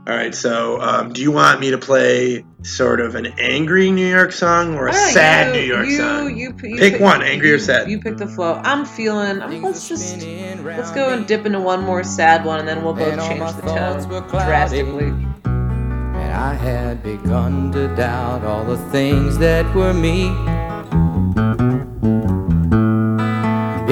All 0.07 0.14
right, 0.14 0.35
so 0.35 0.79
um, 0.83 1.14
do 1.14 1.23
you 1.23 1.33
want 1.33 1.61
me 1.61 1.71
to 1.71 1.79
play 1.79 2.45
sort 2.62 3.01
of 3.01 3.14
an 3.14 3.25
angry 3.38 3.90
New 3.90 4.07
York 4.07 4.33
song 4.33 4.75
or 4.75 4.88
a 4.88 4.90
Alright, 4.90 5.14
sad 5.14 5.57
you- 5.57 5.62
New 5.62 5.67
York 5.67 5.87
you- 5.87 5.97
song? 5.97 6.37
You, 6.37 6.55
you 6.62 6.77
Pick 6.77 7.01
one, 7.01 7.23
angry 7.23 7.51
or 7.53 7.59
sad. 7.59 7.90
You 7.90 7.99
pick 7.99 8.19
the 8.19 8.27
flow. 8.27 8.61
I'm 8.64 8.85
feeling. 8.85 9.40
I'm, 9.40 9.62
let's 9.62 9.88
just 9.88 10.21
let's 10.62 10.90
go 10.90 11.09
and 11.09 11.27
dip 11.27 11.47
into 11.47 11.59
one 11.61 11.83
more 11.83 12.05
sad 12.05 12.45
one, 12.45 12.59
and 12.59 12.69
then 12.69 12.85
we'll 12.85 12.93
both 12.93 13.19
change 13.27 13.51
the 13.57 13.62
tone 13.62 14.28
drastically. 14.28 15.07
And 15.47 16.33
I 16.35 16.53
had 16.53 17.03
begun 17.03 17.72
to 17.72 17.89
doubt 17.97 18.45
all 18.45 18.64
the 18.66 18.76
things 18.91 19.39
that 19.39 19.74
were 19.74 19.95
me. 19.95 20.28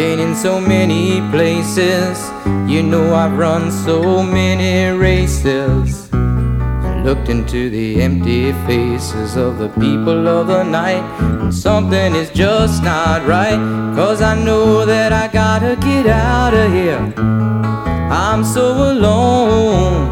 Been 0.02 0.18
in 0.18 0.34
so 0.34 0.60
many 0.60 1.20
places, 1.30 2.18
you 2.68 2.82
know 2.82 3.14
I've 3.14 3.38
run 3.38 3.70
so 3.70 4.20
many 4.20 4.90
races. 4.98 6.08
And 6.12 7.04
looked 7.04 7.28
into 7.28 7.70
the 7.70 8.02
empty 8.02 8.52
faces 8.66 9.36
of 9.36 9.58
the 9.58 9.68
people 9.68 10.26
of 10.26 10.48
the 10.48 10.64
night. 10.64 11.04
And 11.20 11.54
something 11.54 12.16
is 12.16 12.30
just 12.30 12.82
not 12.82 13.24
right, 13.28 13.60
cause 13.94 14.22
I 14.22 14.34
know 14.34 14.84
that 14.84 15.12
I 15.12 15.28
gotta 15.28 15.76
get 15.76 16.08
out 16.08 16.52
of 16.52 16.72
here. 16.72 17.14
I'm 18.10 18.42
so 18.42 18.90
alone. 18.90 20.08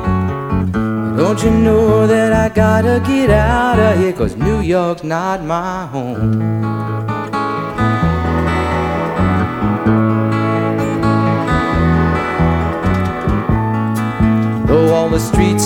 Don't 1.16 1.42
you 1.42 1.50
know 1.50 2.06
that 2.06 2.32
I 2.32 2.48
gotta 2.54 3.02
get 3.04 3.28
out 3.28 3.80
of 3.80 3.98
here? 3.98 4.12
Cause 4.12 4.36
New 4.36 4.60
York's 4.60 5.02
not 5.02 5.42
my 5.42 5.86
home. 5.86 7.19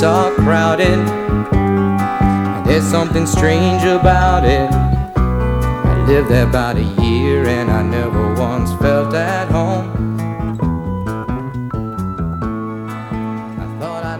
Are 0.04 0.34
crowded. 0.34 0.98
There's 2.66 2.84
something 2.84 3.26
strange 3.26 3.82
about 3.82 4.44
it. 4.44 4.70
I 4.70 6.04
lived 6.06 6.28
there 6.28 6.46
about 6.46 6.76
a 6.76 6.82
year 7.02 7.46
and 7.46 7.70
I 7.70 7.82
never 7.82 8.34
once 8.34 8.70
felt 8.82 9.14
at 9.14 9.48
home. 9.50 9.90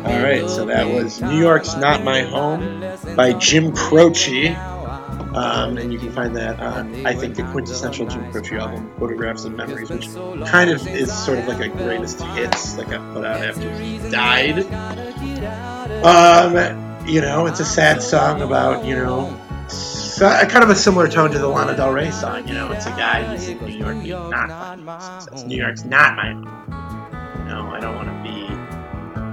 All 0.07 0.23
right, 0.23 0.49
so 0.49 0.65
that 0.67 0.87
was 0.87 1.21
New 1.21 1.39
York's 1.39 1.77
Not 1.77 2.03
My 2.03 2.23
Home 2.23 2.83
by 3.17 3.33
Jim 3.35 3.73
Croce. 3.73 4.57
Um, 5.35 5.79
and 5.79 5.93
you 5.93 5.99
can 5.99 6.13
find 6.13 6.37
that 6.37 6.61
on, 6.61 7.05
I 7.05 7.13
think, 7.13 7.35
the 7.35 7.43
quintessential 7.45 8.07
Jim 8.07 8.31
Croce 8.31 8.57
album, 8.57 8.93
Photographs 8.99 9.45
of 9.45 9.55
Memories, 9.55 9.91
which 9.91 10.07
kind 10.49 10.71
of 10.71 10.87
is 10.87 11.13
sort 11.13 11.39
of 11.39 11.49
like 11.49 11.61
a 11.61 11.69
greatest 11.69 12.21
hits, 12.23 12.79
like 12.79 12.89
I 12.89 12.99
put 13.13 13.25
out 13.25 13.45
after 13.45 13.69
he 13.79 13.99
died. 14.11 14.61
Um, 16.05 17.07
you 17.09 17.21
know, 17.21 17.47
it's 17.47 17.59
a 17.59 17.65
sad 17.65 18.01
song 18.01 18.43
about, 18.43 18.85
you 18.85 18.95
know, 18.95 19.37
so, 19.69 20.29
kind 20.47 20.63
of 20.63 20.71
a 20.71 20.77
similar 20.77 21.09
tone 21.09 21.33
to 21.33 21.39
the 21.39 21.49
Lana 21.49 21.77
Del 21.77 21.91
Rey 21.91 22.13
song. 22.13 22.47
You 22.47 22.55
know, 22.55 22.71
it's 22.71 22.87
a 22.87 22.91
guy 22.91 23.25
who's 23.25 23.49
in 23.49 23.59
New 23.59 23.77
York, 23.77 24.01
being 24.01 24.31
not 24.31 24.49
finding 24.49 25.01
success. 25.01 25.45
New 25.45 25.57
York's 25.57 25.85
not 25.85 26.15
my 26.15 26.33
home. 26.33 26.45
You 27.41 27.45
know, 27.47 27.71
I 27.71 27.81
don't 27.81 27.97
want 27.97 28.09
to 28.09 28.23
be. 28.23 28.39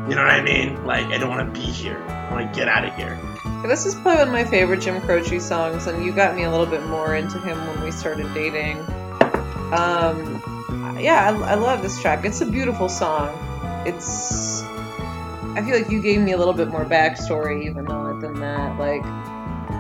You 0.10 0.16
know 0.16 0.24
what 0.24 0.34
I 0.34 0.41
mean? 0.41 0.84
Like, 0.84 1.06
I 1.08 1.20
don't 1.20 1.30
want 1.30 1.54
to 1.54 1.60
be 1.60 1.66
here. 1.66 2.02
I 2.08 2.34
want 2.34 2.52
to 2.52 2.60
get 2.60 2.68
out 2.68 2.86
of 2.86 2.95
here. 2.95 3.20
This 3.68 3.86
is 3.86 3.95
probably 3.95 4.16
one 4.16 4.28
of 4.28 4.34
my 4.34 4.43
favorite 4.43 4.82
Jim 4.82 4.99
Croce 5.01 5.39
songs, 5.39 5.88
and 5.88 6.03
you 6.03 6.12
got 6.12 6.36
me 6.36 6.43
a 6.43 6.51
little 6.51 6.66
bit 6.66 6.86
more 6.88 7.16
into 7.16 7.39
him 7.39 7.57
when 7.68 7.82
we 7.84 7.91
started 7.91 8.34
dating. 8.34 8.78
Um, 9.72 10.97
yeah, 10.99 11.30
I, 11.30 11.51
I 11.51 11.55
love 11.55 11.82
this 11.82 12.01
track. 12.01 12.26
It's 12.26 12.41
a 12.41 12.45
beautiful 12.45 12.89
song. 12.89 13.30
It's. 13.86 14.64
I 14.64 15.62
feel 15.66 15.76
like 15.76 15.89
you 15.89 16.01
gave 16.01 16.22
me 16.22 16.32
a 16.32 16.38
little 16.38 16.53
bit 16.53 16.70
more 16.70 16.86
backstory 16.86 17.66
even 17.66 17.86
it 17.86 18.22
than 18.22 18.39
that. 18.39 18.80
Like, 18.80 19.03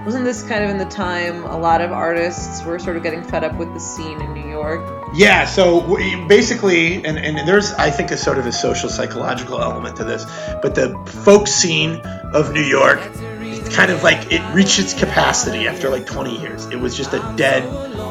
wasn't 0.05 0.25
this 0.25 0.43
kind 0.43 0.63
of 0.63 0.69
in 0.69 0.77
the 0.77 0.85
time 0.85 1.43
a 1.43 1.57
lot 1.57 1.81
of 1.81 1.91
artists 1.91 2.63
were 2.63 2.79
sort 2.79 2.97
of 2.97 3.03
getting 3.03 3.23
fed 3.23 3.43
up 3.43 3.55
with 3.55 3.73
the 3.73 3.79
scene 3.79 4.21
in 4.21 4.33
New 4.33 4.49
York? 4.49 4.81
Yeah, 5.13 5.45
so 5.45 5.97
basically, 6.27 7.05
and, 7.05 7.17
and 7.17 7.47
there's, 7.47 7.73
I 7.73 7.91
think, 7.91 8.11
a 8.11 8.17
sort 8.17 8.37
of 8.37 8.45
a 8.45 8.51
social 8.51 8.89
psychological 8.89 9.61
element 9.61 9.97
to 9.97 10.03
this, 10.03 10.25
but 10.61 10.75
the 10.75 10.97
folk 11.05 11.47
scene 11.47 11.97
of 12.33 12.53
New 12.53 12.63
York, 12.63 12.99
kind 13.73 13.91
of 13.91 14.03
like 14.03 14.31
it 14.31 14.41
reached 14.53 14.79
its 14.79 14.93
capacity 14.93 15.67
after 15.67 15.89
like 15.89 16.05
20 16.05 16.39
years. 16.39 16.65
It 16.67 16.77
was 16.77 16.95
just 16.95 17.13
a 17.13 17.33
dead, 17.37 17.63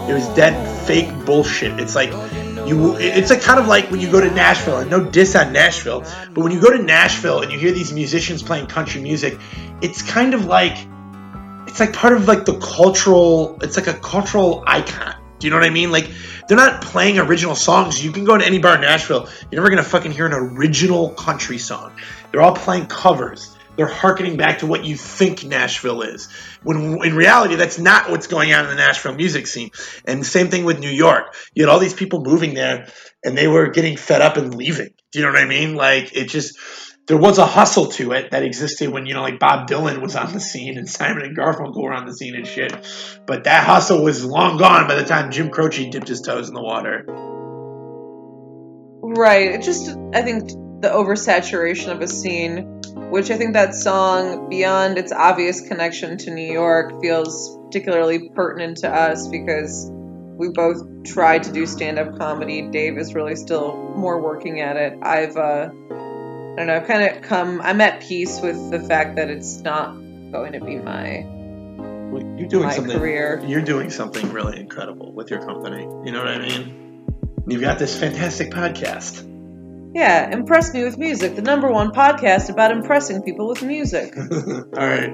it 0.08 0.14
was 0.14 0.26
dead 0.28 0.86
fake 0.86 1.24
bullshit. 1.24 1.78
It's 1.78 1.94
like, 1.94 2.10
you, 2.66 2.96
it's 2.96 3.30
like 3.30 3.42
kind 3.42 3.58
of 3.58 3.66
like 3.66 3.90
when 3.90 4.00
you 4.00 4.10
go 4.10 4.20
to 4.20 4.30
Nashville, 4.30 4.78
and 4.78 4.90
no 4.90 5.04
diss 5.04 5.34
on 5.34 5.52
Nashville, 5.52 6.00
but 6.32 6.38
when 6.38 6.52
you 6.52 6.60
go 6.60 6.76
to 6.76 6.82
Nashville 6.82 7.42
and 7.42 7.52
you 7.52 7.58
hear 7.58 7.72
these 7.72 7.92
musicians 7.92 8.42
playing 8.42 8.66
country 8.66 9.00
music, 9.00 9.38
it's 9.80 10.02
kind 10.02 10.34
of 10.34 10.46
like, 10.46 10.76
it's 11.66 11.80
like 11.80 11.92
part 11.92 12.12
of 12.12 12.26
like 12.28 12.44
the 12.44 12.58
cultural, 12.58 13.58
it's 13.62 13.76
like 13.76 13.86
a 13.86 13.94
cultural 13.94 14.64
icon. 14.66 15.16
Do 15.38 15.46
you 15.46 15.50
know 15.50 15.56
what 15.56 15.66
I 15.66 15.70
mean? 15.70 15.90
Like 15.90 16.10
they're 16.48 16.56
not 16.56 16.82
playing 16.82 17.18
original 17.18 17.54
songs. 17.54 18.04
You 18.04 18.12
can 18.12 18.24
go 18.24 18.36
to 18.36 18.44
any 18.44 18.58
bar 18.58 18.74
in 18.74 18.82
Nashville, 18.82 19.28
you're 19.50 19.60
never 19.62 19.70
gonna 19.70 19.82
fucking 19.82 20.12
hear 20.12 20.26
an 20.26 20.34
original 20.34 21.10
country 21.10 21.58
song. 21.58 21.92
They're 22.30 22.42
all 22.42 22.54
playing 22.54 22.86
covers. 22.86 23.56
They're 23.76 23.86
harkening 23.86 24.36
back 24.36 24.58
to 24.58 24.66
what 24.66 24.84
you 24.84 24.96
think 24.96 25.44
Nashville 25.44 26.02
is. 26.02 26.28
When 26.62 27.02
in 27.04 27.14
reality, 27.14 27.54
that's 27.54 27.78
not 27.78 28.10
what's 28.10 28.26
going 28.26 28.52
on 28.52 28.64
in 28.64 28.70
the 28.70 28.76
Nashville 28.76 29.14
music 29.14 29.46
scene. 29.46 29.70
And 30.04 30.24
same 30.24 30.48
thing 30.48 30.64
with 30.64 30.80
New 30.80 30.90
York. 30.90 31.34
You 31.54 31.64
had 31.64 31.72
all 31.72 31.78
these 31.78 31.94
people 31.94 32.22
moving 32.22 32.54
there, 32.54 32.88
and 33.24 33.36
they 33.36 33.48
were 33.48 33.68
getting 33.68 33.96
fed 33.96 34.20
up 34.20 34.36
and 34.36 34.54
leaving. 34.54 34.90
Do 35.12 35.18
you 35.18 35.24
know 35.24 35.32
what 35.32 35.40
I 35.40 35.46
mean? 35.46 35.74
Like 35.74 36.14
it 36.14 36.28
just 36.28 36.58
there 37.06 37.16
was 37.16 37.38
a 37.38 37.46
hustle 37.46 37.86
to 37.86 38.12
it 38.12 38.30
that 38.30 38.44
existed 38.44 38.88
when 38.88 39.06
you 39.06 39.14
know 39.14 39.22
like 39.22 39.40
Bob 39.40 39.68
Dylan 39.68 40.00
was 40.00 40.14
on 40.14 40.32
the 40.32 40.40
scene 40.40 40.78
and 40.78 40.88
Simon 40.98 41.24
and 41.24 41.36
Garfunkel 41.36 41.82
were 41.82 41.92
on 41.92 42.06
the 42.06 42.14
scene 42.14 42.36
and 42.36 42.46
shit. 42.46 42.72
But 43.26 43.44
that 43.44 43.64
hustle 43.64 44.04
was 44.04 44.24
long 44.24 44.58
gone 44.58 44.86
by 44.86 44.94
the 44.94 45.04
time 45.04 45.30
Jim 45.30 45.50
Croce 45.50 45.90
dipped 45.90 46.08
his 46.08 46.20
toes 46.20 46.48
in 46.48 46.54
the 46.54 46.62
water. 46.62 47.04
Right. 49.02 49.50
It 49.52 49.62
just, 49.62 49.96
I 50.14 50.22
think, 50.22 50.50
the 50.80 50.88
oversaturation 50.88 51.92
of 51.92 52.00
a 52.00 52.08
scene, 52.08 52.80
which 53.10 53.30
I 53.30 53.36
think 53.36 53.52
that 53.52 53.74
song, 53.74 54.48
beyond 54.48 54.96
its 54.96 55.12
obvious 55.12 55.60
connection 55.60 56.16
to 56.18 56.30
New 56.30 56.50
York, 56.50 57.00
feels 57.02 57.58
particularly 57.66 58.30
pertinent 58.30 58.78
to 58.78 58.88
us 58.88 59.28
because 59.28 59.90
we 59.92 60.48
both 60.48 61.04
tried 61.04 61.42
to 61.42 61.52
do 61.52 61.66
stand 61.66 61.98
up 61.98 62.18
comedy. 62.18 62.62
Dave 62.62 62.96
is 62.96 63.14
really 63.14 63.36
still 63.36 63.76
more 63.94 64.22
working 64.22 64.60
at 64.60 64.76
it. 64.76 64.98
I've, 65.02 65.36
uh, 65.36 65.68
I 65.70 66.54
don't 66.56 66.66
know, 66.66 66.76
I've 66.76 66.86
kind 66.86 67.14
of 67.14 67.22
come, 67.22 67.60
I'm 67.60 67.80
at 67.82 68.00
peace 68.00 68.40
with 68.40 68.70
the 68.70 68.80
fact 68.80 69.16
that 69.16 69.28
it's 69.28 69.60
not 69.60 69.92
going 70.32 70.52
to 70.54 70.60
be 70.60 70.76
my. 70.76 71.26
You're 72.38 72.48
doing 72.48 72.64
my 72.64 72.74
something. 72.74 72.98
career. 72.98 73.42
You're 73.46 73.60
doing 73.60 73.90
something 73.90 74.32
really 74.32 74.58
incredible 74.58 75.12
with 75.12 75.30
your 75.30 75.44
company. 75.44 75.82
You 75.82 76.10
know 76.10 76.18
what 76.18 76.28
I 76.28 76.38
mean? 76.38 77.04
You've 77.46 77.60
got 77.60 77.78
this 77.78 77.98
fantastic 77.98 78.50
podcast. 78.50 79.26
Yeah, 79.94 80.30
Impress 80.32 80.72
Me 80.72 80.84
with 80.84 80.98
Music, 80.98 81.34
the 81.34 81.42
number 81.42 81.70
one 81.70 81.90
podcast 81.90 82.48
about 82.48 82.70
impressing 82.70 83.22
people 83.22 83.48
with 83.48 83.62
music. 83.62 84.16
All 84.16 84.86
right. 84.86 85.10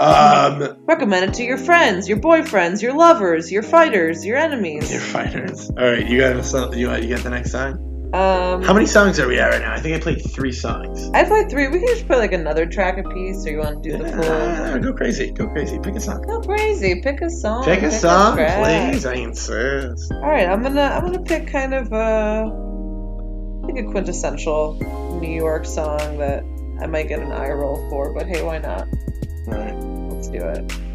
Um, 0.00 0.76
Recommend 0.86 1.30
it 1.30 1.34
to 1.34 1.44
your 1.44 1.58
friends, 1.58 2.08
your 2.08 2.18
boyfriends, 2.18 2.80
your 2.82 2.94
lovers, 2.94 3.52
your 3.52 3.62
fighters, 3.62 4.24
your 4.24 4.36
enemies. 4.36 4.90
your 4.90 5.00
fighters. 5.00 5.70
All 5.70 5.84
right, 5.84 6.06
you 6.08 6.18
got 6.18 6.34
a 6.36 6.42
song, 6.42 6.76
you 6.76 6.90
you 6.96 7.14
got 7.14 7.22
the 7.22 7.30
next 7.30 7.52
song. 7.52 7.86
Um, 8.12 8.62
How 8.62 8.72
many 8.74 8.86
songs 8.86 9.20
are 9.20 9.28
we 9.28 9.38
at 9.38 9.50
right 9.50 9.60
now? 9.60 9.72
I 9.72 9.78
think 9.78 9.94
I 9.94 10.00
played 10.00 10.20
three 10.32 10.50
songs. 10.50 11.08
I 11.14 11.22
played 11.24 11.48
three. 11.48 11.68
We 11.68 11.78
can 11.78 11.86
just 11.88 12.06
play 12.08 12.16
like 12.16 12.32
another 12.32 12.66
track 12.66 12.98
a 12.98 13.08
piece, 13.08 13.46
or 13.46 13.50
you 13.50 13.58
want 13.58 13.84
to 13.84 13.90
do 13.90 13.98
the 13.98 14.10
full? 14.10 14.80
Go 14.80 14.92
crazy, 14.94 15.30
go 15.30 15.46
crazy. 15.48 15.78
Pick 15.78 15.94
a 15.94 16.00
song. 16.00 16.22
Go 16.22 16.40
crazy. 16.40 17.00
Pick 17.02 17.20
a 17.20 17.30
song. 17.30 17.62
Pick 17.64 17.82
a 17.82 17.90
song, 17.92 18.34
track. 18.34 18.90
please. 18.92 19.06
I 19.06 19.14
insist. 19.14 20.10
All 20.12 20.22
right, 20.28 20.48
I'm 20.48 20.60
gonna 20.62 20.82
I'm 20.82 21.04
gonna 21.04 21.22
pick 21.22 21.46
kind 21.46 21.72
of 21.74 21.92
a 21.92 22.69
like 23.72 23.84
a 23.84 23.90
quintessential 23.90 24.74
New 25.20 25.34
York 25.34 25.64
song 25.64 26.18
that 26.18 26.44
I 26.80 26.86
might 26.86 27.08
get 27.08 27.20
an 27.20 27.32
eye 27.32 27.50
roll 27.50 27.88
for, 27.90 28.12
but 28.12 28.26
hey, 28.26 28.42
why 28.42 28.58
not? 28.58 28.88
All 29.46 29.54
right, 29.54 29.74
let's 30.12 30.28
do 30.28 30.38
it. 30.38 30.89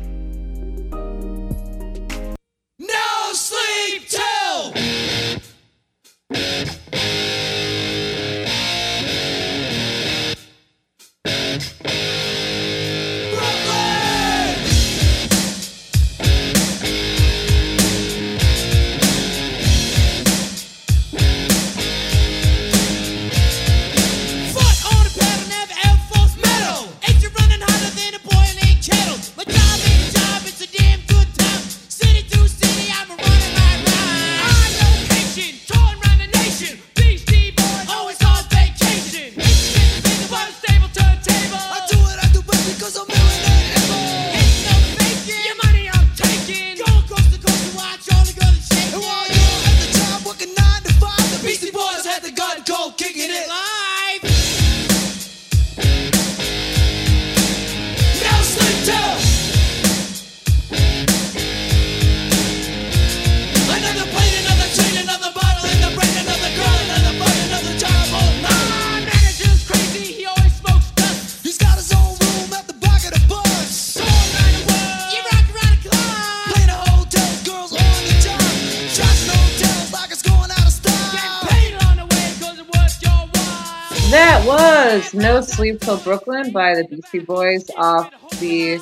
Was 84.96 85.14
No 85.14 85.42
Sleep 85.42 85.82
Till 85.82 85.98
Brooklyn 85.98 86.52
by 86.54 86.74
the 86.76 86.86
Beastie 86.86 87.20
Boys 87.20 87.70
off 87.76 88.10
the 88.40 88.76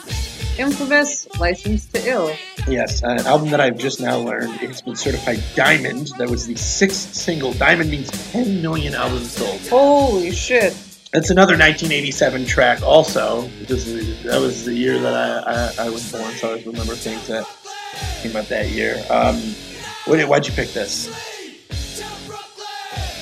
infamous 0.59 1.27
License 1.39 1.87
to 1.87 2.07
Ill. 2.07 2.35
Yes, 2.67 3.01
an 3.01 3.19
album 3.25 3.49
that 3.49 3.59
I've 3.59 3.79
just 3.79 3.99
now 3.99 4.17
learned 4.19 4.61
it's 4.61 4.81
been 4.81 4.95
certified 4.95 5.43
diamond. 5.55 6.11
That 6.19 6.29
was 6.29 6.45
the 6.45 6.55
sixth 6.55 7.15
single. 7.15 7.53
Diamond 7.53 7.89
means 7.89 8.11
10 8.31 8.61
million 8.61 8.93
albums 8.93 9.31
sold. 9.31 9.59
Holy 9.69 10.31
shit. 10.31 10.77
That's 11.11 11.31
another 11.31 11.53
1987 11.53 12.45
track. 12.45 12.83
Also, 12.83 13.49
is, 13.67 14.21
that 14.23 14.39
was 14.39 14.65
the 14.65 14.73
year 14.73 14.99
that 14.99 15.13
I, 15.15 15.83
I, 15.83 15.87
I 15.87 15.89
was 15.89 16.11
born, 16.11 16.31
so 16.33 16.47
I 16.47 16.51
always 16.51 16.65
remember 16.67 16.93
things 16.93 17.27
that 17.27 17.47
came 18.21 18.35
out 18.35 18.45
that 18.49 18.69
year. 18.69 19.03
Um, 19.09 19.35
what, 20.05 20.17
did- 20.17 20.29
why'd 20.29 20.45
you 20.45 20.53
pick 20.53 20.73
this? 20.73 21.07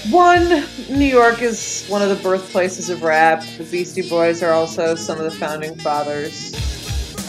One, 0.09 0.65
New 0.89 1.05
York 1.05 1.41
is 1.41 1.85
one 1.87 2.01
of 2.01 2.09
the 2.09 2.15
birthplaces 2.23 2.89
of 2.89 3.03
rap. 3.03 3.43
The 3.57 3.63
Beastie 3.63 4.07
Boys 4.09 4.41
are 4.41 4.51
also 4.51 4.95
some 4.95 5.19
of 5.19 5.23
the 5.25 5.31
founding 5.31 5.75
fathers. 5.75 6.53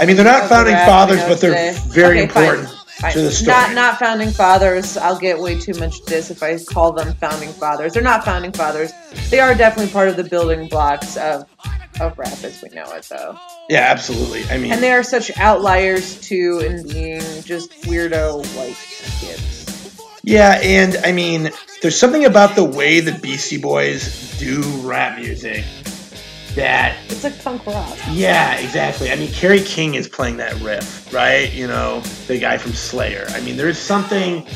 I 0.00 0.06
mean, 0.06 0.16
they're 0.16 0.24
not 0.24 0.48
founding 0.48 0.74
rap 0.74 0.88
fathers, 0.88 1.20
but 1.24 1.38
they're 1.40 1.50
today. 1.74 1.78
very 1.88 2.20
Okay, 2.20 2.22
important 2.22 2.68
Fine. 2.70 3.12
to 3.12 3.20
the 3.20 3.30
story. 3.30 3.48
Not 3.52 3.74
not 3.74 3.98
founding 3.98 4.30
fathers. 4.30 4.96
I'll 4.96 5.18
get 5.18 5.38
way 5.38 5.58
too 5.60 5.74
much 5.78 6.00
diss 6.06 6.30
if 6.30 6.42
I 6.42 6.58
call 6.58 6.92
them 6.92 7.12
founding 7.16 7.50
fathers. 7.50 7.92
They're 7.92 8.02
not 8.02 8.24
founding 8.24 8.52
fathers. 8.52 8.90
They 9.28 9.38
are 9.40 9.54
definitely 9.54 9.92
part 9.92 10.08
of 10.08 10.16
the 10.16 10.24
building 10.24 10.66
blocks 10.68 11.18
of 11.18 11.44
of 12.00 12.16
rap 12.18 12.42
as 12.42 12.62
we 12.62 12.70
know 12.70 12.90
it, 12.94 13.06
though. 13.10 13.38
yeah, 13.68 13.80
absolutely. 13.90 14.44
I 14.50 14.56
mean, 14.56 14.72
And 14.72 14.82
they 14.82 14.92
are 14.92 15.02
such 15.02 15.30
outliers 15.36 16.18
too 16.26 16.60
in 16.64 16.88
being 16.88 17.20
just 17.42 17.70
weirdo 17.82 18.46
white 18.56 18.76
kids. 19.20 19.61
Yeah, 20.24 20.60
and 20.62 20.96
I 21.04 21.12
mean, 21.12 21.50
there's 21.80 21.98
something 21.98 22.24
about 22.24 22.54
the 22.54 22.64
way 22.64 23.00
the 23.00 23.12
Beastie 23.12 23.58
Boys 23.58 24.38
do 24.38 24.62
rap 24.82 25.18
music 25.18 25.64
that 26.54 26.96
It's 27.08 27.24
like 27.24 27.42
punk 27.42 27.66
rock. 27.66 27.98
Yeah, 28.10 28.58
exactly. 28.58 29.10
I 29.10 29.16
mean, 29.16 29.32
Kerry 29.32 29.62
King 29.62 29.94
is 29.94 30.06
playing 30.06 30.36
that 30.36 30.60
riff, 30.60 31.12
right? 31.12 31.52
You 31.52 31.66
know, 31.66 32.00
the 32.28 32.38
guy 32.38 32.58
from 32.58 32.72
Slayer. 32.72 33.24
I 33.30 33.40
mean, 33.40 33.56
there's 33.56 33.78
something. 33.78 34.46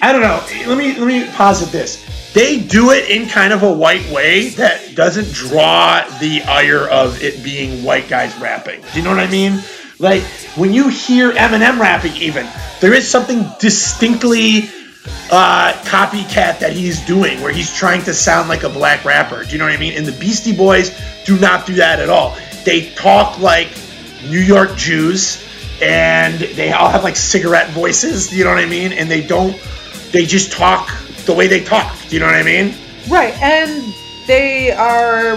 I 0.00 0.12
don't 0.12 0.22
know. 0.22 0.42
Let 0.66 0.78
me 0.78 0.98
let 0.98 1.06
me 1.06 1.28
posit 1.32 1.70
this. 1.70 2.04
They 2.32 2.60
do 2.60 2.92
it 2.92 3.10
in 3.10 3.28
kind 3.28 3.52
of 3.52 3.62
a 3.62 3.72
white 3.72 4.08
way 4.10 4.50
that 4.50 4.94
doesn't 4.94 5.32
draw 5.32 6.02
the 6.18 6.42
ire 6.42 6.88
of 6.88 7.22
it 7.22 7.44
being 7.44 7.84
white 7.84 8.08
guys 8.08 8.34
rapping. 8.38 8.80
Do 8.80 8.98
you 8.98 9.04
know 9.04 9.10
what 9.10 9.20
I 9.20 9.30
mean? 9.30 9.62
Like 10.02 10.24
when 10.56 10.72
you 10.72 10.88
hear 10.88 11.30
Eminem 11.30 11.78
rapping, 11.78 12.16
even 12.16 12.48
there 12.80 12.92
is 12.92 13.08
something 13.08 13.46
distinctly 13.60 14.68
uh, 15.30 15.72
copycat 15.84 16.58
that 16.58 16.72
he's 16.72 17.00
doing, 17.06 17.40
where 17.40 17.52
he's 17.52 17.72
trying 17.72 18.02
to 18.02 18.12
sound 18.12 18.48
like 18.48 18.64
a 18.64 18.68
black 18.68 19.04
rapper. 19.04 19.44
Do 19.44 19.50
you 19.50 19.58
know 19.58 19.64
what 19.64 19.72
I 19.72 19.76
mean? 19.76 19.96
And 19.96 20.04
the 20.04 20.18
Beastie 20.18 20.56
Boys 20.56 20.90
do 21.24 21.38
not 21.38 21.66
do 21.66 21.74
that 21.74 22.00
at 22.00 22.10
all. 22.10 22.36
They 22.64 22.90
talk 22.90 23.38
like 23.38 23.68
New 24.28 24.40
York 24.40 24.76
Jews, 24.76 25.46
and 25.80 26.34
they 26.34 26.72
all 26.72 26.90
have 26.90 27.04
like 27.04 27.14
cigarette 27.14 27.70
voices. 27.70 28.36
You 28.36 28.42
know 28.42 28.50
what 28.50 28.58
I 28.58 28.66
mean? 28.66 28.92
And 28.92 29.08
they 29.08 29.24
don't. 29.24 29.56
They 30.10 30.26
just 30.26 30.50
talk 30.50 30.90
the 31.26 31.32
way 31.32 31.46
they 31.46 31.62
talk. 31.62 31.96
Do 32.08 32.16
you 32.16 32.20
know 32.20 32.26
what 32.26 32.34
I 32.34 32.42
mean? 32.42 32.74
Right, 33.08 33.40
and 33.40 33.94
they 34.26 34.72
are 34.72 35.34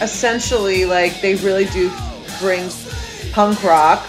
essentially 0.00 0.86
like 0.86 1.20
they 1.20 1.36
really 1.36 1.66
do 1.66 1.92
bring 2.40 2.68
punk 3.32 3.62
rock 3.62 4.06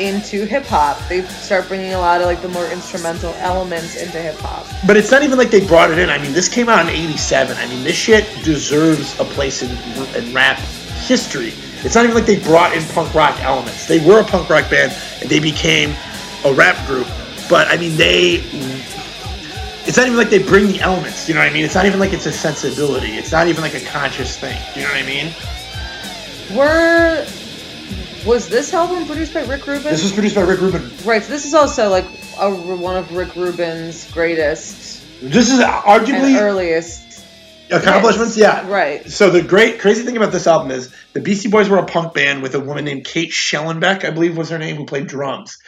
into 0.00 0.46
hip 0.46 0.64
hop. 0.64 0.98
They 1.08 1.22
start 1.22 1.68
bringing 1.68 1.92
a 1.92 1.98
lot 1.98 2.20
of 2.20 2.26
like 2.26 2.40
the 2.40 2.48
more 2.48 2.64
instrumental 2.66 3.34
elements 3.34 3.96
into 3.96 4.20
hip 4.20 4.36
hop. 4.38 4.66
But 4.86 4.96
it's 4.96 5.10
not 5.10 5.22
even 5.22 5.38
like 5.38 5.50
they 5.50 5.64
brought 5.64 5.90
it 5.90 5.98
in. 5.98 6.08
I 6.08 6.18
mean, 6.18 6.32
this 6.32 6.48
came 6.48 6.68
out 6.68 6.80
in 6.80 6.88
'87. 6.88 7.56
I 7.56 7.66
mean, 7.68 7.84
this 7.84 7.96
shit 7.96 8.24
deserves 8.42 9.18
a 9.20 9.24
place 9.24 9.62
in, 9.62 9.70
in 10.16 10.34
rap 10.34 10.58
history. 10.58 11.52
It's 11.84 11.94
not 11.94 12.04
even 12.04 12.14
like 12.14 12.26
they 12.26 12.38
brought 12.38 12.74
in 12.74 12.82
punk 12.88 13.14
rock 13.14 13.40
elements. 13.42 13.86
They 13.86 14.04
were 14.04 14.20
a 14.20 14.24
punk 14.24 14.48
rock 14.50 14.70
band 14.70 14.92
and 15.20 15.30
they 15.30 15.40
became 15.40 15.94
a 16.44 16.52
rap 16.52 16.84
group. 16.86 17.06
But 17.48 17.68
I 17.68 17.76
mean, 17.76 17.96
they. 17.96 18.42
It's 19.86 19.96
not 19.96 20.06
even 20.06 20.18
like 20.18 20.30
they 20.30 20.42
bring 20.42 20.68
the 20.68 20.80
elements. 20.80 21.28
You 21.28 21.34
know 21.34 21.40
what 21.40 21.50
I 21.50 21.52
mean? 21.52 21.64
It's 21.64 21.74
not 21.74 21.86
even 21.86 21.98
like 22.00 22.12
it's 22.12 22.26
a 22.26 22.32
sensibility. 22.32 23.12
It's 23.12 23.32
not 23.32 23.48
even 23.48 23.62
like 23.62 23.74
a 23.74 23.80
conscious 23.80 24.38
thing. 24.38 24.60
You 24.74 24.82
know 24.82 24.88
what 24.88 25.02
I 25.02 25.06
mean? 25.06 25.34
Were 26.56 27.26
was 28.24 28.48
this 28.48 28.72
album 28.74 29.06
produced 29.06 29.34
by 29.34 29.44
Rick 29.44 29.66
Rubin? 29.66 29.84
This 29.84 30.02
was 30.02 30.12
produced 30.12 30.34
by 30.34 30.42
Rick 30.42 30.60
Rubin. 30.60 30.82
right. 31.04 31.22
So 31.22 31.32
this 31.32 31.44
is 31.44 31.54
also 31.54 31.88
like 31.88 32.06
a, 32.38 32.50
one 32.50 32.96
of 32.96 33.14
Rick 33.14 33.34
Rubin's 33.36 34.10
greatest 34.12 35.02
This 35.20 35.50
is 35.50 35.60
arguably 35.60 36.40
earliest 36.40 37.24
accomplishments. 37.70 38.34
hits. 38.34 38.38
Yeah, 38.38 38.68
Right. 38.68 39.08
So 39.10 39.30
the 39.30 39.42
great 39.42 39.80
crazy 39.80 40.04
thing 40.04 40.16
about 40.16 40.32
this 40.32 40.46
album 40.46 40.70
is 40.70 40.92
the 41.12 41.20
Beastie 41.20 41.48
Boys 41.48 41.68
were 41.68 41.78
a 41.78 41.86
punk 41.86 42.14
band 42.14 42.42
with 42.42 42.54
a 42.54 42.60
woman 42.60 42.84
named 42.84 43.04
Kate 43.04 43.30
Schellenbach, 43.30 44.04
I 44.04 44.10
believe 44.10 44.36
was 44.36 44.50
her 44.50 44.58
name, 44.58 44.76
who 44.76 44.86
played 44.86 45.06
drums. 45.06 45.58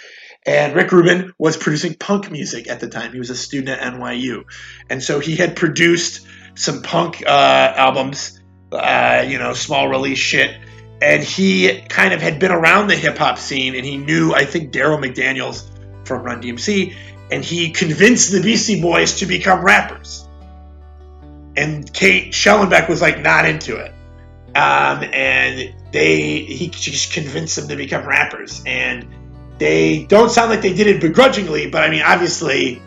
And 0.45 0.75
Rick 0.75 0.91
Rubin 0.91 1.33
was 1.39 1.57
producing 1.57 1.95
punk 1.95 2.31
music 2.31 2.69
at 2.69 2.81
the 2.81 2.89
time. 2.89 3.13
He 3.13 3.19
was 3.19 3.31
a 3.31 3.37
student 3.37 3.81
at 3.81 3.95
NYU, 3.95 4.45
and 4.91 5.01
so 5.01 5.21
he 5.21 5.37
had 5.37 5.55
produced 5.55 6.27
some 6.57 6.83
punk 6.83 7.23
uh, 7.25 7.29
albums, 7.77 8.41
uh, 8.73 9.25
you 9.27 9.39
know, 9.39 9.53
small 9.55 9.89
release 9.89 10.19
shit. 10.19 10.57
And 11.03 11.23
he 11.23 11.81
kind 11.89 12.15
of 12.15 12.23
had 12.23 12.39
been 12.39 12.53
around 12.53 12.87
the 12.87 12.97
hip 12.97 13.19
hop 13.19 13.39
scene, 13.39 13.75
and 13.75 13.85
he 13.85 13.97
knew, 13.97 14.33
I 14.33 14.45
think, 14.45 14.73
Darryl 14.73 15.03
McDaniels 15.03 15.69
from 16.07 16.23
Run 16.23 16.41
DMC, 16.41 16.95
and 17.31 17.45
he 17.45 17.71
convinced 17.71 18.31
the 18.31 18.41
Beastie 18.41 18.81
Boys 18.81 19.19
to 19.19 19.27
become 19.27 19.65
rappers 19.65 20.27
and 21.57 21.93
Kate 21.93 22.33
Schellenbach 22.33 22.89
was 22.89 23.01
like 23.01 23.21
not 23.21 23.47
into 23.47 23.77
it. 23.77 23.93
Um, 24.55 25.03
and 25.13 25.75
they 25.93 26.41
he 26.41 26.69
just 26.69 27.13
convinced 27.13 27.57
them 27.57 27.69
to 27.69 27.77
become 27.77 28.07
rappers, 28.07 28.63
and 28.67 29.07
they 29.59 30.05
don't 30.05 30.31
sound 30.31 30.51
like 30.51 30.61
they 30.61 30.75
did 30.75 30.87
it 30.87 31.01
begrudgingly, 31.01 31.71
but 31.71 31.83
I 31.83 31.91
mean, 31.91 32.03
obviously, 32.03 32.83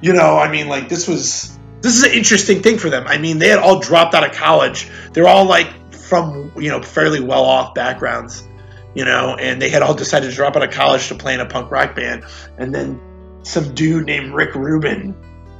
you 0.00 0.12
know, 0.12 0.36
I 0.36 0.50
mean, 0.50 0.68
like 0.68 0.88
this 0.88 1.06
was 1.06 1.56
this 1.82 1.96
is 1.96 2.02
an 2.02 2.12
interesting 2.12 2.62
thing 2.62 2.78
for 2.78 2.90
them. 2.90 3.06
I 3.06 3.18
mean, 3.18 3.38
they 3.38 3.48
had 3.48 3.60
all 3.60 3.78
dropped 3.78 4.14
out 4.14 4.28
of 4.28 4.34
college. 4.34 4.88
They're 5.12 5.28
all 5.28 5.44
like 5.44 5.72
from 6.08 6.52
you 6.56 6.70
know 6.70 6.82
fairly 6.82 7.20
well 7.20 7.44
off 7.44 7.74
backgrounds, 7.74 8.46
you 8.94 9.04
know, 9.04 9.36
and 9.36 9.60
they 9.60 9.68
had 9.68 9.82
all 9.82 9.94
decided 9.94 10.30
to 10.30 10.34
drop 10.34 10.56
out 10.56 10.62
of 10.62 10.70
college 10.70 11.08
to 11.08 11.14
play 11.14 11.34
in 11.34 11.40
a 11.40 11.46
punk 11.46 11.70
rock 11.70 11.94
band, 11.94 12.24
and 12.56 12.74
then 12.74 13.00
some 13.42 13.74
dude 13.74 14.06
named 14.06 14.32
Rick 14.34 14.54
Rubin 14.54 15.14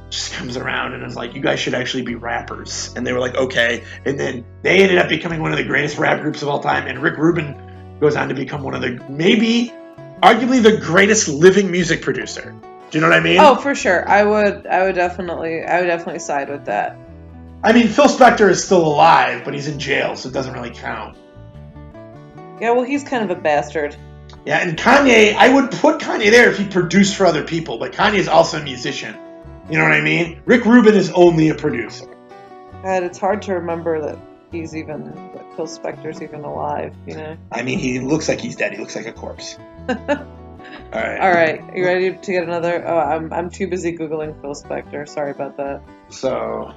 just 0.09 0.33
comes 0.33 0.57
around 0.57 0.93
and 0.93 1.05
is 1.05 1.15
like, 1.15 1.35
"You 1.35 1.41
guys 1.41 1.59
should 1.59 1.75
actually 1.75 2.03
be 2.03 2.15
rappers." 2.15 2.91
And 2.95 3.05
they 3.05 3.13
were 3.13 3.19
like, 3.19 3.35
"Okay." 3.35 3.83
And 4.05 4.19
then 4.19 4.45
they 4.63 4.81
ended 4.81 4.97
up 4.97 5.07
becoming 5.07 5.41
one 5.41 5.51
of 5.51 5.57
the 5.57 5.63
greatest 5.63 5.97
rap 5.97 6.21
groups 6.21 6.41
of 6.41 6.49
all 6.49 6.59
time. 6.59 6.87
And 6.87 6.99
Rick 6.99 7.17
Rubin 7.17 7.97
goes 7.99 8.15
on 8.15 8.29
to 8.29 8.35
become 8.35 8.63
one 8.63 8.73
of 8.73 8.81
the 8.81 8.99
maybe, 9.09 9.71
arguably, 10.23 10.63
the 10.63 10.77
greatest 10.77 11.27
living 11.29 11.69
music 11.69 12.01
producer. 12.01 12.55
Do 12.89 12.97
you 12.97 13.01
know 13.01 13.09
what 13.09 13.19
I 13.19 13.21
mean? 13.21 13.39
Oh, 13.39 13.55
for 13.55 13.75
sure. 13.75 14.07
I 14.09 14.23
would. 14.23 14.65
I 14.65 14.83
would 14.83 14.95
definitely. 14.95 15.63
I 15.63 15.79
would 15.79 15.87
definitely 15.87 16.19
side 16.19 16.49
with 16.49 16.65
that. 16.65 16.97
I 17.63 17.73
mean, 17.73 17.87
Phil 17.87 18.05
Spector 18.05 18.49
is 18.49 18.63
still 18.63 18.85
alive, 18.85 19.43
but 19.43 19.53
he's 19.53 19.67
in 19.67 19.79
jail, 19.79 20.15
so 20.15 20.29
it 20.29 20.33
doesn't 20.33 20.53
really 20.53 20.71
count. 20.71 21.17
Yeah. 22.61 22.71
Well, 22.71 22.83
he's 22.83 23.03
kind 23.03 23.29
of 23.29 23.37
a 23.37 23.41
bastard. 23.41 23.95
Yeah, 24.45 24.59
and 24.59 24.77
Kanye, 24.77 25.35
I 25.35 25.53
would 25.53 25.71
put 25.71 25.99
Kanye 25.99 26.31
there 26.31 26.49
if 26.49 26.57
he 26.57 26.67
produced 26.67 27.15
for 27.15 27.25
other 27.25 27.43
people, 27.43 27.77
but 27.77 27.91
Kanye 27.91 28.15
is 28.15 28.27
also 28.27 28.59
a 28.59 28.63
musician. 28.63 29.17
You 29.69 29.77
know 29.77 29.83
what 29.83 29.91
I 29.91 30.01
mean? 30.01 30.41
Rick 30.45 30.65
Rubin 30.65 30.95
is 30.95 31.11
only 31.11 31.49
a 31.49 31.55
producer. 31.55 32.05
God, 32.81 33.03
it's 33.03 33.17
hard 33.17 33.41
to 33.43 33.53
remember 33.53 34.01
that 34.01 34.17
he's 34.51 34.75
even 34.75 35.03
that 35.03 35.55
Phil 35.55 35.67
Spector's 35.67 36.21
even 36.21 36.43
alive. 36.43 36.95
You 37.05 37.15
know. 37.15 37.37
I 37.51 37.61
mean, 37.63 37.77
he 37.77 37.99
looks 37.99 38.29
like 38.29 38.39
he's 38.39 38.55
dead. 38.55 38.71
He 38.71 38.79
looks 38.79 38.95
like 38.95 39.05
a 39.05 39.13
corpse. 39.13 39.57
All 39.89 39.95
right. 40.93 41.19
All 41.19 41.31
right, 41.31 41.61
you 41.75 41.85
ready 41.85 42.13
to 42.13 42.31
get 42.31 42.43
another? 42.43 42.87
Oh, 42.87 42.97
I'm 42.97 43.31
I'm 43.33 43.49
too 43.49 43.67
busy 43.67 43.95
googling 43.95 44.39
Phil 44.41 44.53
Spector. 44.53 45.07
Sorry 45.07 45.31
about 45.31 45.57
that. 45.57 45.81
So, 46.09 46.73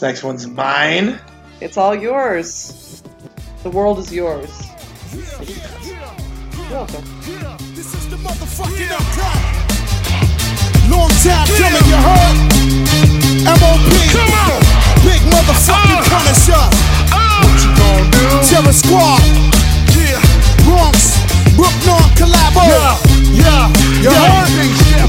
this 0.00 0.08
next 0.08 0.24
one's 0.24 0.46
mine. 0.46 1.20
It's 1.60 1.76
all 1.76 1.94
yours. 1.94 3.02
The 3.62 3.70
world 3.70 3.98
is 3.98 4.10
yours. 4.12 4.50
You're 5.12 5.24
welcome. 6.70 7.04
Long 10.88 11.10
time 11.20 11.46
coming, 11.60 11.84
you 11.84 12.00
heard? 12.00 12.36
MOP. 13.44 13.92
Come 14.16 14.32
on. 14.40 14.60
Big 15.04 15.20
motherfucking 15.28 16.00
uh. 16.00 16.08
Punisher. 16.08 16.64
Uh. 17.12 17.44
What 17.44 17.60
you 17.60 17.70
gonna 17.76 18.10
do? 18.10 18.24
Terror 18.48 18.72
Squad. 18.72 19.20
Yeah. 19.92 20.16
Bronx. 20.64 21.20
Brooklyn 21.56 22.08
collabo. 22.16 22.64
Yeah. 22.66 23.09
Yeah. 23.28 23.68
You 24.00 24.08
heard? 24.08 24.48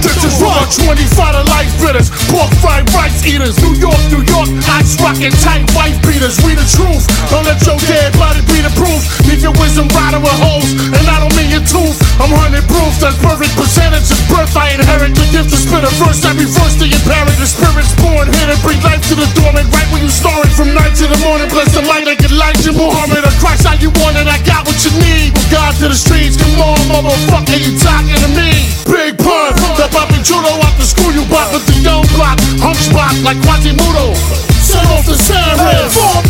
This 0.04 0.20
is 0.26 0.36
for 0.36 0.52
25 0.84 1.00
to 1.00 1.44
life 1.48 1.72
bitters, 1.80 2.10
pork 2.28 2.52
fried 2.60 2.84
rice 2.92 3.24
eaters. 3.24 3.56
New 3.64 3.76
York, 3.80 4.02
New 4.12 4.24
York, 4.28 4.50
ice 4.68 5.00
rockin' 5.00 5.32
tight 5.40 5.64
wife 5.72 5.96
beaters. 6.04 6.36
We 6.44 6.56
the 6.56 6.68
truth. 6.68 7.08
Don't 7.32 7.46
let 7.48 7.62
your 7.64 7.80
dead 7.88 8.12
body 8.20 8.42
be 8.52 8.60
the 8.60 8.74
proof. 8.76 9.00
Leave 9.30 9.42
your 9.42 9.56
wisdom 9.56 9.88
rider 9.96 10.20
with 10.20 10.36
holes, 10.44 10.68
and 10.92 11.06
I 11.08 11.24
don't 11.24 11.36
mean 11.40 11.52
your 11.56 11.64
tooth. 11.64 12.11
I'm 12.18 12.34
hundred 12.34 12.68
proof, 12.68 12.92
that's 13.00 13.16
perfect 13.22 13.54
percentage 13.56 14.10
of 14.12 14.20
birth. 14.28 14.52
I 14.58 14.76
inherit 14.76 15.16
the 15.16 15.26
gift 15.32 15.54
to 15.54 15.58
spit 15.58 15.86
a 15.86 15.92
verse. 16.02 16.26
Every 16.28 16.50
verse 16.50 16.76
they 16.76 16.92
inherit. 16.92 17.38
The 17.40 17.48
spirit's 17.48 17.96
born 18.02 18.28
here 18.28 18.48
to 18.52 18.58
bring 18.66 18.82
life 18.84 19.02
to 19.08 19.16
the 19.16 19.28
dormant. 19.38 19.72
Right 19.72 19.88
when 19.94 20.04
you 20.04 20.12
started 20.12 20.52
from 20.52 20.76
night 20.76 20.98
to 21.00 21.08
the 21.08 21.20
morning. 21.24 21.48
Bless 21.50 21.72
the 21.72 21.86
light 21.88 22.04
like 22.04 22.20
Elijah 22.26 22.76
Muhammad. 22.76 23.24
Or 23.24 23.36
Christ, 23.40 23.64
how 23.64 23.80
you 23.80 23.94
want 24.04 24.20
it. 24.20 24.28
I 24.28 24.42
got 24.44 24.68
what 24.68 24.78
you 24.84 24.92
need. 25.00 25.32
With 25.34 25.50
God 25.54 25.72
to 25.80 25.88
the 25.88 25.98
streets. 25.98 26.36
Come 26.36 26.60
on, 26.60 26.78
motherfucker, 26.92 27.58
you 27.58 27.78
talking 27.80 28.20
to 28.20 28.30
me. 28.36 28.68
Big 28.86 29.16
pun, 29.18 29.56
the 29.80 29.88
Bobby 29.94 30.20
Judo 30.22 30.52
out 30.62 30.76
the 30.76 30.86
school 30.86 31.16
you 31.16 31.24
bought 31.32 31.50
with 31.56 31.66
the 31.66 31.78
young 31.80 32.04
block. 32.18 32.38
Hunchback 32.60 33.16
like 33.24 33.40
Quasimodo. 33.46 34.51
Set 34.72 34.88
off 34.88 35.06
the 35.06 35.16
sirens. 35.16 35.94
Form. 35.94 36.24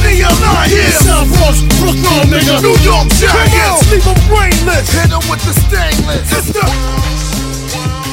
South 1.05 1.29
Bronx, 1.37 1.61
Brooklyn, 1.77 2.33
nigga. 2.33 2.61
New 2.61 2.77
York 2.81 3.07
Giants. 3.21 3.91
Leave 3.91 4.03
them 4.03 4.17
brainless. 4.27 4.89
Hit 4.89 5.09
them 5.09 5.21
with 5.29 5.41
the 5.45 5.53
stainless. 5.53 6.25
It's 6.33 6.47
the... 6.53 7.11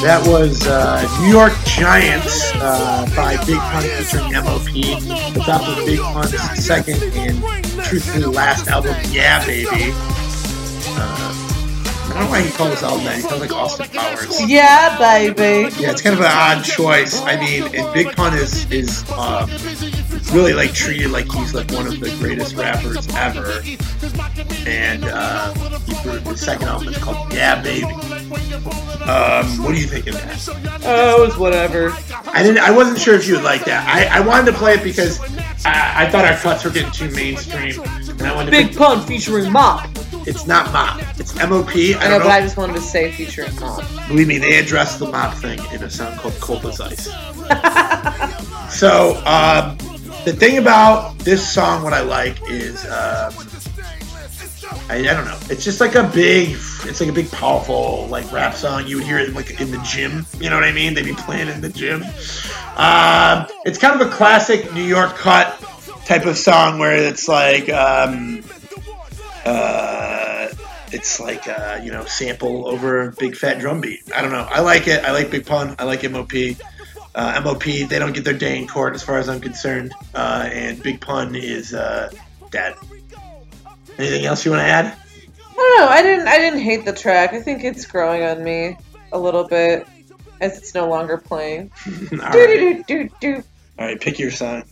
That 0.01 0.25
was 0.25 0.65
uh, 0.65 1.01
New 1.21 1.31
York 1.31 1.53
Giants 1.65 2.51
uh, 2.55 3.05
by 3.15 3.35
Big 3.45 3.57
Pun 3.57 3.83
featuring 3.83 4.31
MOP. 4.31 4.63
The 5.33 5.41
top 5.45 5.67
of 5.67 5.85
Big 5.85 5.99
Pun's 5.99 6.39
second 6.63 7.03
and 7.17 7.43
truthfully 7.83 8.25
last 8.25 8.67
album, 8.69 8.95
Yeah 9.09 9.45
Baby. 9.45 9.91
Uh, 10.95 11.49
I 12.09 12.13
don't 12.13 12.23
know 12.23 12.29
why 12.29 12.41
he 12.41 12.49
called 12.51 12.71
this 12.71 12.81
album 12.81 13.03
that. 13.05 13.15
He 13.17 13.21
sounds 13.21 13.41
like 13.41 13.51
Austin 13.51 13.87
Powers. 13.89 14.49
Yeah, 14.49 14.97
baby. 14.97 15.69
Yeah, 15.79 15.91
it's 15.91 16.01
kind 16.01 16.15
of 16.15 16.21
an 16.21 16.31
odd 16.31 16.63
choice. 16.63 17.21
I 17.21 17.35
mean, 17.39 17.63
and 17.75 17.93
Big 17.93 18.15
Pun 18.15 18.33
is 18.35 18.71
is 18.71 19.03
um, 19.11 19.49
really 20.31 20.53
like 20.53 20.73
treated 20.73 21.11
like 21.11 21.31
he's 21.31 21.53
like 21.53 21.71
one 21.71 21.87
of 21.87 21.99
the 21.99 22.15
greatest 22.19 22.55
rappers 22.55 23.07
ever. 23.15 23.61
And 24.67 25.05
uh, 25.05 25.53
he 25.79 25.93
proved 25.95 26.27
his 26.27 26.41
second 26.41 26.67
album 26.67 26.89
is 26.89 26.97
called 26.97 27.33
Yeah 27.33 27.61
Baby. 27.61 27.85
Um, 29.09 29.63
what 29.63 29.73
do 29.73 29.81
you 29.81 29.87
think 29.87 30.07
of 30.07 30.13
that? 30.15 30.81
Oh, 30.85 31.23
it 31.23 31.27
was 31.27 31.37
whatever. 31.37 31.91
I 32.27 32.43
didn't. 32.43 32.59
I 32.59 32.71
wasn't 32.71 32.99
sure 32.99 33.15
if 33.15 33.27
you 33.27 33.35
would 33.35 33.43
like 33.43 33.65
that. 33.65 33.87
I, 33.87 34.19
I 34.19 34.25
wanted 34.25 34.51
to 34.51 34.57
play 34.57 34.73
it 34.73 34.83
because 34.83 35.19
I, 35.65 36.05
I 36.05 36.09
thought 36.09 36.25
our 36.25 36.37
cuts 36.37 36.63
were 36.63 36.69
getting 36.69 36.91
too 36.91 37.09
mainstream, 37.15 37.81
and 37.81 38.21
I 38.21 38.35
wanted 38.35 38.51
to. 38.51 38.57
Big 38.57 38.75
Pun 38.75 39.01
featuring 39.01 39.51
Mop. 39.51 39.89
It's 40.27 40.45
not 40.45 40.71
Mop. 40.71 41.01
It's 41.19 41.33
MOP. 41.35 41.69
I 41.69 41.97
I 41.99 42.03
know, 42.03 42.09
don't 42.09 42.19
but 42.19 42.25
know. 42.25 42.29
I 42.29 42.41
just 42.41 42.57
wanted 42.57 42.73
to 42.73 42.81
say 42.81 43.11
featuring 43.11 43.55
Mop. 43.59 43.83
Believe 44.07 44.27
me, 44.27 44.37
they 44.37 44.59
addressed 44.59 44.99
the 44.99 45.07
mop 45.07 45.33
thing 45.35 45.59
in 45.73 45.81
a 45.81 45.89
song 45.89 46.15
called 46.17 46.35
Cold 46.39 46.65
as 46.65 46.79
Ice. 46.79 47.05
so, 48.79 49.15
um, 49.25 49.77
the 50.25 50.33
thing 50.33 50.57
about 50.57 51.17
this 51.19 51.47
song, 51.47 51.83
what 51.83 51.93
I 51.93 52.01
like 52.01 52.37
is, 52.49 52.85
um, 52.85 53.33
I, 54.89 54.99
I 54.99 55.13
don't 55.13 55.25
know, 55.25 55.37
it's 55.49 55.63
just 55.63 55.79
like 55.79 55.95
a 55.95 56.03
big, 56.03 56.51
it's 56.83 56.99
like 56.99 57.09
a 57.09 57.13
big, 57.13 57.31
powerful, 57.31 58.07
like 58.07 58.31
rap 58.31 58.55
song. 58.55 58.87
You 58.87 58.97
would 58.97 59.05
hear 59.05 59.19
it 59.19 59.33
like 59.33 59.59
in 59.61 59.71
the 59.71 59.79
gym. 59.79 60.25
You 60.39 60.49
know 60.49 60.55
what 60.55 60.63
I 60.63 60.71
mean? 60.71 60.93
They'd 60.93 61.05
be 61.05 61.13
playing 61.13 61.47
in 61.47 61.61
the 61.61 61.69
gym. 61.69 62.03
Um, 62.75 63.47
it's 63.65 63.77
kind 63.77 63.99
of 63.99 64.07
a 64.07 64.11
classic 64.11 64.73
New 64.73 64.83
York 64.83 65.15
cut 65.15 65.59
type 66.05 66.25
of 66.25 66.37
song 66.37 66.79
where 66.79 66.95
it's 66.95 67.27
like, 67.27 67.69
um, 67.69 68.43
uh, 69.45 70.47
it's 70.91 71.19
like 71.19 71.47
uh, 71.47 71.79
you 71.83 71.91
know 71.91 72.05
sample 72.05 72.67
over 72.67 73.07
a 73.07 73.11
big 73.11 73.35
fat 73.35 73.59
drum 73.59 73.81
beat. 73.81 74.03
I 74.13 74.21
don't 74.21 74.31
know. 74.31 74.47
I 74.49 74.61
like 74.61 74.87
it. 74.87 75.03
I 75.03 75.11
like 75.11 75.29
Big 75.31 75.45
Pun. 75.45 75.75
I 75.79 75.83
like 75.83 76.09
MOP. 76.09 76.31
Uh, 77.19 77.41
MOP 77.43 77.63
they 77.63 77.99
don't 77.99 78.13
get 78.13 78.23
their 78.23 78.33
day 78.33 78.57
in 78.57 78.65
court 78.65 78.95
as 78.95 79.03
far 79.03 79.17
as 79.17 79.27
I'm 79.27 79.41
concerned, 79.41 79.93
uh, 80.15 80.47
and 80.49 80.81
Big 80.81 81.01
Pun 81.01 81.35
is 81.35 81.73
uh, 81.73 82.09
dead. 82.49 82.75
Anything 83.97 84.23
else 84.23 84.45
you 84.45 84.51
want 84.51 84.61
to 84.61 84.67
add? 84.67 84.85
I 84.85 85.53
don't 85.53 85.79
know. 85.79 85.87
I 85.89 86.01
didn't. 86.01 86.27
I 86.29 86.37
didn't 86.37 86.61
hate 86.61 86.85
the 86.85 86.93
track. 86.93 87.33
I 87.33 87.41
think 87.41 87.65
it's 87.65 87.85
growing 87.85 88.23
on 88.23 88.41
me 88.41 88.77
a 89.11 89.19
little 89.19 89.45
bit 89.45 89.85
as 90.39 90.57
it's 90.57 90.73
no 90.73 90.87
longer 90.87 91.17
playing. 91.17 91.71
All 92.13 92.17
right. 92.19 92.89
All 92.89 93.43
right, 93.85 93.99
pick 93.99 94.17
your 94.17 94.31
song. 94.31 94.63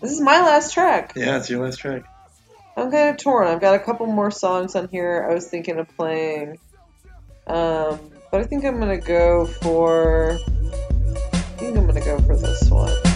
This 0.00 0.12
is 0.12 0.20
my 0.20 0.40
last 0.40 0.74
track. 0.74 1.14
Yeah, 1.16 1.38
it's 1.38 1.50
your 1.50 1.64
last 1.64 1.78
track. 1.80 2.04
I'm 2.76 2.92
kind 2.92 3.10
of 3.10 3.16
torn. 3.16 3.48
I've 3.48 3.60
got 3.60 3.74
a 3.74 3.80
couple 3.80 4.06
more 4.06 4.30
songs 4.30 4.76
on 4.76 4.86
here 4.86 5.26
I 5.28 5.34
was 5.34 5.48
thinking 5.48 5.80
of 5.80 5.88
playing. 5.96 6.60
Um, 7.48 7.98
but 8.30 8.40
I 8.40 8.44
think 8.44 8.64
I'm 8.64 8.78
gonna 8.78 9.00
go 9.00 9.46
for. 9.46 10.38
I 11.58 11.60
think 11.60 11.76
I'm 11.76 11.86
gonna 11.88 12.00
go 12.00 12.20
for 12.20 12.36
this 12.36 12.70
one. 12.70 13.07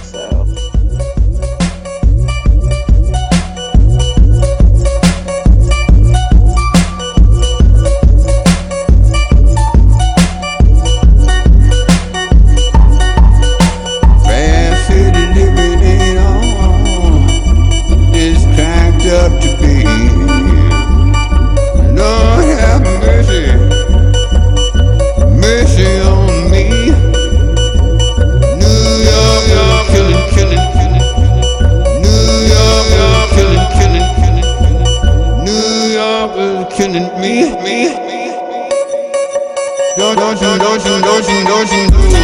Don't, 40.33 40.59
don't 40.59 40.83
you, 41.29 41.45
don't 41.45 42.22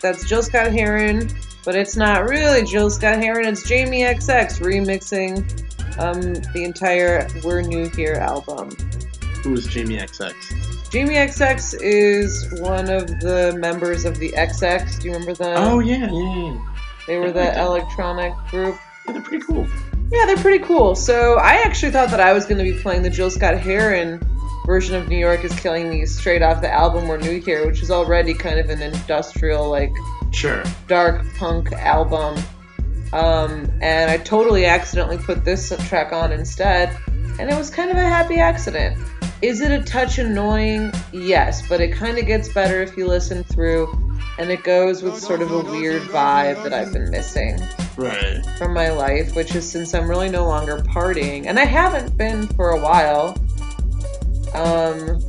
that's 0.00 0.24
Gil 0.24 0.42
Scott-Heron, 0.42 1.30
but 1.64 1.74
it's 1.74 1.96
not 1.96 2.28
really 2.28 2.62
Gil 2.64 2.90
Scott-Heron. 2.90 3.46
It's 3.46 3.66
Jamie 3.68 4.02
XX 4.02 4.60
remixing 4.60 5.98
um, 5.98 6.20
the 6.52 6.64
entire 6.64 7.26
"We're 7.44 7.62
New 7.62 7.88
Here" 7.90 8.14
album. 8.14 8.70
Who 9.42 9.54
is 9.54 9.66
Jamie 9.66 9.98
XX? 9.98 10.90
Jamie 10.90 11.14
XX 11.14 11.78
is 11.82 12.60
one 12.60 12.90
of 12.90 13.06
the 13.20 13.54
members 13.58 14.04
of 14.04 14.18
the 14.18 14.30
XX. 14.30 15.00
Do 15.00 15.08
you 15.08 15.12
remember 15.12 15.34
them? 15.34 15.54
Oh 15.56 15.80
yeah, 15.80 16.10
yeah, 16.10 16.36
yeah. 16.36 16.74
They 17.06 17.18
were 17.18 17.30
the 17.30 17.58
electronic 17.58 18.34
group. 18.50 18.78
they're 19.06 19.22
pretty 19.22 19.44
cool. 19.44 19.66
Yeah, 20.10 20.24
they're 20.26 20.36
pretty 20.36 20.64
cool. 20.64 20.94
So 20.94 21.36
I 21.36 21.62
actually 21.64 21.92
thought 21.92 22.10
that 22.10 22.20
I 22.20 22.32
was 22.32 22.46
going 22.46 22.58
to 22.58 22.64
be 22.64 22.78
playing 22.78 23.02
the 23.02 23.10
Jill 23.10 23.30
Scott 23.30 23.58
Heron 23.58 24.20
version 24.68 24.94
of 24.94 25.08
New 25.08 25.16
York 25.16 25.42
is 25.44 25.58
Killing 25.60 25.88
Me 25.88 26.04
straight 26.04 26.42
off 26.42 26.60
the 26.60 26.70
album 26.70 27.08
We're 27.08 27.16
New 27.16 27.40
Here, 27.40 27.66
which 27.66 27.80
is 27.80 27.90
already 27.90 28.34
kind 28.34 28.60
of 28.60 28.68
an 28.68 28.82
industrial, 28.82 29.66
like, 29.70 29.90
Sure. 30.30 30.62
dark 30.86 31.24
punk 31.38 31.72
album. 31.72 32.36
Um, 33.14 33.72
and 33.80 34.10
I 34.10 34.18
totally 34.18 34.66
accidentally 34.66 35.16
put 35.16 35.42
this 35.42 35.72
track 35.88 36.12
on 36.12 36.32
instead, 36.32 36.94
and 37.40 37.48
it 37.48 37.56
was 37.56 37.70
kind 37.70 37.90
of 37.90 37.96
a 37.96 38.02
happy 38.02 38.40
accident. 38.40 38.98
Is 39.40 39.62
it 39.62 39.70
a 39.70 39.82
touch 39.82 40.18
annoying? 40.18 40.92
Yes, 41.12 41.66
but 41.66 41.80
it 41.80 41.92
kind 41.94 42.18
of 42.18 42.26
gets 42.26 42.50
better 42.50 42.82
if 42.82 42.94
you 42.94 43.06
listen 43.06 43.44
through, 43.44 43.88
and 44.38 44.50
it 44.50 44.64
goes 44.64 45.02
with 45.02 45.18
sort 45.18 45.40
of 45.40 45.50
a 45.50 45.60
weird 45.62 46.02
vibe 46.02 46.62
that 46.62 46.74
I've 46.74 46.92
been 46.92 47.08
missing 47.08 47.58
Right. 47.96 48.44
from 48.58 48.74
my 48.74 48.90
life, 48.90 49.34
which 49.34 49.54
is 49.54 49.66
since 49.66 49.94
I'm 49.94 50.06
really 50.10 50.28
no 50.28 50.44
longer 50.44 50.76
partying, 50.80 51.46
and 51.46 51.58
I 51.58 51.64
haven't 51.64 52.18
been 52.18 52.46
for 52.48 52.68
a 52.68 52.78
while. 52.78 53.34
Um, 54.54 55.20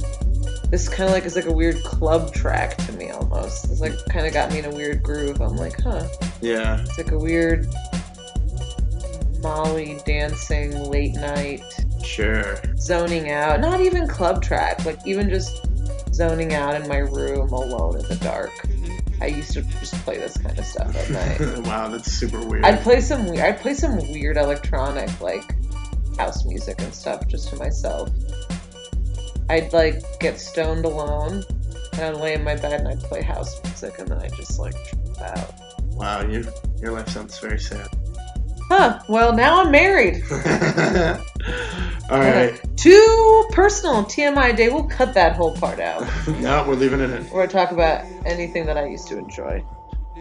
this 0.70 0.88
kind 0.88 1.10
of 1.10 1.12
like 1.12 1.26
is 1.26 1.36
like 1.36 1.46
a 1.46 1.52
weird 1.52 1.84
club 1.84 2.34
track 2.34 2.78
to 2.78 2.92
me 2.94 3.10
almost. 3.10 3.66
It's 3.72 3.82
like 3.82 3.94
kind 4.10 4.28
of 4.28 4.34
got 4.34 4.52
me 4.52 4.60
in 4.60 4.66
a 4.66 4.70
weird 4.70 5.02
groove. 5.04 5.42
I'm 5.42 5.56
like, 5.56 5.80
huh. 5.82 6.08
Yeah. 6.42 6.82
It's 6.82 6.98
like 6.98 7.12
a 7.12 7.18
weird 7.18 7.68
Molly 9.42 10.00
dancing 10.06 10.72
late 10.92 11.16
night 11.16 11.64
Sure. 12.04 12.56
zoning 12.78 13.32
out. 13.32 13.60
Not 13.62 13.80
even 13.82 14.08
club 14.08 14.42
track, 14.44 14.84
like 14.86 15.00
even 15.08 15.30
just 15.30 15.66
zoning 16.14 16.54
out 16.54 16.80
in 16.80 16.88
my 16.88 16.98
room 16.98 17.50
alone 17.50 17.98
in 18.00 18.06
the 18.08 18.16
dark. 18.18 18.52
I 19.22 19.28
used 19.28 19.54
to 19.54 19.62
just 19.62 19.94
play 20.06 20.18
this 20.18 20.38
kind 20.38 20.58
of 20.58 20.66
stuff 20.66 20.96
at 20.96 21.10
night. 21.10 21.58
wow, 21.66 21.90
that's 21.90 22.12
super 22.12 22.40
weird. 22.46 22.64
I'd 22.66 22.82
play 22.82 23.02
some 23.02 23.26
weird. 23.26 23.40
I'd 23.40 23.60
play 23.60 23.74
some 23.74 23.98
weird 24.12 24.38
electronic 24.38 25.20
like 25.22 25.44
house 26.18 26.46
music 26.46 26.82
and 26.82 26.94
stuff 26.94 27.28
just 27.28 27.50
to 27.50 27.56
myself. 27.56 28.10
I'd 29.50 29.74
like 29.74 30.02
get 30.20 30.40
stoned 30.40 30.86
alone, 30.86 31.44
and 31.94 32.02
I'd 32.02 32.16
lay 32.16 32.34
in 32.34 32.44
my 32.44 32.56
bed 32.56 32.80
and 32.80 32.88
I'd 32.88 33.00
play 33.02 33.22
house 33.22 33.62
music, 33.64 34.00
and 34.00 34.08
then 34.08 34.20
I'd 34.20 34.34
just 34.34 34.60
like 34.60 34.76
trip 34.86 35.22
out. 35.22 35.54
Wow, 35.94 36.22
your 36.22 36.44
your 36.80 36.92
life 36.92 37.10
sounds 37.10 37.40
very 37.40 37.60
sad. 37.60 37.88
Huh? 38.70 39.00
Well, 39.10 39.34
now 39.34 39.64
I'm 39.64 39.72
married. 39.72 40.24
All 42.12 42.20
right. 42.20 42.60
Too 42.78 43.50
personal 43.52 44.04
TMI 44.06 44.56
day. 44.56 44.70
We'll 44.70 44.88
cut 44.88 45.16
that 45.16 45.36
whole 45.36 45.56
part 45.56 45.80
out. 45.80 46.02
no, 46.40 46.64
we're 46.68 46.76
leaving 46.76 47.00
it 47.00 47.10
in. 47.10 47.28
We're 47.32 47.48
talk 47.48 47.72
about 47.72 48.06
anything 48.26 48.68
that 48.68 48.78
I 48.78 48.88
used 48.88 49.08
to 49.08 49.18
enjoy. 49.18 49.64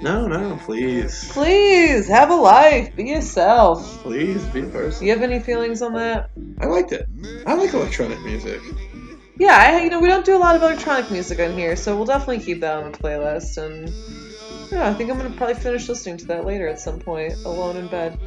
No, 0.00 0.28
no, 0.28 0.56
please. 0.64 1.28
Please 1.32 2.06
have 2.08 2.30
a 2.30 2.34
life. 2.34 2.94
Be 2.94 3.04
yourself. 3.04 3.84
Please 4.02 4.44
be 4.46 4.60
a 4.60 4.66
person. 4.66 5.06
You 5.06 5.12
have 5.12 5.22
any 5.22 5.40
feelings 5.40 5.82
on 5.82 5.92
that? 5.94 6.30
I 6.60 6.66
liked 6.66 6.92
it. 6.92 7.06
I 7.46 7.54
like 7.54 7.74
electronic 7.74 8.20
music. 8.22 8.60
Yeah, 9.38 9.56
I, 9.56 9.84
you 9.84 9.90
know, 9.90 10.00
we 10.00 10.08
don't 10.08 10.24
do 10.24 10.36
a 10.36 10.38
lot 10.38 10.56
of 10.56 10.62
electronic 10.62 11.10
music 11.10 11.38
on 11.38 11.52
here, 11.56 11.76
so 11.76 11.96
we'll 11.96 12.06
definitely 12.06 12.40
keep 12.40 12.60
that 12.60 12.82
on 12.82 12.90
the 12.90 12.98
playlist. 12.98 13.56
And 13.56 13.92
yeah, 14.72 14.88
I 14.88 14.94
think 14.94 15.10
I'm 15.10 15.16
gonna 15.16 15.36
probably 15.36 15.54
finish 15.54 15.88
listening 15.88 16.16
to 16.18 16.26
that 16.26 16.44
later 16.44 16.66
at 16.66 16.80
some 16.80 16.98
point, 16.98 17.34
alone 17.44 17.76
in 17.76 17.86
bed. 17.86 18.18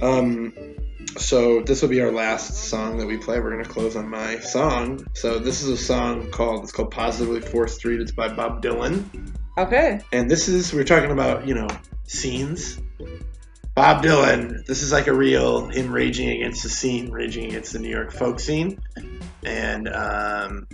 Um, 0.00 0.52
so 1.16 1.62
this 1.62 1.82
will 1.82 1.88
be 1.88 2.00
our 2.00 2.12
last 2.12 2.54
song 2.54 2.98
that 2.98 3.06
we 3.06 3.16
play. 3.16 3.40
We're 3.40 3.50
gonna 3.50 3.64
close 3.64 3.96
on 3.96 4.08
my 4.08 4.38
song. 4.38 5.06
So 5.14 5.38
this 5.40 5.62
is 5.62 5.68
a 5.68 5.76
song 5.76 6.30
called 6.30 6.62
it's 6.62 6.72
called 6.72 6.92
Positively 6.92 7.40
Fourth 7.40 7.72
Street. 7.72 8.00
It's 8.00 8.12
by 8.12 8.28
Bob 8.28 8.62
Dylan. 8.62 9.04
Okay. 9.58 10.00
And 10.12 10.30
this 10.30 10.48
is 10.48 10.72
we're 10.72 10.84
talking 10.84 11.10
about 11.10 11.48
you 11.48 11.54
know 11.54 11.68
scenes. 12.04 12.78
Bob 13.74 14.02
Dylan. 14.02 14.64
This 14.66 14.82
is 14.82 14.92
like 14.92 15.06
a 15.06 15.14
real 15.14 15.68
him 15.68 15.92
raging 15.92 16.30
against 16.30 16.62
the 16.62 16.68
scene, 16.68 17.10
raging 17.10 17.46
against 17.46 17.72
the 17.72 17.78
New 17.78 17.88
York 17.88 18.12
folk 18.12 18.40
scene, 18.40 18.80
and 19.44 19.88
um, 19.88 20.66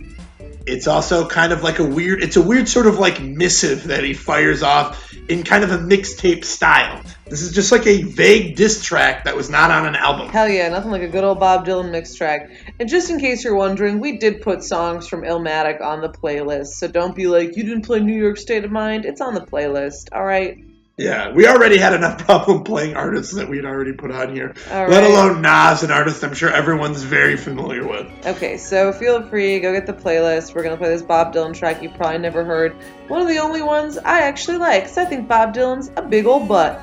it's 0.67 0.87
also 0.87 1.29
kind 1.29 1.53
of 1.53 1.63
like 1.63 1.79
a 1.79 1.85
weird. 1.85 2.23
It's 2.23 2.37
a 2.37 2.43
weird 2.43 2.69
sort 2.69 2.87
of 2.87 2.99
like 2.99 3.21
missive 3.21 3.85
that 3.85 4.03
he 4.03 4.15
fires 4.15 4.63
off 4.63 5.15
in 5.29 5.43
kind 5.43 5.63
of 5.63 5.71
a 5.71 5.79
mixtape 5.79 6.45
style. 6.45 7.03
This 7.27 7.43
is 7.43 7.53
just 7.53 7.73
like 7.73 7.87
a 7.87 8.03
vague 8.03 8.57
diss 8.57 8.83
track 8.83 9.25
that 9.25 9.37
was 9.37 9.51
not 9.51 9.71
on 9.71 9.87
an 9.87 9.97
album. 9.97 10.29
Hell 10.29 10.49
yeah, 10.49 10.69
nothing 10.69 10.91
like 10.91 11.03
a 11.03 11.09
good 11.09 11.25
old 11.25 11.41
Bob 11.41 11.67
Dylan 11.67 11.91
mix 11.91 12.15
track. 12.15 12.51
And 12.79 12.89
just 12.89 13.11
in 13.11 13.19
case 13.19 13.45
you're 13.45 13.57
wondering, 13.57 14.01
we 14.01 14.19
did 14.19 14.43
put 14.43 14.63
songs 14.63 15.09
from 15.09 15.23
Illmatic 15.23 15.81
on 15.81 16.01
the 16.01 16.09
playlist, 16.09 16.69
so 16.69 16.89
don't 16.89 17.15
be 17.15 17.27
like, 17.27 17.57
you 17.57 17.65
didn't 17.65 17.83
play 17.83 18.01
New 18.01 18.17
York 18.17 18.37
State 18.37 18.65
of 18.65 18.71
Mind. 18.71 19.05
It's 19.05 19.21
on 19.21 19.35
the 19.35 19.41
playlist, 19.41 20.13
alright? 20.13 20.66
Yeah, 20.99 21.31
we 21.31 21.47
already 21.47 21.77
had 21.77 21.93
enough 21.93 22.19
problem 22.25 22.65
playing 22.65 22.97
artists 22.97 23.35
that 23.35 23.49
we'd 23.49 23.67
already 23.67 23.93
put 23.93 24.11
on 24.11 24.35
here, 24.35 24.55
All 24.71 24.89
let 24.89 25.03
right. 25.03 25.11
alone 25.11 25.43
Nas, 25.43 25.83
an 25.83 25.91
artist 25.91 26.25
I'm 26.25 26.33
sure 26.33 26.51
everyone's 26.51 27.03
very 27.03 27.37
familiar 27.37 27.87
with. 27.87 28.07
Okay, 28.25 28.57
so 28.57 28.93
feel 28.95 29.23
free, 29.29 29.61
go 29.61 29.75
get 29.75 29.87
the 29.87 29.93
playlist. 29.93 30.55
We're 30.55 30.63
gonna 30.63 30.79
play 30.79 30.89
this 30.89 31.03
Bob 31.03 31.35
Dylan 31.35 31.55
track 31.55 31.83
you 31.83 31.91
probably 31.91 32.19
never 32.19 32.45
heard. 32.45 32.73
One 33.09 33.21
of 33.21 33.29
the 33.29 33.39
only 33.39 33.61
ones 33.61 33.99
I 33.99 34.23
actually 34.23 34.57
like, 34.57 34.85
because 34.85 34.97
I 34.97 35.05
think 35.05 35.29
Bob 35.29 35.55
Dylan's 35.55 35.91
a 35.97 36.03
big 36.03 36.25
old 36.25 36.49
butt. 36.49 36.81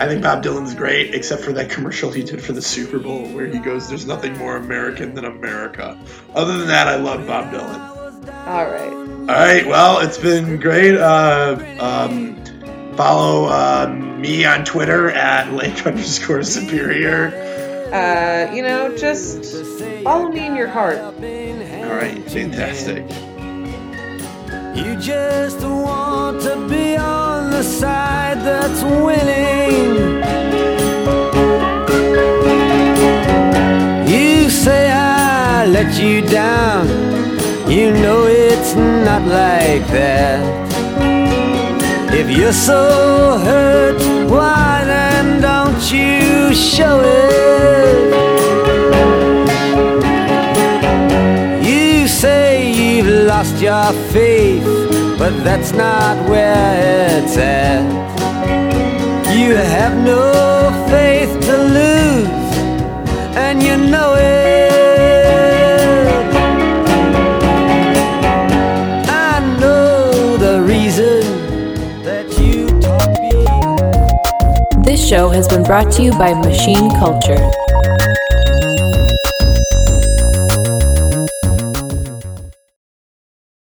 I 0.00 0.08
think 0.08 0.22
Bob 0.22 0.42
Dylan's 0.42 0.74
great, 0.74 1.14
except 1.14 1.42
for 1.44 1.52
that 1.52 1.70
commercial 1.70 2.10
he 2.10 2.24
did 2.24 2.42
for 2.42 2.52
the 2.52 2.62
Super 2.62 2.98
Bowl 2.98 3.26
where 3.28 3.46
he 3.46 3.60
goes, 3.60 3.88
There's 3.88 4.06
nothing 4.06 4.36
more 4.38 4.56
American 4.56 5.14
than 5.14 5.26
America. 5.26 5.96
Other 6.34 6.58
than 6.58 6.66
that, 6.68 6.88
I 6.88 6.96
love 6.96 7.26
Bob 7.28 7.52
Dylan. 7.52 7.92
Alright. 8.46 8.92
All 8.92 9.26
right, 9.26 9.64
well, 9.66 10.00
it's 10.00 10.18
been 10.18 10.58
great. 10.58 10.96
Uh, 10.96 11.58
um, 11.78 12.42
follow 12.96 13.46
uh, 13.46 13.88
me 14.18 14.44
on 14.44 14.64
Twitter 14.64 15.10
at 15.10 15.52
Lake 15.52 15.86
underscore 15.86 16.42
Superior. 16.42 17.28
Uh, 17.92 18.52
you 18.54 18.62
know, 18.62 18.96
just 18.96 19.44
follow 20.02 20.28
me 20.28 20.46
in 20.46 20.56
your 20.56 20.68
heart. 20.68 20.98
All 20.98 21.12
right, 21.12 22.22
fantastic. 22.30 23.04
You 24.74 24.96
just 24.96 25.60
want 25.60 26.40
to 26.42 26.66
be 26.68 26.96
on 26.96 27.50
the 27.50 27.62
side 27.62 28.38
that's 28.38 28.82
winning. 28.82 30.22
You 34.08 34.48
say 34.48 34.90
I 34.90 35.66
let 35.66 36.02
you 36.02 36.22
down. 36.22 36.88
You 37.70 37.92
know 37.92 38.24
it's 38.26 38.74
not 38.74 39.22
like 39.22 39.86
that. 39.88 40.61
If 42.14 42.28
you're 42.30 42.52
so 42.52 43.38
hurt, 43.38 44.00
why 44.30 44.84
then 44.84 45.40
don't 45.40 45.82
you 45.90 46.54
show 46.54 47.00
it? 47.00 48.12
You 51.66 52.06
say 52.06 52.70
you've 52.70 53.26
lost 53.26 53.56
your 53.62 53.92
faith, 54.12 54.62
but 55.18 55.32
that's 55.42 55.72
not 55.72 56.28
where 56.28 57.18
it's 57.18 57.36
at. 57.38 57.82
You 59.34 59.56
have 59.56 59.96
no 60.04 60.70
faith 60.90 61.32
to 61.46 61.56
lose, 61.78 62.56
and 63.36 63.62
you 63.62 63.76
know 63.76 64.14
it. 64.16 64.41
Show 75.12 75.28
has 75.28 75.46
been 75.46 75.62
brought 75.62 75.92
to 75.92 76.02
you 76.02 76.10
by 76.12 76.32
Machine 76.32 76.88
Culture. 76.92 77.71